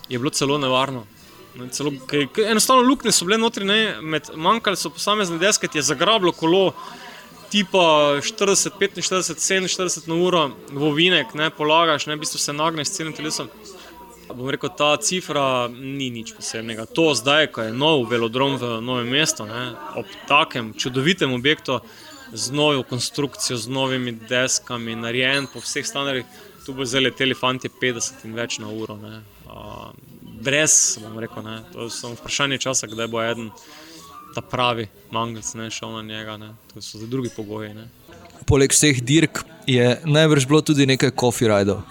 je 0.06 0.20
bilo 0.20 0.30
celo 0.30 0.60
nevarno. 0.62 1.08
Celo, 1.74 1.92
kaj, 2.08 2.28
kaj, 2.36 2.52
enostavno 2.54 2.86
luknje 2.86 3.12
so 3.12 3.26
bile 3.26 3.40
notri, 3.42 3.66
manjkale 4.38 4.78
so 4.78 4.92
posamezne 4.94 5.40
deske, 5.42 5.68
ti 5.68 5.82
je 5.82 5.88
zagrablo 5.90 6.32
kolo 6.32 6.76
tipa 7.52 8.22
40, 8.22 8.78
45, 8.80 9.02
47 9.42 10.08
na 10.08 10.16
uro, 10.16 10.44
vovinek, 10.72 11.34
ne 11.36 11.50
polagaš, 11.50 12.06
ne 12.08 12.16
v 12.16 12.22
bistvu 12.22 12.40
se 12.40 12.54
nagneš 12.54 12.88
s 12.88 13.00
celim 13.00 13.18
telesom. 13.18 13.50
Bom 14.32 14.48
rekel, 14.54 14.70
ta 14.78 14.94
cifra 15.02 15.68
ni 15.74 16.08
nič 16.14 16.32
posebnega. 16.38 16.86
To 16.96 17.10
zdaj, 17.18 17.50
ko 17.52 17.66
je 17.66 17.74
nov 17.74 18.06
velodrom 18.14 18.56
v 18.62 18.78
novem 18.86 19.10
mestu, 19.12 19.50
ne, 19.50 19.74
ob 20.00 20.08
takem 20.30 20.72
čudovitem 20.78 21.34
objektu, 21.34 21.82
z 22.32 22.56
novo 22.56 22.86
konstrukcijo, 22.88 23.58
z 23.60 23.68
novimi 23.68 24.14
deskami, 24.30 24.96
narejen 24.96 25.50
po 25.52 25.60
vseh 25.60 25.84
standardih, 25.84 26.30
tu 26.66 26.74
bo 26.74 26.86
zdaj 26.86 27.02
leteli 27.02 27.36
fanti 27.36 27.70
50 27.70 28.26
in 28.26 28.36
več 28.38 28.60
na 28.62 28.70
uro. 28.70 28.98
Ne. 29.02 29.22
Brez, 30.42 30.98
bom 31.02 31.20
rekel, 31.20 31.44
ne. 31.46 31.62
to 31.74 31.88
je 31.88 31.94
samo 31.94 32.18
vprašanje 32.20 32.62
časa, 32.66 32.90
kdaj 32.90 33.08
bo 33.08 33.22
eden 33.24 33.50
ta 34.36 34.42
pravi 34.42 34.88
mangalc, 35.12 35.54
ne 35.60 35.70
šel 35.74 35.96
na 35.98 36.02
njega, 36.02 36.38
ne. 36.38 36.54
to 36.74 36.82
so 36.82 37.02
za 37.02 37.08
drugi 37.08 37.30
pogoji. 37.36 37.74
Ne. 37.78 37.88
Poleg 38.48 38.74
vseh 38.74 39.02
dirk 39.04 39.44
je 39.68 39.98
najbrž 40.06 40.48
bilo 40.48 40.62
tudi 40.62 40.88
nekaj 40.90 41.14
coffee 41.20 41.50
rajdov. 41.52 41.84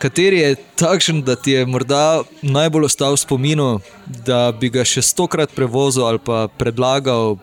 Kateri 0.00 0.38
je 0.40 0.56
takšen, 0.80 1.20
da 1.22 1.36
ti 1.36 1.52
je 1.52 1.66
morda 1.68 2.22
najbolj 2.42 2.88
ostal 2.88 3.16
v 3.16 3.20
spominu, 3.20 3.68
da 4.06 4.48
bi 4.52 4.70
ga 4.72 4.84
še 4.84 5.04
stokrat 5.04 5.52
prevozil 5.52 6.06
ali 6.08 6.22
pa 6.24 6.46
predlagal 6.48 7.36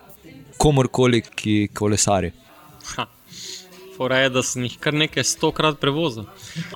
komorkoli, 0.57 1.21
ki 1.21 1.69
kolesari? 1.77 2.33
Fora 3.97 4.21
je, 4.21 4.29
da 4.29 4.43
sem 4.45 4.67
jih 4.67 4.77
kar 4.79 4.93
nekaj 4.93 5.25
stokrat 5.25 5.79
prevozil. 5.81 6.27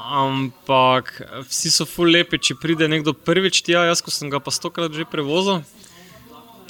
Ampak 0.02 1.14
vsi 1.46 1.70
so 1.70 1.86
ful 1.86 2.10
lepi, 2.10 2.42
če 2.42 2.58
pride 2.58 2.90
nekdo 2.90 3.14
prvič 3.14 3.62
tja, 3.68 3.86
jaz 3.86 4.02
sem 4.10 4.34
ga 4.34 4.42
pa 4.42 4.52
stokrat 4.52 4.92
že 4.98 5.06
prevozil 5.06 5.62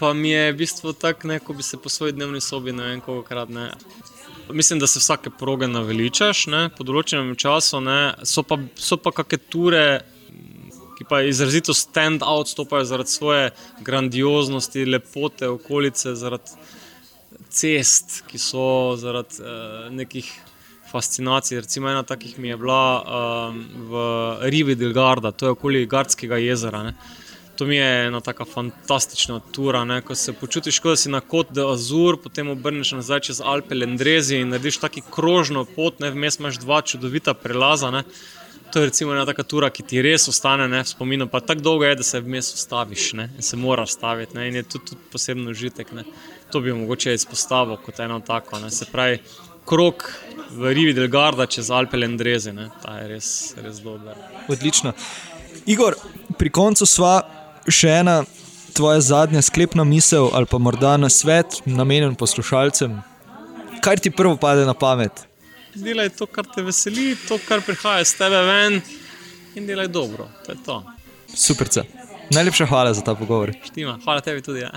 pa 0.02 0.14
mi 0.18 0.34
je 0.34 0.50
v 0.52 0.58
bistvu 0.58 0.94
tako, 0.98 1.30
kot 1.46 1.58
bi 1.58 1.64
se 1.64 1.78
po 1.78 1.90
svoji 1.90 2.18
dnevni 2.18 2.42
sobi 2.42 2.74
ne 2.74 2.84
vem, 2.84 3.02
koliko 3.06 3.28
krat 3.28 3.50
ne. 3.50 3.70
Mislim, 4.50 4.80
da 4.80 4.88
se 4.88 5.00
vsake 5.00 5.30
proge 5.30 5.68
naveličaš 5.68 6.48
ne, 6.50 6.62
po 6.74 6.84
določenem 6.84 7.36
času, 7.38 7.84
ne. 7.86 8.00
so 8.26 8.42
pa, 8.42 8.58
pa 9.04 9.12
kakšne 9.20 9.40
ture, 9.54 9.86
ki 10.98 11.06
pa 11.06 11.22
izrazito 11.30 11.76
stand 11.78 12.26
out, 12.26 12.50
stopajo 12.50 12.88
zaradi 12.90 13.14
svoje 13.14 13.52
grandioznosti, 13.86 14.88
lepote, 14.90 15.52
okolice, 15.54 16.16
zaradi 16.18 16.58
cest, 17.52 18.22
ki 18.28 18.40
so 18.40 18.96
zaradi 19.00 19.44
uh, 19.44 19.92
nekih 19.94 20.28
fascinacij. 20.92 21.62
Recimo 21.62 21.90
ena 21.90 22.04
takih 22.04 22.40
mi 22.40 22.48
je 22.48 22.58
bila 22.58 22.84
um, 23.02 23.66
v 23.92 24.06
Rivi 24.52 24.76
del 24.76 24.94
Garda, 24.94 25.32
to 25.32 25.46
je 25.46 25.58
okoli 25.58 25.86
Gardskega 25.86 26.38
jezera. 26.38 26.84
Ne. 26.84 26.96
To 27.56 27.66
mi 27.66 27.76
je 27.76 28.08
ena 28.08 28.20
tako 28.20 28.46
fantastična 28.46 29.40
tura, 29.52 29.84
ne? 29.86 30.02
ko 30.02 30.16
se 30.16 30.34
počutiš, 30.34 30.80
kot 30.80 30.96
da 30.96 30.98
si 30.98 31.10
na 31.10 31.20
kot 31.22 31.52
de 31.54 31.62
Azur, 31.62 32.18
potem 32.24 32.50
obrneš 32.50 32.96
nazaj 32.98 33.20
čez 33.28 33.42
Alpe 33.46 33.76
Lendrezi 33.76 34.40
in 34.42 34.50
narediš 34.50 34.80
tako 34.82 35.04
krožno 35.12 35.66
pot, 35.76 36.00
ne 36.00 36.12
vmes 36.12 36.40
imaš 36.40 36.60
dva 36.60 36.82
čudovita 36.82 37.34
prelaza. 37.34 37.92
Ne? 37.92 38.04
To 38.72 38.80
je 38.80 38.92
ena 39.02 39.26
taka 39.26 39.44
tura, 39.44 39.70
ki 39.70 39.84
ti 39.84 40.02
res 40.02 40.28
ostane 40.32 40.68
v 40.68 40.84
spominu, 40.88 41.28
pa 41.28 41.42
tako 41.44 41.62
dolgo 41.62 41.86
je, 41.86 41.96
da 41.96 42.04
se 42.04 42.20
vmes 42.20 42.54
ustaviš 42.54 43.14
ne? 43.14 43.30
in 43.36 43.44
se 43.44 43.58
moraš 43.58 43.98
staviti 43.98 44.36
ne? 44.36 44.48
in 44.48 44.56
je 44.56 44.64
tudi, 44.64 44.86
tudi 44.86 45.02
posebno 45.12 45.52
užitek. 45.52 45.92
Ne? 45.92 46.04
To 46.52 46.62
bi 46.62 46.74
mogoče 46.74 47.14
izpostavil 47.14 47.78
kot 47.84 48.00
eno 48.00 48.20
tako. 48.20 48.60
Ne? 48.60 48.72
Se 48.72 48.86
pravi, 48.92 49.20
krok 49.66 50.08
v 50.52 50.74
Rivi 50.74 50.94
del 50.94 51.08
Garda 51.08 51.46
čez 51.46 51.72
Alpe 51.72 51.98
Lendrezi, 51.98 52.54
ta 52.84 52.98
je 53.00 53.08
res, 53.08 53.30
res 53.64 53.80
dober. 53.84 54.16
Odlično. 54.48 54.94
Igor, 55.66 55.96
pri 56.40 56.50
koncu 56.50 56.88
sva 56.88 57.22
še 57.68 57.92
ena 58.02 58.22
tvoja 58.74 59.02
zadnja 59.04 59.42
sklepna 59.42 59.84
misel 59.84 60.30
ali 60.34 60.48
pa 60.50 60.58
morda 60.58 60.96
na 60.98 61.10
svet, 61.10 61.62
namenjen 61.66 62.16
poslušalcem. 62.16 63.02
Kaj 63.82 64.04
ti 64.06 64.12
prvo 64.12 64.38
pade 64.38 64.66
na 64.66 64.74
pamet? 64.74 65.31
Delaj 65.76 66.10
to, 66.10 66.26
kar 66.26 66.46
te 66.56 66.62
veseli, 66.62 67.16
to, 67.28 67.40
kar 67.48 67.62
prihaja 67.66 68.02
iz 68.02 68.16
tebe 68.18 68.42
ven, 68.48 68.82
in 69.56 69.68
delaj 69.68 69.88
dobro. 69.88 70.28
To 70.46 70.56
to. 70.66 70.84
Super. 71.36 71.68
Najlepša 72.32 72.66
hvala 72.66 72.94
za 72.94 73.02
ta 73.02 73.16
pogovor. 73.16 73.54
Štima. 73.64 74.00
Hvala 74.04 74.22
tebi 74.22 74.42
tudi. 74.42 74.60
Ja. 74.60 74.72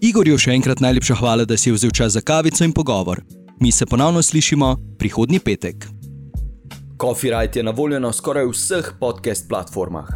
Igorju 0.00 0.38
še 0.38 0.52
enkrat 0.56 0.80
najlepša 0.80 1.18
hvala, 1.20 1.44
da 1.44 1.56
si 1.56 1.72
vzel 1.72 1.90
čas 1.90 2.12
za 2.12 2.20
kavico 2.20 2.64
in 2.64 2.72
pogovor. 2.72 3.22
Mi 3.60 3.72
se 3.72 3.86
ponovno 3.86 4.22
slišimo 4.22 4.76
prihodnji 4.98 5.40
petek. 5.40 5.86
Coffee 7.00 7.30
Rite 7.30 7.58
je 7.58 7.62
na 7.62 7.70
voljo 7.70 8.00
na 8.00 8.12
skoraj 8.12 8.46
vseh 8.52 8.92
podcast 9.00 9.48
platformah: 9.48 10.08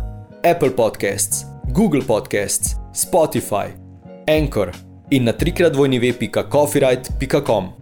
Apple 0.45 0.77
Podcasts. 0.77 1.53
Google 1.73 2.03
Podcasts, 2.03 2.77
Spotify, 2.93 3.73
Anchor 4.29 4.73
in 5.11 5.25
na 5.25 5.33
trikrat 5.33 5.77
vojni 5.77 5.99
web.coffeeright.com. 5.99 7.82